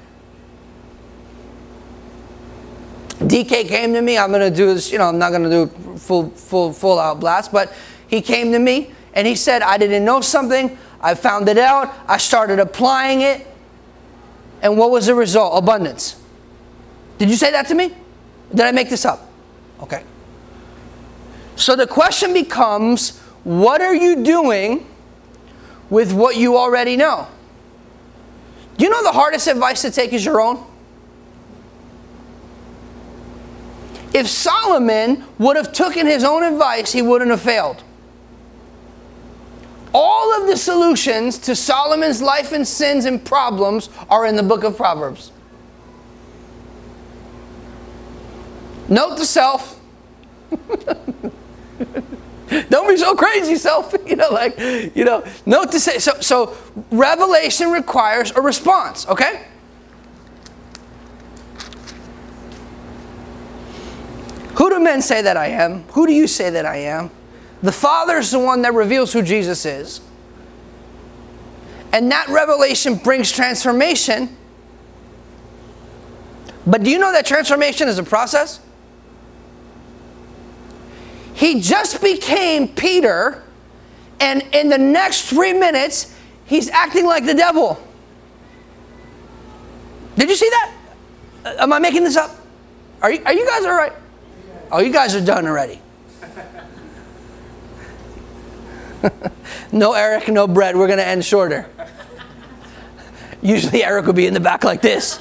DK 3.19 3.67
came 3.67 3.93
to 3.93 4.01
me. 4.01 4.17
I'm 4.17 4.29
going 4.29 4.41
to 4.51 4.55
do 4.55 4.73
this, 4.73 4.91
you 4.91 4.97
know, 4.97 5.05
I'm 5.05 5.17
not 5.17 5.31
going 5.31 5.43
to 5.43 5.49
do 5.49 5.97
full, 5.97 6.29
full, 6.29 6.71
full 6.71 6.99
out 6.99 7.19
blast, 7.19 7.51
but 7.51 7.73
he 8.07 8.21
came 8.21 8.51
to 8.51 8.59
me 8.59 8.91
and 9.13 9.27
he 9.27 9.35
said, 9.35 9.61
I 9.61 9.77
didn't 9.77 10.05
know 10.05 10.21
something. 10.21 10.77
I 11.01 11.15
found 11.15 11.49
it 11.49 11.57
out. 11.57 11.93
I 12.07 12.17
started 12.17 12.59
applying 12.59 13.21
it. 13.21 13.47
And 14.61 14.77
what 14.77 14.91
was 14.91 15.07
the 15.07 15.15
result? 15.15 15.57
Abundance. 15.57 16.21
Did 17.17 17.29
you 17.29 17.35
say 17.35 17.51
that 17.51 17.67
to 17.67 17.75
me? 17.75 17.95
Did 18.51 18.61
I 18.61 18.71
make 18.71 18.89
this 18.89 19.05
up? 19.05 19.29
Okay. 19.81 20.03
So 21.55 21.75
the 21.75 21.87
question 21.87 22.33
becomes 22.33 23.19
what 23.43 23.81
are 23.81 23.95
you 23.95 24.23
doing 24.23 24.87
with 25.89 26.13
what 26.13 26.37
you 26.37 26.57
already 26.57 26.95
know? 26.97 27.27
Do 28.77 28.85
you 28.85 28.91
know 28.91 29.01
the 29.03 29.11
hardest 29.11 29.47
advice 29.47 29.81
to 29.81 29.91
take 29.91 30.13
is 30.13 30.23
your 30.23 30.39
own? 30.39 30.63
If 34.17 34.27
Solomon 34.27 35.23
would 35.37 35.57
have 35.57 35.71
taken 35.71 36.07
his 36.07 36.23
own 36.23 36.41
advice, 36.41 36.91
he 36.91 37.03
wouldn't 37.03 37.29
have 37.29 37.39
failed. 37.39 37.83
All 39.93 40.41
of 40.41 40.47
the 40.47 40.57
solutions 40.57 41.37
to 41.37 41.55
Solomon's 41.55 42.19
life 42.19 42.51
and 42.51 42.67
sins 42.67 43.05
and 43.05 43.23
problems 43.23 43.91
are 44.09 44.25
in 44.25 44.35
the 44.35 44.41
book 44.41 44.63
of 44.63 44.75
Proverbs. 44.75 45.31
Note 48.89 49.17
to 49.17 49.25
self. 49.25 49.79
Don't 52.69 52.87
be 52.87 52.97
so 52.97 53.13
crazy, 53.15 53.55
self. 53.55 53.93
You 54.07 54.15
know, 54.15 54.29
like, 54.31 54.57
you 54.57 55.05
know, 55.05 55.23
note 55.45 55.71
to 55.73 55.79
say. 55.79 55.99
So, 55.99 56.19
so 56.21 56.57
revelation 56.89 57.69
requires 57.69 58.31
a 58.31 58.41
response, 58.41 59.07
okay? 59.09 59.45
Who 64.57 64.71
do 64.71 64.79
men 64.79 65.03
say 65.03 65.21
that 65.21 65.37
I 65.37 65.47
am? 65.47 65.83
Who 65.89 66.07
do 66.07 66.13
you 66.13 66.25
say 66.25 66.49
that 66.49 66.65
I 66.65 66.77
am? 66.77 67.11
The 67.61 67.71
Father 67.71 68.17
is 68.17 68.31
the 68.31 68.39
one 68.39 68.63
that 68.63 68.73
reveals 68.73 69.13
who 69.13 69.21
Jesus 69.21 69.65
is. 69.65 70.01
And 71.93 72.11
that 72.11 72.27
revelation 72.27 72.95
brings 72.95 73.31
transformation. 73.31 74.35
But 76.65 76.83
do 76.83 76.89
you 76.89 76.97
know 76.97 77.11
that 77.11 77.25
transformation 77.25 77.87
is 77.87 77.99
a 77.99 78.03
process? 78.03 78.59
He 81.35 81.61
just 81.61 82.01
became 82.01 82.67
Peter, 82.67 83.43
and 84.19 84.41
in 84.53 84.69
the 84.69 84.77
next 84.79 85.29
three 85.29 85.53
minutes, 85.53 86.15
he's 86.45 86.67
acting 86.69 87.05
like 87.05 87.27
the 87.27 87.35
devil. 87.35 87.79
Did 90.15 90.29
you 90.29 90.35
see 90.35 90.49
that? 90.49 90.73
Uh, 91.45 91.55
am 91.59 91.73
I 91.73 91.77
making 91.77 92.03
this 92.03 92.17
up? 92.17 92.35
Are 93.03 93.11
you, 93.11 93.21
are 93.23 93.33
you 93.33 93.45
guys 93.45 93.63
all 93.63 93.75
right? 93.75 93.93
Oh, 94.71 94.79
you 94.79 94.91
guys 94.91 95.15
are 95.15 95.23
done 95.23 95.47
already. 95.47 95.81
no 99.71 99.93
Eric, 99.93 100.27
no 100.27 100.47
Brett. 100.47 100.75
We're 100.75 100.87
going 100.87 100.99
to 100.99 101.07
end 101.07 101.23
shorter. 101.23 101.69
Usually 103.41 103.83
Eric 103.83 104.05
would 104.07 104.15
be 104.15 104.27
in 104.27 104.33
the 104.33 104.39
back 104.39 104.63
like 104.63 104.81
this. 104.81 105.19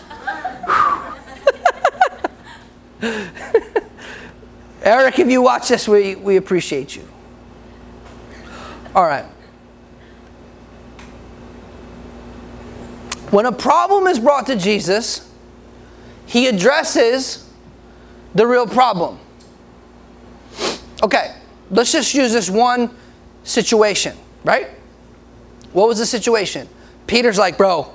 Eric, 4.83 5.19
if 5.19 5.29
you 5.31 5.43
watch 5.43 5.69
this, 5.69 5.87
we, 5.87 6.15
we 6.17 6.37
appreciate 6.37 6.97
you. 6.97 7.07
All 8.95 9.05
right. 9.05 9.27
When 13.31 13.45
a 13.47 13.53
problem 13.53 14.07
is 14.07 14.19
brought 14.19 14.47
to 14.47 14.57
Jesus, 14.57 15.31
he 16.27 16.47
addresses 16.47 17.49
the 18.35 18.47
real 18.47 18.67
problem. 18.67 19.19
Okay, 21.03 21.35
let's 21.71 21.93
just 21.93 22.15
use 22.15 22.33
this 22.33 22.49
one 22.49 22.91
situation, 23.45 24.17
right? 24.45 24.69
What 25.73 25.89
was 25.89 25.99
the 25.99 26.07
situation? 26.07 26.69
Peter's 27.07 27.39
like, 27.39 27.59
bro, 27.59 27.93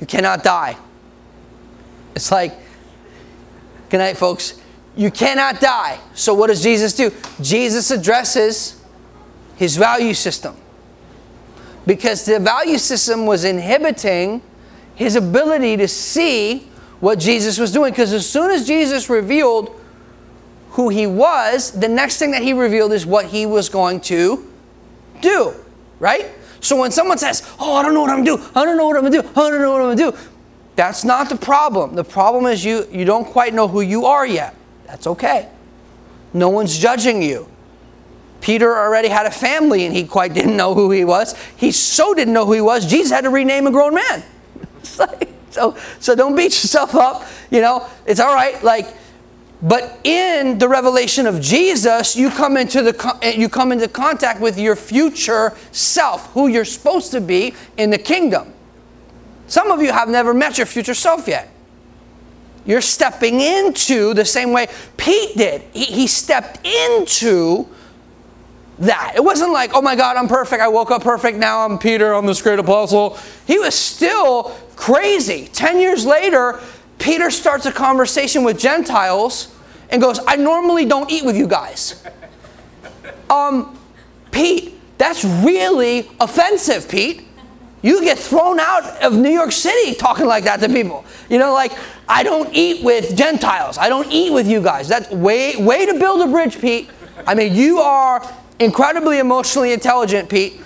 you 0.00 0.06
cannot 0.06 0.42
die. 0.42 0.76
It's 2.14 2.30
like, 2.30 2.52
good 3.88 3.98
night, 3.98 4.16
folks. 4.16 4.60
You 4.96 5.10
cannot 5.10 5.60
die. 5.60 5.98
So, 6.14 6.34
what 6.34 6.48
does 6.48 6.62
Jesus 6.62 6.94
do? 6.94 7.12
Jesus 7.40 7.90
addresses 7.90 8.82
his 9.56 9.76
value 9.76 10.14
system. 10.14 10.56
Because 11.86 12.24
the 12.24 12.38
value 12.38 12.78
system 12.78 13.26
was 13.26 13.44
inhibiting 13.44 14.42
his 14.94 15.16
ability 15.16 15.76
to 15.76 15.88
see 15.88 16.68
what 17.00 17.18
Jesus 17.18 17.58
was 17.58 17.72
doing. 17.72 17.92
Because 17.92 18.12
as 18.12 18.28
soon 18.28 18.50
as 18.50 18.66
Jesus 18.66 19.08
revealed 19.08 19.80
who 20.78 20.88
he 20.90 21.08
was, 21.08 21.72
the 21.72 21.88
next 21.88 22.18
thing 22.18 22.30
that 22.30 22.40
he 22.40 22.52
revealed 22.52 22.92
is 22.92 23.04
what 23.04 23.26
he 23.26 23.46
was 23.46 23.68
going 23.68 24.00
to 24.00 24.48
do. 25.20 25.52
Right? 25.98 26.30
So 26.60 26.76
when 26.78 26.92
someone 26.92 27.18
says, 27.18 27.42
Oh, 27.58 27.74
I 27.74 27.82
don't 27.82 27.94
know 27.94 28.00
what 28.00 28.10
I'm 28.10 28.22
gonna 28.22 28.36
do, 28.36 28.50
I 28.54 28.64
don't 28.64 28.76
know 28.76 28.86
what 28.86 28.96
I'm 28.96 29.02
gonna 29.02 29.20
do, 29.20 29.28
I 29.28 29.50
don't 29.50 29.60
know 29.60 29.72
what 29.72 29.82
I'm 29.82 29.96
gonna 29.96 30.12
do, 30.12 30.18
that's 30.76 31.02
not 31.02 31.30
the 31.30 31.36
problem. 31.36 31.96
The 31.96 32.04
problem 32.04 32.46
is 32.46 32.64
you, 32.64 32.86
you 32.92 33.04
don't 33.04 33.24
quite 33.24 33.54
know 33.54 33.66
who 33.66 33.80
you 33.80 34.06
are 34.06 34.24
yet. 34.24 34.54
That's 34.86 35.08
okay. 35.08 35.48
No 36.32 36.48
one's 36.48 36.78
judging 36.78 37.24
you. 37.24 37.48
Peter 38.40 38.78
already 38.78 39.08
had 39.08 39.26
a 39.26 39.32
family 39.32 39.84
and 39.84 39.92
he 39.92 40.04
quite 40.04 40.32
didn't 40.32 40.56
know 40.56 40.74
who 40.74 40.92
he 40.92 41.04
was. 41.04 41.34
He 41.56 41.72
so 41.72 42.14
didn't 42.14 42.34
know 42.34 42.46
who 42.46 42.52
he 42.52 42.60
was, 42.60 42.86
Jesus 42.86 43.10
had 43.10 43.24
to 43.24 43.30
rename 43.30 43.66
a 43.66 43.72
grown 43.72 43.96
man. 43.96 44.22
so, 45.50 45.76
so 45.98 46.14
don't 46.14 46.36
beat 46.36 46.52
yourself 46.52 46.94
up. 46.94 47.26
You 47.50 47.62
know, 47.62 47.88
it's 48.06 48.20
all 48.20 48.32
right. 48.32 48.62
Like, 48.62 48.94
but 49.60 49.98
in 50.04 50.58
the 50.58 50.68
revelation 50.68 51.26
of 51.26 51.40
Jesus, 51.40 52.14
you 52.14 52.30
come 52.30 52.56
into 52.56 52.82
the 52.82 53.18
eh, 53.22 53.34
you 53.36 53.48
come 53.48 53.72
into 53.72 53.88
contact 53.88 54.40
with 54.40 54.58
your 54.58 54.76
future 54.76 55.56
self, 55.72 56.32
who 56.32 56.46
you're 56.46 56.64
supposed 56.64 57.10
to 57.12 57.20
be 57.20 57.54
in 57.76 57.90
the 57.90 57.98
kingdom. 57.98 58.52
Some 59.48 59.70
of 59.70 59.82
you 59.82 59.92
have 59.92 60.08
never 60.08 60.32
met 60.32 60.58
your 60.58 60.66
future 60.66 60.94
self 60.94 61.26
yet. 61.26 61.50
You're 62.66 62.82
stepping 62.82 63.40
into 63.40 64.14
the 64.14 64.24
same 64.24 64.52
way 64.52 64.68
Pete 64.96 65.36
did. 65.36 65.62
He, 65.72 65.84
he 65.84 66.06
stepped 66.06 66.64
into 66.64 67.66
that. 68.78 69.14
It 69.16 69.24
wasn't 69.24 69.52
like, 69.52 69.72
oh 69.74 69.82
my 69.82 69.96
God, 69.96 70.16
I'm 70.16 70.28
perfect. 70.28 70.62
I 70.62 70.68
woke 70.68 70.90
up 70.90 71.02
perfect. 71.02 71.38
Now 71.38 71.64
I'm 71.64 71.78
Peter. 71.78 72.12
I'm 72.12 72.26
this 72.26 72.42
great 72.42 72.58
apostle. 72.58 73.18
He 73.46 73.58
was 73.58 73.74
still 73.74 74.56
crazy. 74.76 75.48
Ten 75.52 75.80
years 75.80 76.06
later, 76.06 76.60
Peter 76.98 77.30
starts 77.30 77.66
a 77.66 77.72
conversation 77.72 78.44
with 78.44 78.58
Gentiles 78.58 79.54
and 79.90 80.02
goes, 80.02 80.20
I 80.26 80.36
normally 80.36 80.84
don't 80.84 81.10
eat 81.10 81.24
with 81.24 81.36
you 81.36 81.46
guys. 81.46 82.04
Um, 83.30 83.78
Pete, 84.30 84.74
that's 84.98 85.24
really 85.24 86.10
offensive, 86.20 86.88
Pete. 86.88 87.26
You 87.80 88.02
get 88.02 88.18
thrown 88.18 88.58
out 88.58 88.84
of 89.02 89.14
New 89.14 89.30
York 89.30 89.52
City 89.52 89.94
talking 89.94 90.26
like 90.26 90.44
that 90.44 90.60
to 90.60 90.68
people. 90.68 91.04
You 91.30 91.38
know, 91.38 91.52
like, 91.52 91.72
I 92.08 92.24
don't 92.24 92.52
eat 92.52 92.84
with 92.84 93.16
Gentiles. 93.16 93.78
I 93.78 93.88
don't 93.88 94.10
eat 94.10 94.32
with 94.32 94.48
you 94.48 94.60
guys. 94.60 94.88
That's 94.88 95.08
way, 95.10 95.54
way 95.56 95.86
to 95.86 95.98
build 95.98 96.20
a 96.22 96.30
bridge, 96.30 96.60
Pete. 96.60 96.90
I 97.26 97.34
mean, 97.34 97.54
you 97.54 97.78
are 97.78 98.22
incredibly 98.58 99.20
emotionally 99.20 99.72
intelligent, 99.72 100.28
Pete. 100.28 100.60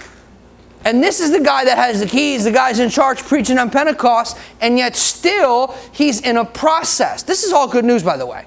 And 0.85 1.03
this 1.03 1.21
is 1.21 1.31
the 1.31 1.41
guy 1.41 1.65
that 1.65 1.79
has 1.79 2.01
the 2.01 2.07
keys, 2.07 2.45
the 2.45 2.51
guy's 2.51 2.79
in 2.79 2.91
charge 2.91 3.23
preaching 3.23 3.59
on 3.59 3.71
Pentecost, 3.71 4.37
and 4.61 4.77
yet 4.77 4.97
still 4.97 5.77
he's 5.93 6.21
in 6.21 6.37
a 6.37 6.45
process. 6.45 7.23
This 7.23 7.45
is 7.45 7.53
all 7.53 7.69
good 7.69 7.85
news, 7.85 8.03
by 8.03 8.17
the 8.17 8.27
way. 8.27 8.47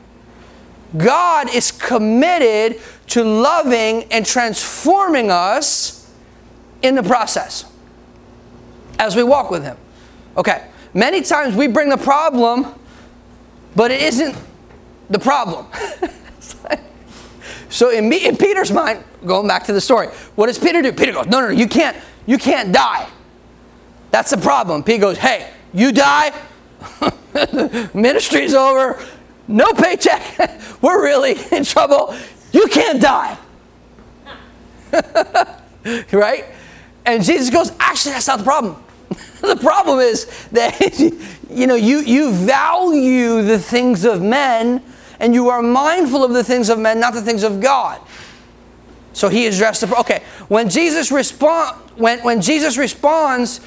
God 0.97 1.53
is 1.53 1.71
committed 1.71 2.81
to 3.07 3.23
loving 3.23 4.05
and 4.11 4.25
transforming 4.25 5.29
us 5.31 6.11
in 6.81 6.95
the 6.95 7.03
process 7.03 7.65
as 8.99 9.15
we 9.15 9.23
walk 9.23 9.51
with 9.51 9.63
Him. 9.63 9.77
Okay, 10.37 10.67
many 10.93 11.21
times 11.21 11.55
we 11.55 11.67
bring 11.67 11.89
the 11.89 11.97
problem, 11.97 12.67
but 13.75 13.91
it 13.91 14.01
isn't 14.01 14.35
the 15.09 15.19
problem. 15.19 15.67
so 17.69 17.89
in, 17.89 18.07
me, 18.09 18.25
in 18.25 18.37
Peter's 18.37 18.71
mind, 18.71 19.03
going 19.25 19.47
back 19.47 19.63
to 19.65 19.73
the 19.73 19.81
story, 19.81 20.07
what 20.35 20.47
does 20.47 20.59
Peter 20.59 20.81
do? 20.81 20.91
Peter 20.91 21.11
goes, 21.11 21.25
no, 21.27 21.41
no, 21.41 21.47
no, 21.47 21.53
you 21.53 21.67
can't, 21.67 21.97
you 22.25 22.37
can't 22.37 22.73
die. 22.73 23.07
That's 24.11 24.31
the 24.31 24.37
problem. 24.37 24.83
Peter 24.83 25.01
goes, 25.01 25.17
hey, 25.17 25.51
you 25.73 25.91
die, 25.91 26.31
ministry's 27.93 28.53
over, 28.53 29.03
no 29.47 29.73
paycheck. 29.73 30.59
We're 30.81 31.03
really 31.03 31.35
in 31.51 31.63
trouble. 31.63 32.15
You 32.51 32.67
can't 32.67 33.01
die. 33.01 33.37
right? 36.11 36.45
And 37.05 37.23
Jesus 37.23 37.49
goes, 37.49 37.71
actually, 37.79 38.13
that's 38.13 38.27
not 38.27 38.39
the 38.39 38.43
problem. 38.43 38.81
the 39.41 39.57
problem 39.57 39.99
is 39.99 40.47
that 40.51 40.97
you 41.49 41.67
know 41.67 41.75
you, 41.75 41.99
you 41.99 42.31
value 42.31 43.43
the 43.43 43.59
things 43.59 44.03
of 44.03 44.21
men 44.21 44.81
and 45.19 45.33
you 45.33 45.49
are 45.49 45.61
mindful 45.61 46.23
of 46.23 46.33
the 46.33 46.43
things 46.43 46.69
of 46.69 46.79
men, 46.79 46.99
not 46.99 47.13
the 47.13 47.21
things 47.21 47.43
of 47.43 47.61
God. 47.61 48.01
So 49.15 49.29
he 49.29 49.47
addressed 49.47 49.79
the 49.79 49.97
okay. 49.99 50.23
When 50.49 50.69
Jesus 50.69 51.09
respond 51.09 51.77
when, 51.95 52.19
when 52.19 52.41
Jesus 52.41 52.77
responds, 52.77 53.61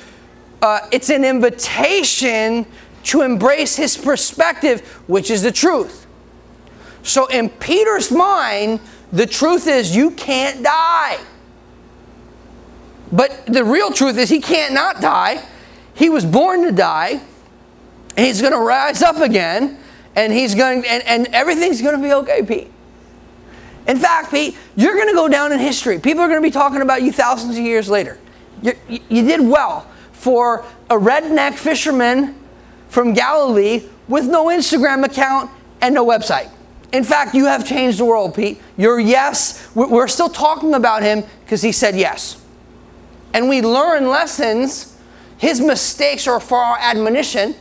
uh, 0.61 0.81
it's 0.93 1.09
an 1.09 1.25
invitation 1.25 2.67
to 3.05 3.23
embrace 3.23 3.75
his 3.75 3.97
perspective, 3.97 4.87
which 5.07 5.31
is 5.31 5.43
the 5.43 5.51
truth. 5.51 6.07
So 7.03 7.27
in 7.27 7.49
Peter's 7.49 8.11
mind, 8.11 8.81
the 9.11 9.27
truth 9.27 9.67
is 9.67 9.97
you 9.97 10.11
can't 10.11 10.63
die. 10.63 11.19
But 13.11 13.47
the 13.47 13.65
real 13.65 13.91
truth 13.91 14.19
is 14.19 14.29
he 14.29 14.43
can't 14.43 14.75
not 14.75 15.01
die. 15.01 15.43
He 15.95 16.11
was 16.11 16.27
born 16.27 16.63
to 16.65 16.73
die. 16.73 17.23
And 18.19 18.27
he's 18.27 18.43
going 18.43 18.53
to 18.53 18.61
rise 18.61 19.01
up 19.01 19.17
again. 19.17 19.79
And 20.15 20.31
he's 20.31 20.55
going 20.55 20.85
and, 20.87 21.03
and 21.05 21.29
everything's 21.29 21.81
going 21.81 21.97
to 21.97 22.03
be 22.03 22.13
okay, 22.13 22.43
Pete. 22.43 22.71
In 23.89 23.97
fact, 23.97 24.31
Pete, 24.31 24.57
you're 24.77 24.95
going 24.95 25.09
to 25.09 25.15
go 25.15 25.29
down 25.29 25.51
in 25.51 25.59
history. 25.59 25.99
People 25.99 26.23
are 26.23 26.29
going 26.29 26.41
to 26.41 26.47
be 26.47 26.53
talking 26.53 26.83
about 26.83 27.03
you 27.03 27.11
thousands 27.11 27.57
of 27.57 27.65
years 27.65 27.89
later. 27.89 28.19
You, 28.63 28.75
you 28.89 29.27
did 29.27 29.41
well 29.41 29.87
for 30.13 30.65
a 30.91 30.95
redneck 30.95 31.55
fisherman 31.55 32.39
from 32.89 33.15
Galilee 33.15 33.85
with 34.07 34.27
no 34.27 34.47
Instagram 34.47 35.05
account 35.05 35.51
and 35.81 35.95
no 35.95 36.05
website. 36.05 36.51
In 36.93 37.05
fact, 37.05 37.35
you 37.35 37.47
have 37.47 37.67
changed 37.67 37.99
the 37.99 38.05
world, 38.05 38.35
Pete. 38.35 38.61
Your 38.77 38.99
yes, 38.99 39.69
we're 39.75 40.09
still 40.09 40.31
talking 40.31 40.75
about 40.75 41.03
him 41.03 41.25
because 41.45 41.63
he 41.63 41.73
said 41.73 41.97
yes. 41.97 42.43
And 43.35 43.49
we 43.49 43.63
learn 43.63 44.09
lessons. 44.09 44.97
His 45.37 45.61
mistakes 45.61 46.27
are 46.27 46.41
for 46.41 46.59
our 46.59 46.79
admonition. 46.79 47.55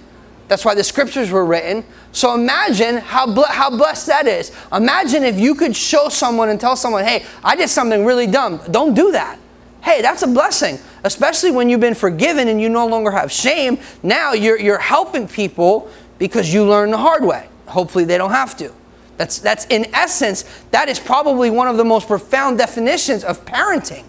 That's 0.47 0.63
why 0.63 0.75
the 0.75 0.83
scriptures 0.83 1.29
were 1.29 1.45
written. 1.45 1.83
So 2.17 2.33
imagine 2.33 2.97
how, 2.97 3.31
how 3.43 3.69
blessed 3.69 4.07
that 4.07 4.25
is. 4.25 4.51
Imagine 4.73 5.23
if 5.23 5.39
you 5.39 5.53
could 5.53 5.75
show 5.75 6.09
someone 6.09 6.49
and 6.49 6.59
tell 6.59 6.75
someone, 6.75 7.05
hey, 7.05 7.23
I 7.43 7.55
did 7.55 7.69
something 7.69 8.03
really 8.03 8.25
dumb. 8.25 8.59
Don't 8.71 8.95
do 8.95 9.11
that. 9.11 9.37
Hey, 9.83 10.01
that's 10.01 10.23
a 10.23 10.27
blessing, 10.27 10.79
especially 11.03 11.51
when 11.51 11.69
you've 11.69 11.79
been 11.79 11.93
forgiven 11.93 12.47
and 12.47 12.59
you 12.59 12.69
no 12.69 12.87
longer 12.87 13.11
have 13.11 13.31
shame. 13.31 13.77
Now 14.01 14.33
you're, 14.33 14.59
you're 14.59 14.79
helping 14.79 15.27
people 15.27 15.91
because 16.17 16.51
you 16.51 16.65
learn 16.65 16.89
the 16.89 16.97
hard 16.97 17.23
way. 17.23 17.49
Hopefully, 17.67 18.03
they 18.03 18.17
don't 18.17 18.31
have 18.31 18.57
to. 18.57 18.73
That's, 19.17 19.37
that's 19.37 19.67
in 19.67 19.85
essence, 19.93 20.43
that 20.71 20.89
is 20.89 20.99
probably 20.99 21.51
one 21.51 21.67
of 21.67 21.77
the 21.77 21.85
most 21.85 22.07
profound 22.07 22.57
definitions 22.57 23.23
of 23.23 23.45
parenting. 23.45 24.05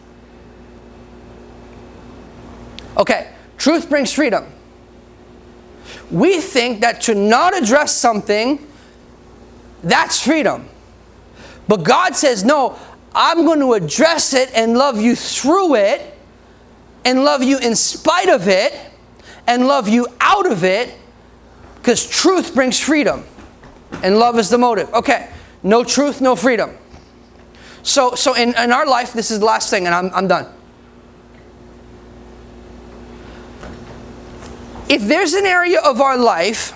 Okay, 2.97 3.31
truth 3.59 3.91
brings 3.91 4.15
freedom. 4.15 4.47
We 6.11 6.41
think 6.41 6.81
that 6.81 7.01
to 7.03 7.15
not 7.15 7.57
address 7.57 7.97
something, 7.97 8.67
that's 9.83 10.23
freedom. 10.23 10.69
But 11.67 11.83
God 11.85 12.17
says, 12.17 12.45
no, 12.45 12.79
I'm 13.15 13.45
going 13.45 13.61
to 13.61 13.75
address 13.75 14.33
it 14.33 14.51
and 14.55 14.77
love 14.77 15.01
you 15.01 15.15
through 15.15 15.77
it, 15.77 16.15
and 17.05 17.25
love 17.25 17.43
you 17.43 17.59
in 17.59 17.75
spite 17.77 18.29
of 18.29 18.49
it, 18.49 18.73
and 19.47 19.67
love 19.67 19.89
you 19.89 20.07
out 20.21 20.51
of 20.51 20.65
it, 20.65 20.95
because 21.77 22.09
truth 22.09 22.55
brings 22.55 22.79
freedom, 22.79 23.25
and 24.03 24.19
love 24.19 24.39
is 24.39 24.51
the 24.51 24.59
motive. 24.59 24.93
Okay, 24.93 25.31
no 25.63 25.85
truth, 25.85 26.21
no 26.21 26.37
freedom. 26.37 26.77
So, 27.83 28.15
so 28.15 28.35
in, 28.35 28.51
in 28.51 28.73
our 28.73 28.87
life, 28.87 29.13
this 29.13 29.31
is 29.31 29.39
the 29.39 29.47
last 29.47 29.71
thing, 29.71 29.87
and 29.87 29.95
I'm, 29.95 30.11
I'm 30.13 30.29
done. 30.29 30.47
If 34.89 35.03
there's 35.03 35.35
an 35.35 35.47
area 35.47 35.81
of 35.81 36.01
our 36.01 36.17
life 36.17 36.73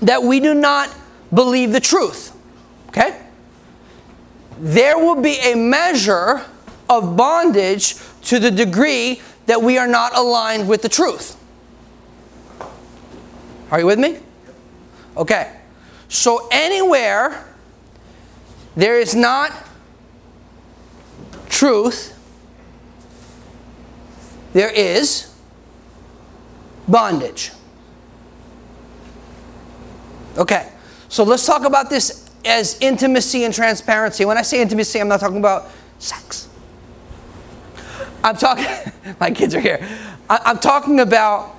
that 0.00 0.22
we 0.22 0.40
do 0.40 0.54
not 0.54 0.94
believe 1.32 1.72
the 1.72 1.80
truth, 1.80 2.36
okay? 2.88 3.24
there 4.60 4.98
will 4.98 5.20
be 5.20 5.36
a 5.36 5.54
measure 5.54 6.44
of 6.88 7.16
bondage 7.16 7.94
to 8.22 8.38
the 8.38 8.50
degree 8.50 9.22
that 9.46 9.62
we 9.62 9.78
are 9.78 9.86
not 9.86 10.16
aligned 10.16 10.68
with 10.68 10.82
the 10.82 10.88
truth. 10.88 11.36
Are 13.70 13.80
you 13.80 13.86
with 13.86 13.98
me? 13.98 14.18
Okay. 15.16 15.54
So, 16.08 16.48
anywhere 16.50 17.44
there 18.76 18.98
is 18.98 19.14
not 19.14 19.52
truth, 21.48 22.14
there 24.54 24.70
is 24.70 25.27
bondage. 26.88 27.52
Okay. 30.36 30.70
So, 31.08 31.24
let's 31.24 31.46
talk 31.46 31.64
about 31.64 31.90
this 31.90 32.30
as 32.44 32.78
intimacy 32.80 33.44
and 33.44 33.52
transparency. 33.52 34.24
When 34.24 34.38
I 34.38 34.42
say 34.42 34.60
intimacy, 34.60 35.00
I'm 35.00 35.08
not 35.08 35.20
talking 35.20 35.38
about 35.38 35.70
sex. 35.98 36.48
I'm 38.22 38.36
talking, 38.36 38.66
my 39.20 39.30
kids 39.30 39.54
are 39.54 39.60
here. 39.60 39.86
I, 40.28 40.50
am 40.50 40.58
talking 40.58 41.00
about 41.00 41.56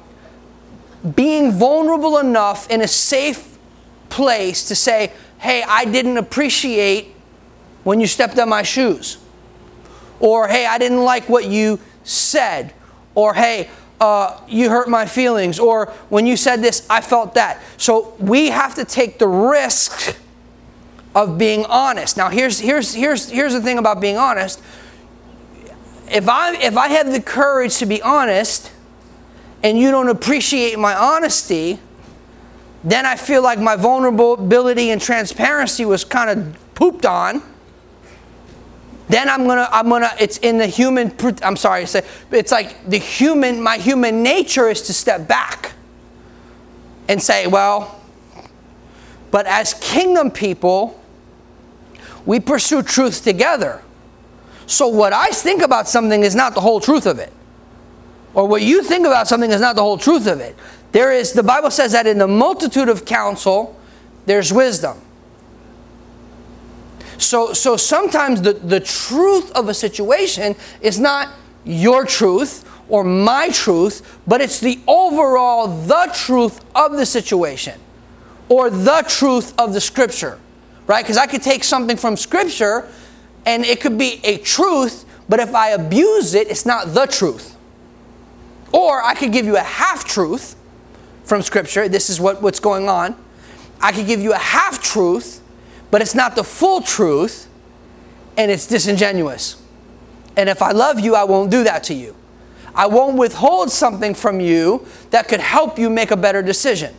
being 1.16 1.52
vulnerable 1.52 2.18
enough 2.18 2.70
in 2.70 2.82
a 2.82 2.88
safe 2.88 3.58
place 4.10 4.68
to 4.68 4.76
say, 4.76 5.12
hey, 5.40 5.64
I 5.68 5.86
didn't 5.86 6.18
appreciate 6.18 7.16
when 7.84 8.00
you 8.00 8.08
stepped 8.08 8.38
on 8.38 8.50
my 8.50 8.64
shoes. 8.64 9.18
Or, 10.20 10.48
hey, 10.48 10.66
I 10.66 10.78
didn't 10.78 11.04
like 11.04 11.30
what 11.30 11.46
you 11.46 11.80
said. 12.04 12.74
Or, 13.16 13.34
hey, 13.34 13.70
uh, 14.00 14.40
you 14.48 14.70
hurt 14.70 14.90
my 14.90 15.06
feelings. 15.06 15.60
Or, 15.60 15.88
when 16.10 16.26
you 16.26 16.38
said 16.38 16.62
this, 16.62 16.86
I 16.90 17.02
felt 17.02 17.34
that. 17.36 17.62
So, 17.78 18.16
we 18.20 18.50
have 18.50 18.76
to 18.76 18.86
take 18.86 19.20
the 19.20 19.28
risk 19.28 20.16
of 21.16 21.38
being 21.38 21.66
honest. 21.66 22.18
Now 22.18 22.30
here's 22.30 22.60
here's 22.60 22.94
here's 22.94 23.30
here's 23.30 23.54
the 23.54 23.62
thing 23.62 23.78
about 23.78 24.00
being 24.00 24.18
honest. 24.18 24.62
If 26.10 26.28
I 26.30 26.56
if 26.56 26.78
I 26.78 26.90
have 26.90 27.12
the 27.12 27.22
courage 27.22 27.78
to 27.78 27.86
be 27.86 28.02
honest 28.02 28.72
and 29.64 29.78
you 29.78 29.92
don't 29.92 30.10
appreciate 30.10 30.78
my 30.78 30.96
honesty, 30.96 31.80
then 32.84 33.06
I 33.06 33.16
feel 33.16 33.44
like 33.44 33.60
my 33.60 33.76
vulnerability 33.76 34.92
and 34.92 35.02
transparency 35.02 35.86
was 35.86 36.06
kind 36.06 36.30
of 36.30 36.76
pooped 36.76 37.06
on. 37.06 37.42
Then 39.10 39.28
I'm 39.28 39.48
gonna, 39.48 39.68
I'm 39.72 39.90
gonna, 39.90 40.12
it's 40.20 40.38
in 40.38 40.60
the 40.60 40.68
human, 40.68 41.12
I'm 41.42 41.56
sorry, 41.56 41.84
it's 41.84 42.52
like 42.52 42.88
the 42.88 43.00
human, 43.00 43.62
my 43.62 43.78
human 43.78 44.22
nature 44.22 44.70
is 44.70 44.84
to 44.84 44.94
step 44.94 45.28
back 45.28 45.74
and 47.08 47.22
say, 47.22 47.48
well, 47.48 48.00
but 49.32 49.48
as 49.48 49.74
kingdom 49.74 50.30
people, 50.30 51.04
we 52.26 52.40
pursue 52.40 52.84
truth 52.84 53.24
together. 53.24 53.82
So, 54.68 54.88
what 54.88 55.14
I 55.14 55.30
think 55.30 55.64
about 55.64 55.90
something 55.90 56.22
is 56.22 56.36
not 56.36 56.54
the 56.54 56.62
whole 56.62 56.80
truth 56.80 57.08
of 57.08 57.18
it. 57.18 57.34
Or 58.36 58.48
what 58.48 58.62
you 58.62 58.84
think 58.84 59.08
about 59.08 59.28
something 59.28 59.50
is 59.50 59.60
not 59.60 59.76
the 59.76 59.82
whole 59.82 59.98
truth 59.98 60.28
of 60.28 60.40
it. 60.40 60.56
There 60.92 61.12
is, 61.12 61.34
the 61.34 61.42
Bible 61.42 61.72
says 61.72 61.94
that 61.94 62.06
in 62.06 62.20
the 62.20 62.28
multitude 62.28 62.90
of 62.90 63.06
counsel, 63.06 63.80
there's 64.28 64.54
wisdom. 64.54 65.02
So, 67.20 67.54
so 67.54 67.78
sometimes 67.78 68.42
the, 68.42 68.54
the 68.54 68.80
truth 68.80 69.52
of 69.52 69.70
a 69.70 69.74
situation 69.74 70.56
is 70.82 71.00
not 71.00 71.30
your 71.66 72.06
truth 72.06 72.66
or 72.88 73.04
my 73.04 73.50
truth, 73.50 74.20
but 74.26 74.42
it's 74.42 74.60
the 74.60 74.80
overall, 74.88 75.68
the 75.68 76.10
truth 76.14 76.64
of 76.76 76.94
the 76.94 77.06
situation 77.06 77.80
or 78.48 78.70
the 78.70 79.04
truth 79.08 79.54
of 79.60 79.74
the 79.74 79.82
scripture 79.82 80.40
right? 80.90 81.06
Because 81.06 81.18
I 81.18 81.28
could 81.28 81.44
take 81.44 81.64
something 81.64 81.96
from 81.96 82.18
Scripture 82.18 82.90
and 83.46 83.64
it 83.64 83.80
could 83.80 83.96
be 83.96 84.20
a 84.24 84.40
truth, 84.40 85.06
but 85.30 85.40
if 85.40 85.54
I 85.54 85.70
abuse 85.70 86.34
it, 86.34 86.50
it's 86.50 86.66
not 86.66 86.96
the 86.96 87.06
truth. 87.06 87.56
Or 88.74 89.04
I 89.04 89.14
could 89.14 89.32
give 89.32 89.46
you 89.46 89.56
a 89.56 89.62
half 89.62 90.04
truth 90.04 90.56
from 91.26 91.44
Scripture. 91.44 91.88
This 91.88 92.10
is 92.10 92.20
what, 92.20 92.42
what's 92.42 92.60
going 92.60 92.90
on. 92.90 93.16
I 93.80 93.92
could 93.92 94.08
give 94.08 94.20
you 94.20 94.34
a 94.34 94.40
half 94.40 94.82
truth, 94.82 95.39
but 95.92 96.02
it's 96.02 96.16
not 96.16 96.36
the 96.36 96.44
full 96.44 96.82
truth, 96.82 97.48
and 98.38 98.52
it's 98.52 98.68
disingenuous. 98.68 99.62
And 100.38 100.48
if 100.48 100.62
I 100.62 100.72
love 100.72 101.00
you, 101.00 101.16
I 101.16 101.24
won't 101.24 101.52
do 101.52 101.64
that 101.64 101.84
to 101.86 101.94
you. 101.94 102.16
I 102.74 102.88
won't 102.88 103.18
withhold 103.18 103.72
something 103.72 104.14
from 104.14 104.40
you 104.40 104.86
that 105.10 105.28
could 105.28 105.40
help 105.40 105.78
you 105.78 105.90
make 105.90 106.12
a 106.12 106.18
better 106.18 106.42
decision. 106.42 106.96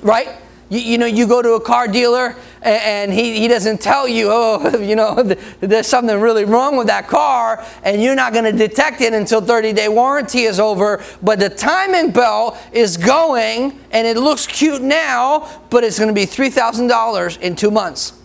Right? 0.00 0.28
You, 0.70 0.80
you 0.80 0.98
know, 0.98 1.06
you 1.06 1.26
go 1.26 1.42
to 1.42 1.52
a 1.52 1.60
car 1.60 1.86
dealer 1.88 2.36
and, 2.62 2.82
and 2.82 3.12
he, 3.12 3.38
he 3.38 3.48
doesn't 3.48 3.80
tell 3.80 4.08
you, 4.08 4.28
oh, 4.30 4.78
you 4.80 4.96
know, 4.96 5.22
th- 5.22 5.38
there's 5.60 5.86
something 5.86 6.18
really 6.18 6.44
wrong 6.44 6.76
with 6.76 6.86
that 6.86 7.08
car, 7.08 7.64
and 7.82 8.02
you're 8.02 8.14
not 8.14 8.32
going 8.32 8.44
to 8.44 8.52
detect 8.52 9.00
it 9.00 9.12
until 9.12 9.40
30 9.40 9.72
day 9.72 9.88
warranty 9.88 10.42
is 10.42 10.58
over. 10.58 11.02
But 11.22 11.38
the 11.38 11.50
timing 11.50 12.12
belt 12.12 12.56
is 12.72 12.96
going, 12.96 13.78
and 13.90 14.06
it 14.06 14.16
looks 14.16 14.46
cute 14.46 14.82
now, 14.82 15.62
but 15.70 15.84
it's 15.84 15.98
going 15.98 16.08
to 16.08 16.14
be 16.14 16.26
$3,000 16.26 17.40
in 17.40 17.56
two 17.56 17.70
months. 17.70 18.20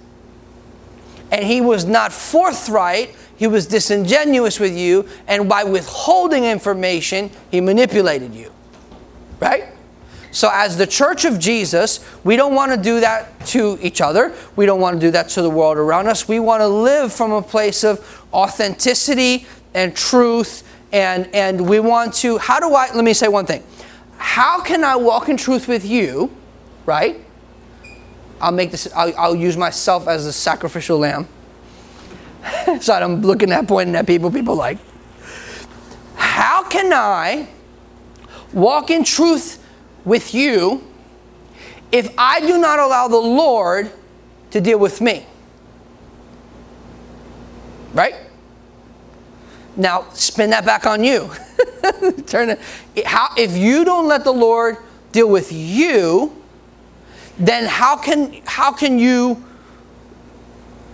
And 1.31 1.45
he 1.45 1.61
was 1.61 1.85
not 1.85 2.11
forthright, 2.11 3.15
he 3.35 3.47
was 3.47 3.67
disingenuous 3.67 4.59
with 4.59 4.75
you, 4.75 5.07
and 5.27 5.47
by 5.47 5.63
withholding 5.63 6.43
information, 6.43 7.29
he 7.51 7.61
manipulated 7.61 8.33
you. 8.33 8.51
Right? 9.39 9.65
So, 10.39 10.49
as 10.53 10.77
the 10.77 10.87
church 10.87 11.25
of 11.25 11.37
Jesus, 11.37 11.99
we 12.23 12.37
don't 12.37 12.55
want 12.55 12.71
to 12.71 12.77
do 12.77 13.01
that 13.01 13.45
to 13.47 13.77
each 13.81 13.99
other. 13.99 14.33
We 14.55 14.65
don't 14.65 14.79
want 14.79 14.95
to 14.95 15.05
do 15.05 15.11
that 15.11 15.27
to 15.31 15.41
the 15.41 15.49
world 15.49 15.77
around 15.77 16.07
us. 16.07 16.29
We 16.29 16.39
want 16.39 16.61
to 16.61 16.67
live 16.69 17.11
from 17.11 17.33
a 17.33 17.41
place 17.41 17.83
of 17.83 18.25
authenticity 18.31 19.45
and 19.73 19.93
truth. 19.93 20.63
And, 20.93 21.27
and 21.35 21.67
we 21.67 21.81
want 21.81 22.13
to, 22.23 22.37
how 22.37 22.61
do 22.61 22.73
I, 22.73 22.87
let 22.95 23.03
me 23.03 23.13
say 23.13 23.27
one 23.27 23.47
thing. 23.47 23.65
How 24.15 24.61
can 24.61 24.85
I 24.85 24.95
walk 24.95 25.27
in 25.27 25.35
truth 25.35 25.67
with 25.67 25.83
you, 25.83 26.33
right? 26.85 27.17
I'll 28.39 28.53
make 28.53 28.71
this, 28.71 28.87
I'll, 28.95 29.13
I'll 29.17 29.35
use 29.35 29.57
myself 29.57 30.07
as 30.07 30.25
a 30.25 30.31
sacrificial 30.31 30.99
lamb. 30.99 31.27
so 32.79 32.93
I'm 32.93 33.23
looking 33.23 33.51
at, 33.51 33.67
pointing 33.67 33.93
at 33.93 34.07
people, 34.07 34.31
people 34.31 34.55
like, 34.55 34.77
how 36.15 36.63
can 36.63 36.93
I 36.93 37.49
walk 38.53 38.89
in 38.89 39.03
truth 39.03 39.58
with 40.05 40.33
you 40.33 40.83
if 41.91 42.13
I 42.17 42.39
do 42.41 42.57
not 42.57 42.79
allow 42.79 43.07
the 43.07 43.17
Lord 43.17 43.91
to 44.51 44.61
deal 44.61 44.79
with 44.79 45.01
me. 45.01 45.25
Right? 47.93 48.15
Now, 49.75 50.07
spin 50.13 50.49
that 50.51 50.65
back 50.65 50.85
on 50.85 51.03
you. 51.03 51.31
Turn 52.27 52.49
it. 52.49 52.59
How, 53.05 53.29
if 53.37 53.55
you 53.55 53.85
don't 53.85 54.07
let 54.07 54.23
the 54.23 54.33
Lord 54.33 54.77
deal 55.11 55.29
with 55.29 55.51
you, 55.51 56.35
then 57.37 57.65
how 57.65 57.95
can 57.95 58.41
how 58.45 58.71
can 58.73 58.99
you 58.99 59.43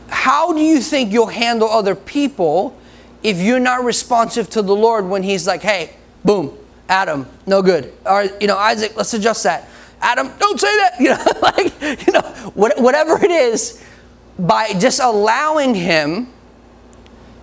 how 0.07 0.53
do 0.53 0.61
you 0.61 0.79
think 0.79 1.11
you'll 1.11 1.25
handle 1.25 1.67
other 1.67 1.95
people 1.95 2.77
if 3.23 3.39
you're 3.39 3.59
not 3.59 3.83
responsive 3.83 4.49
to 4.51 4.61
the 4.61 4.75
Lord 4.75 5.07
when 5.07 5.23
He's 5.23 5.47
like, 5.47 5.63
hey, 5.63 5.95
boom, 6.23 6.55
Adam, 6.89 7.27
no 7.47 7.61
good. 7.61 7.93
Or, 8.05 8.25
you 8.39 8.47
know, 8.47 8.57
Isaac, 8.57 8.95
let's 8.95 9.13
adjust 9.13 9.43
that. 9.43 9.67
Adam, 10.01 10.31
don't 10.39 10.59
say 10.59 10.75
that. 10.77 10.93
You 10.99 11.09
know, 11.09 11.25
like, 11.41 12.07
you 12.07 12.13
know, 12.13 12.21
whatever 12.53 13.23
it 13.23 13.31
is, 13.31 13.83
by 14.37 14.73
just 14.73 14.99
allowing 14.99 15.73
him, 15.73 16.27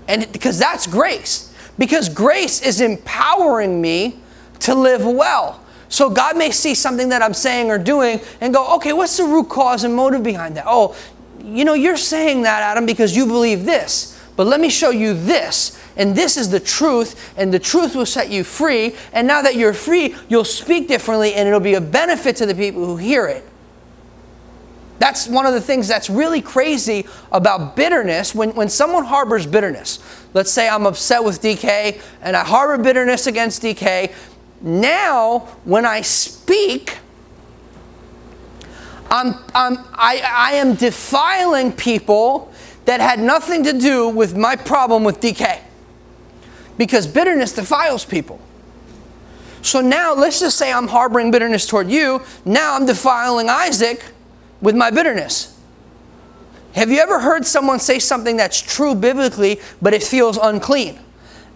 and 0.09 0.31
because 0.33 0.59
that's 0.59 0.87
grace. 0.87 1.55
Because 1.79 2.09
grace 2.09 2.63
is 2.63 2.81
empowering 2.81 3.81
me 3.81 4.21
to 4.61 4.75
live 4.75 5.05
well. 5.05 5.61
So 5.89 6.09
God 6.09 6.37
may 6.37 6.51
see 6.51 6.75
something 6.75 7.11
that 7.11 7.23
I'm 7.23 7.35
saying 7.35 7.71
or 7.71 7.79
doing 7.79 8.21
and 8.41 8.55
go, 8.55 8.77
okay, 8.77 8.93
what's 8.93 9.17
the 9.17 9.25
root 9.25 9.49
cause 9.49 9.85
and 9.85 9.95
motive 9.95 10.23
behind 10.23 10.57
that? 10.57 10.65
Oh, 10.67 10.97
you 11.43 11.65
know, 11.65 11.75
you're 11.75 11.97
saying 11.97 12.43
that, 12.43 12.63
Adam, 12.63 12.87
because 12.87 13.17
you 13.17 13.27
believe 13.27 13.65
this. 13.65 14.12
But 14.37 14.47
let 14.47 14.61
me 14.61 14.71
show 14.71 14.91
you 14.91 15.15
this. 15.15 15.79
And 15.97 16.17
this 16.17 16.37
is 16.37 16.49
the 16.51 16.61
truth, 16.61 17.35
and 17.37 17.53
the 17.53 17.59
truth 17.59 17.95
will 17.95 18.07
set 18.07 18.31
you 18.31 18.45
free. 18.45 18.97
And 19.13 19.27
now 19.27 19.43
that 19.43 19.57
you're 19.57 19.75
free, 19.75 20.15
you'll 20.29 20.45
speak 20.45 20.89
differently, 20.89 21.35
and 21.35 21.47
it'll 21.47 21.61
be 21.61 21.75
a 21.75 21.81
benefit 21.81 22.37
to 22.37 22.47
the 22.47 22.55
people 22.55 22.85
who 22.87 22.97
hear 22.97 23.27
it. 23.27 23.45
That's 24.99 25.27
one 25.27 25.47
of 25.47 25.53
the 25.53 25.61
things 25.61 25.89
that's 25.89 26.09
really 26.09 26.41
crazy 26.41 27.07
about 27.33 27.75
bitterness. 27.75 28.35
When, 28.35 28.55
when 28.55 28.69
someone 28.69 29.05
harbors 29.05 29.47
bitterness, 29.47 29.99
let's 30.33 30.51
say 30.51 30.69
I'm 30.69 30.87
upset 30.87 31.25
with 31.25 31.43
DK 31.43 32.01
and 32.23 32.37
I 32.37 32.45
harbor 32.45 32.81
bitterness 32.81 33.27
against 33.27 33.63
DK. 33.63 34.15
Now, 34.61 35.41
when 35.65 35.85
I 35.85 36.03
speak, 36.03 36.99
I'm, 39.11 39.35
I'm, 39.55 39.79
I, 39.93 40.23
I 40.25 40.53
am 40.53 40.77
defiling 40.77 41.73
people 41.73 42.52
that 42.85 43.01
had 43.01 43.21
nothing 43.21 43.65
to 43.65 43.73
do 43.73 44.09
with 44.09 44.37
my 44.37 44.57
problem 44.57 45.05
with 45.05 45.21
DK 45.21 45.61
because 46.77 47.07
bitterness 47.07 47.53
defiles 47.53 48.05
people. 48.05 48.41
So 49.63 49.81
now, 49.81 50.15
let's 50.15 50.41
just 50.41 50.59
say 50.59 50.73
I'm 50.73 50.89
harboring 50.89 51.31
bitterness 51.31 51.67
toward 51.67 51.89
you. 51.89 52.23
Now 52.45 52.75
I'm 52.75 52.85
defiling 52.85 53.49
Isaac 53.49 54.05
with 54.61 54.75
my 54.75 54.91
bitterness. 54.91 55.59
Have 56.75 56.91
you 56.91 56.99
ever 56.99 57.21
heard 57.21 57.47
someone 57.47 57.79
say 57.79 57.99
something 57.99 58.37
that's 58.37 58.61
true 58.61 58.95
biblically, 58.95 59.61
but 59.81 59.95
it 59.95 60.03
feels 60.03 60.37
unclean? 60.37 60.99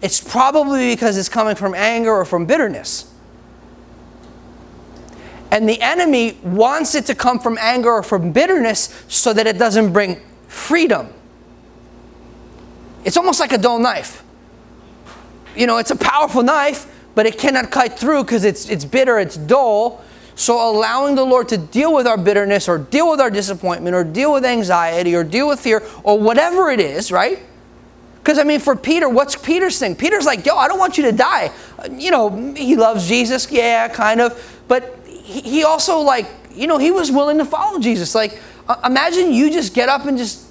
It's 0.01 0.21
probably 0.21 0.93
because 0.93 1.17
it's 1.17 1.27
coming 1.27 1.55
from 1.55 1.73
anger 1.73 2.13
or 2.13 2.23
from 2.23 2.45
bitterness. 2.45 3.13
And 5.51 5.67
the 5.67 5.81
enemy 5.81 6.37
wants 6.43 6.93
it 6.93 7.05
to 7.07 7.15
come 7.15 7.39
from 7.39 7.57
anger 7.59 7.91
or 7.91 8.03
from 8.03 8.31
bitterness 8.31 9.05
so 9.07 9.33
that 9.33 9.47
it 9.47 9.57
doesn't 9.57 9.91
bring 9.91 10.21
freedom. 10.47 11.09
It's 13.07 13.17
almost 13.17 13.39
like 13.39 13.53
a 13.53 13.57
dull 13.57 13.79
knife 13.79 14.23
you 15.57 15.65
know, 15.65 15.77
it's 15.77 15.91
a 15.91 15.95
powerful 15.95 16.43
knife, 16.43 16.85
but 17.15 17.25
it 17.25 17.37
cannot 17.37 17.71
cut 17.71 17.97
through 17.97 18.23
because 18.23 18.45
it's, 18.45 18.69
it's 18.69 18.85
bitter, 18.85 19.19
it's 19.19 19.35
dull. 19.35 20.03
So 20.35 20.69
allowing 20.69 21.15
the 21.15 21.25
Lord 21.25 21.49
to 21.49 21.57
deal 21.57 21.93
with 21.93 22.05
our 22.05 22.17
bitterness 22.17 22.69
or 22.69 22.77
deal 22.77 23.09
with 23.09 23.19
our 23.19 23.31
disappointment 23.31 23.95
or 23.95 24.03
deal 24.03 24.31
with 24.31 24.45
anxiety 24.45 25.15
or 25.15 25.23
deal 25.23 25.47
with 25.47 25.59
fear 25.59 25.83
or 26.03 26.19
whatever 26.19 26.69
it 26.69 26.79
is, 26.79 27.11
right? 27.11 27.39
Because 28.19 28.37
I 28.37 28.43
mean, 28.43 28.59
for 28.59 28.75
Peter, 28.75 29.09
what's 29.09 29.35
Peter's 29.35 29.79
thing? 29.79 29.95
Peter's 29.95 30.25
like, 30.25 30.45
yo, 30.45 30.55
I 30.55 30.67
don't 30.67 30.77
want 30.77 30.97
you 30.97 31.05
to 31.05 31.11
die. 31.11 31.51
You 31.91 32.11
know, 32.11 32.53
he 32.53 32.75
loves 32.75 33.07
Jesus, 33.07 33.51
yeah, 33.51 33.87
kind 33.87 34.21
of. 34.21 34.61
But 34.67 34.99
he 35.07 35.63
also, 35.63 35.99
like, 35.99 36.27
you 36.53 36.67
know, 36.67 36.77
he 36.77 36.91
was 36.91 37.11
willing 37.11 37.39
to 37.39 37.45
follow 37.45 37.79
Jesus. 37.79 38.13
Like, 38.13 38.39
imagine 38.85 39.33
you 39.33 39.49
just 39.49 39.73
get 39.73 39.89
up 39.89 40.05
and 40.05 40.17
just 40.17 40.46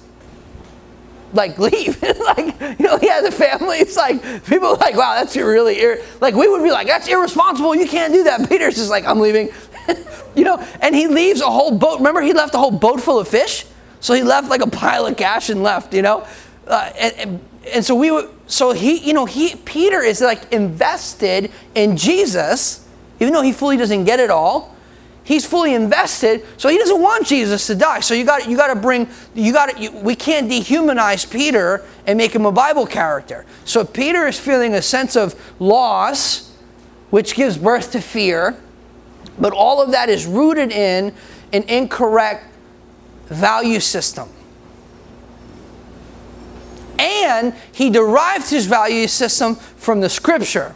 like 1.33 1.57
leave. 1.59 2.01
like, 2.01 2.59
you 2.79 2.85
know, 2.85 2.97
he 2.97 3.07
has 3.07 3.25
a 3.25 3.31
family. 3.31 3.77
It's 3.77 3.95
like 3.95 4.21
people 4.45 4.69
are 4.69 4.77
like, 4.77 4.95
wow, 4.95 5.15
that's 5.15 5.35
really 5.35 5.79
ir-. 5.79 6.03
like 6.21 6.35
we 6.35 6.47
would 6.47 6.63
be 6.63 6.71
like, 6.71 6.87
that's 6.87 7.07
irresponsible. 7.07 7.75
You 7.75 7.87
can't 7.87 8.13
do 8.13 8.23
that. 8.23 8.49
Peter's 8.49 8.75
just 8.75 8.89
like, 8.89 9.05
I'm 9.05 9.19
leaving. 9.19 9.49
you 10.35 10.43
know, 10.43 10.57
and 10.81 10.93
he 10.93 11.07
leaves 11.07 11.41
a 11.41 11.49
whole 11.49 11.71
boat. 11.77 11.99
Remember, 11.99 12.21
he 12.21 12.33
left 12.33 12.53
a 12.55 12.57
whole 12.57 12.71
boat 12.71 13.01
full 13.01 13.19
of 13.19 13.27
fish. 13.27 13.65
So 13.99 14.13
he 14.13 14.21
left 14.21 14.49
like 14.49 14.61
a 14.61 14.69
pile 14.69 15.05
of 15.05 15.17
cash 15.17 15.49
and 15.49 15.63
left. 15.63 15.93
You 15.93 16.01
know, 16.01 16.27
uh, 16.67 16.91
and, 16.99 17.39
and, 17.73 17.85
so 17.85 17.95
we 17.95 18.11
were. 18.11 18.29
So 18.47 18.71
he, 18.71 18.97
you 18.99 19.13
know, 19.13 19.25
he 19.25 19.55
Peter 19.55 20.01
is 20.01 20.21
like 20.21 20.51
invested 20.53 21.51
in 21.73 21.97
Jesus, 21.97 22.87
even 23.19 23.33
though 23.33 23.41
he 23.41 23.51
fully 23.51 23.77
doesn't 23.77 24.03
get 24.03 24.19
it 24.19 24.29
all 24.29 24.76
he's 25.27 25.45
fully 25.45 25.73
invested 25.73 26.41
so 26.55 26.69
he 26.69 26.77
doesn't 26.77 27.01
want 27.01 27.27
jesus 27.27 27.67
to 27.67 27.75
die. 27.75 27.99
So 27.99 28.13
you 28.13 28.23
got 28.23 28.49
you 28.49 28.55
got 28.55 28.73
to 28.73 28.79
bring 28.79 29.09
you 29.35 29.51
got 29.51 29.77
to 29.77 29.89
we 29.89 30.15
can't 30.15 30.49
dehumanize 30.49 31.29
peter 31.29 31.83
and 32.05 32.17
make 32.17 32.33
him 32.33 32.45
a 32.45 32.51
bible 32.51 32.87
character. 32.87 33.45
So 33.65 33.83
peter 33.83 34.25
is 34.25 34.39
feeling 34.39 34.73
a 34.73 34.81
sense 34.81 35.17
of 35.17 35.35
loss 35.59 36.55
which 37.09 37.35
gives 37.35 37.57
birth 37.57 37.91
to 37.91 38.01
fear 38.01 38.57
but 39.37 39.51
all 39.51 39.81
of 39.81 39.91
that 39.91 40.07
is 40.09 40.25
rooted 40.25 40.71
in 40.71 41.13
an 41.51 41.63
incorrect 41.63 42.45
value 43.25 43.81
system. 43.81 44.29
And 46.97 47.53
he 47.73 47.89
derived 47.89 48.49
his 48.49 48.65
value 48.65 49.07
system 49.07 49.55
from 49.55 49.99
the 49.99 50.09
scripture 50.09 50.73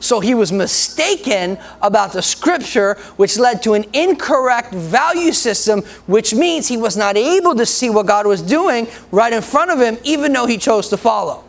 so 0.00 0.20
he 0.20 0.34
was 0.34 0.50
mistaken 0.50 1.58
about 1.82 2.12
the 2.12 2.22
scripture, 2.22 2.94
which 3.16 3.38
led 3.38 3.62
to 3.62 3.74
an 3.74 3.84
incorrect 3.92 4.72
value 4.72 5.32
system, 5.32 5.82
which 6.06 6.34
means 6.34 6.66
he 6.66 6.78
was 6.78 6.96
not 6.96 7.16
able 7.16 7.54
to 7.54 7.66
see 7.66 7.90
what 7.90 8.06
God 8.06 8.26
was 8.26 8.40
doing 8.40 8.88
right 9.12 9.32
in 9.32 9.42
front 9.42 9.70
of 9.70 9.78
him, 9.78 9.98
even 10.02 10.32
though 10.32 10.46
he 10.46 10.56
chose 10.56 10.88
to 10.88 10.96
follow. 10.96 11.44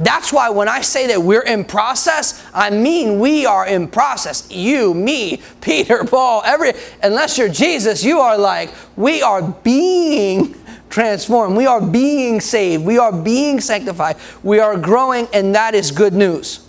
That's 0.00 0.32
why 0.32 0.50
when 0.50 0.68
I 0.68 0.82
say 0.82 1.08
that 1.08 1.20
we're 1.20 1.42
in 1.42 1.64
process, 1.64 2.44
I 2.54 2.70
mean 2.70 3.18
we 3.18 3.46
are 3.46 3.66
in 3.66 3.88
process. 3.88 4.48
You, 4.50 4.94
me, 4.94 5.42
Peter, 5.60 6.04
Paul, 6.04 6.42
every 6.44 6.72
unless 7.02 7.36
you're 7.38 7.48
Jesus, 7.48 8.04
you 8.04 8.20
are 8.20 8.38
like 8.38 8.72
we 8.96 9.22
are 9.22 9.42
being 9.42 10.54
transformed. 10.90 11.56
We 11.56 11.66
are 11.66 11.84
being 11.84 12.40
saved. 12.40 12.84
We 12.84 12.98
are 12.98 13.12
being 13.12 13.60
sanctified. 13.60 14.16
We 14.42 14.60
are 14.60 14.76
growing 14.76 15.26
and 15.32 15.54
that 15.54 15.74
is 15.74 15.90
good 15.90 16.12
news. 16.12 16.67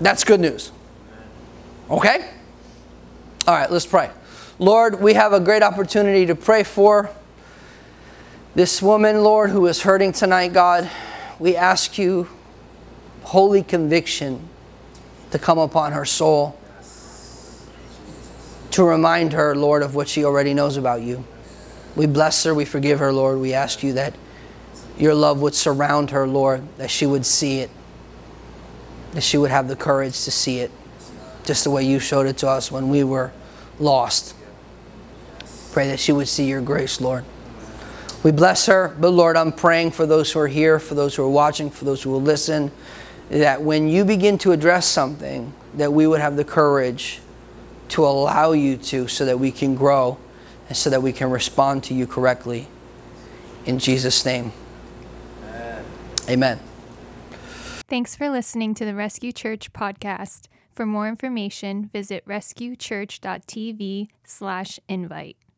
That's 0.00 0.24
good 0.24 0.40
news. 0.40 0.70
Okay? 1.90 2.30
All 3.46 3.54
right, 3.54 3.70
let's 3.70 3.86
pray. 3.86 4.10
Lord, 4.58 5.00
we 5.00 5.14
have 5.14 5.32
a 5.32 5.40
great 5.40 5.62
opportunity 5.62 6.26
to 6.26 6.34
pray 6.34 6.62
for 6.62 7.10
this 8.54 8.82
woman, 8.82 9.22
Lord, 9.22 9.50
who 9.50 9.66
is 9.66 9.82
hurting 9.82 10.12
tonight, 10.12 10.52
God. 10.52 10.90
We 11.38 11.56
ask 11.56 11.96
you 11.96 12.28
holy 13.22 13.62
conviction 13.62 14.48
to 15.30 15.38
come 15.38 15.58
upon 15.58 15.92
her 15.92 16.04
soul, 16.04 16.58
to 18.72 18.84
remind 18.84 19.32
her, 19.32 19.54
Lord, 19.54 19.82
of 19.82 19.94
what 19.94 20.08
she 20.08 20.24
already 20.24 20.54
knows 20.54 20.76
about 20.76 21.02
you. 21.02 21.24
We 21.94 22.06
bless 22.06 22.44
her, 22.44 22.54
we 22.54 22.64
forgive 22.64 22.98
her, 22.98 23.12
Lord. 23.12 23.38
We 23.38 23.54
ask 23.54 23.82
you 23.82 23.92
that 23.94 24.14
your 24.98 25.14
love 25.14 25.40
would 25.40 25.54
surround 25.54 26.10
her, 26.10 26.26
Lord, 26.26 26.62
that 26.78 26.90
she 26.90 27.06
would 27.06 27.26
see 27.26 27.60
it, 27.60 27.70
that 29.12 29.22
she 29.22 29.38
would 29.38 29.50
have 29.50 29.68
the 29.68 29.76
courage 29.76 30.24
to 30.24 30.30
see 30.30 30.60
it, 30.60 30.70
just 31.44 31.64
the 31.64 31.70
way 31.70 31.82
you 31.84 31.98
showed 31.98 32.26
it 32.26 32.36
to 32.38 32.48
us 32.48 32.70
when 32.70 32.88
we 32.88 33.04
were 33.04 33.32
lost. 33.78 34.34
Pray 35.72 35.88
that 35.88 36.00
she 36.00 36.12
would 36.12 36.28
see 36.28 36.46
your 36.46 36.60
grace, 36.60 37.00
Lord. 37.00 37.24
We 38.22 38.32
bless 38.32 38.66
her, 38.66 38.94
but 38.98 39.10
Lord, 39.10 39.36
I'm 39.36 39.52
praying 39.52 39.92
for 39.92 40.04
those 40.04 40.32
who 40.32 40.40
are 40.40 40.48
here, 40.48 40.80
for 40.80 40.94
those 40.94 41.14
who 41.14 41.22
are 41.22 41.30
watching, 41.30 41.70
for 41.70 41.84
those 41.84 42.02
who 42.02 42.10
will 42.10 42.22
listen, 42.22 42.72
that 43.30 43.62
when 43.62 43.88
you 43.88 44.04
begin 44.04 44.38
to 44.38 44.52
address 44.52 44.86
something, 44.86 45.52
that 45.74 45.92
we 45.92 46.06
would 46.06 46.20
have 46.20 46.36
the 46.36 46.44
courage 46.44 47.20
to 47.90 48.04
allow 48.04 48.52
you 48.52 48.76
to 48.76 49.06
so 49.08 49.24
that 49.24 49.38
we 49.38 49.50
can 49.50 49.74
grow 49.74 50.18
and 50.68 50.76
so 50.76 50.90
that 50.90 51.02
we 51.02 51.12
can 51.12 51.30
respond 51.30 51.84
to 51.84 51.94
you 51.94 52.06
correctly. 52.06 52.66
In 53.64 53.78
Jesus' 53.78 54.24
name. 54.24 54.52
Amen. 55.44 55.84
Amen. 56.28 56.67
Thanks 57.88 58.14
for 58.14 58.28
listening 58.28 58.74
to 58.74 58.84
the 58.84 58.94
Rescue 58.94 59.32
Church 59.32 59.72
podcast. 59.72 60.48
For 60.70 60.84
more 60.84 61.08
information, 61.08 61.88
visit 61.90 62.22
rescuechurch.tv 62.26 64.08
slash 64.24 64.78
invite. 64.90 65.37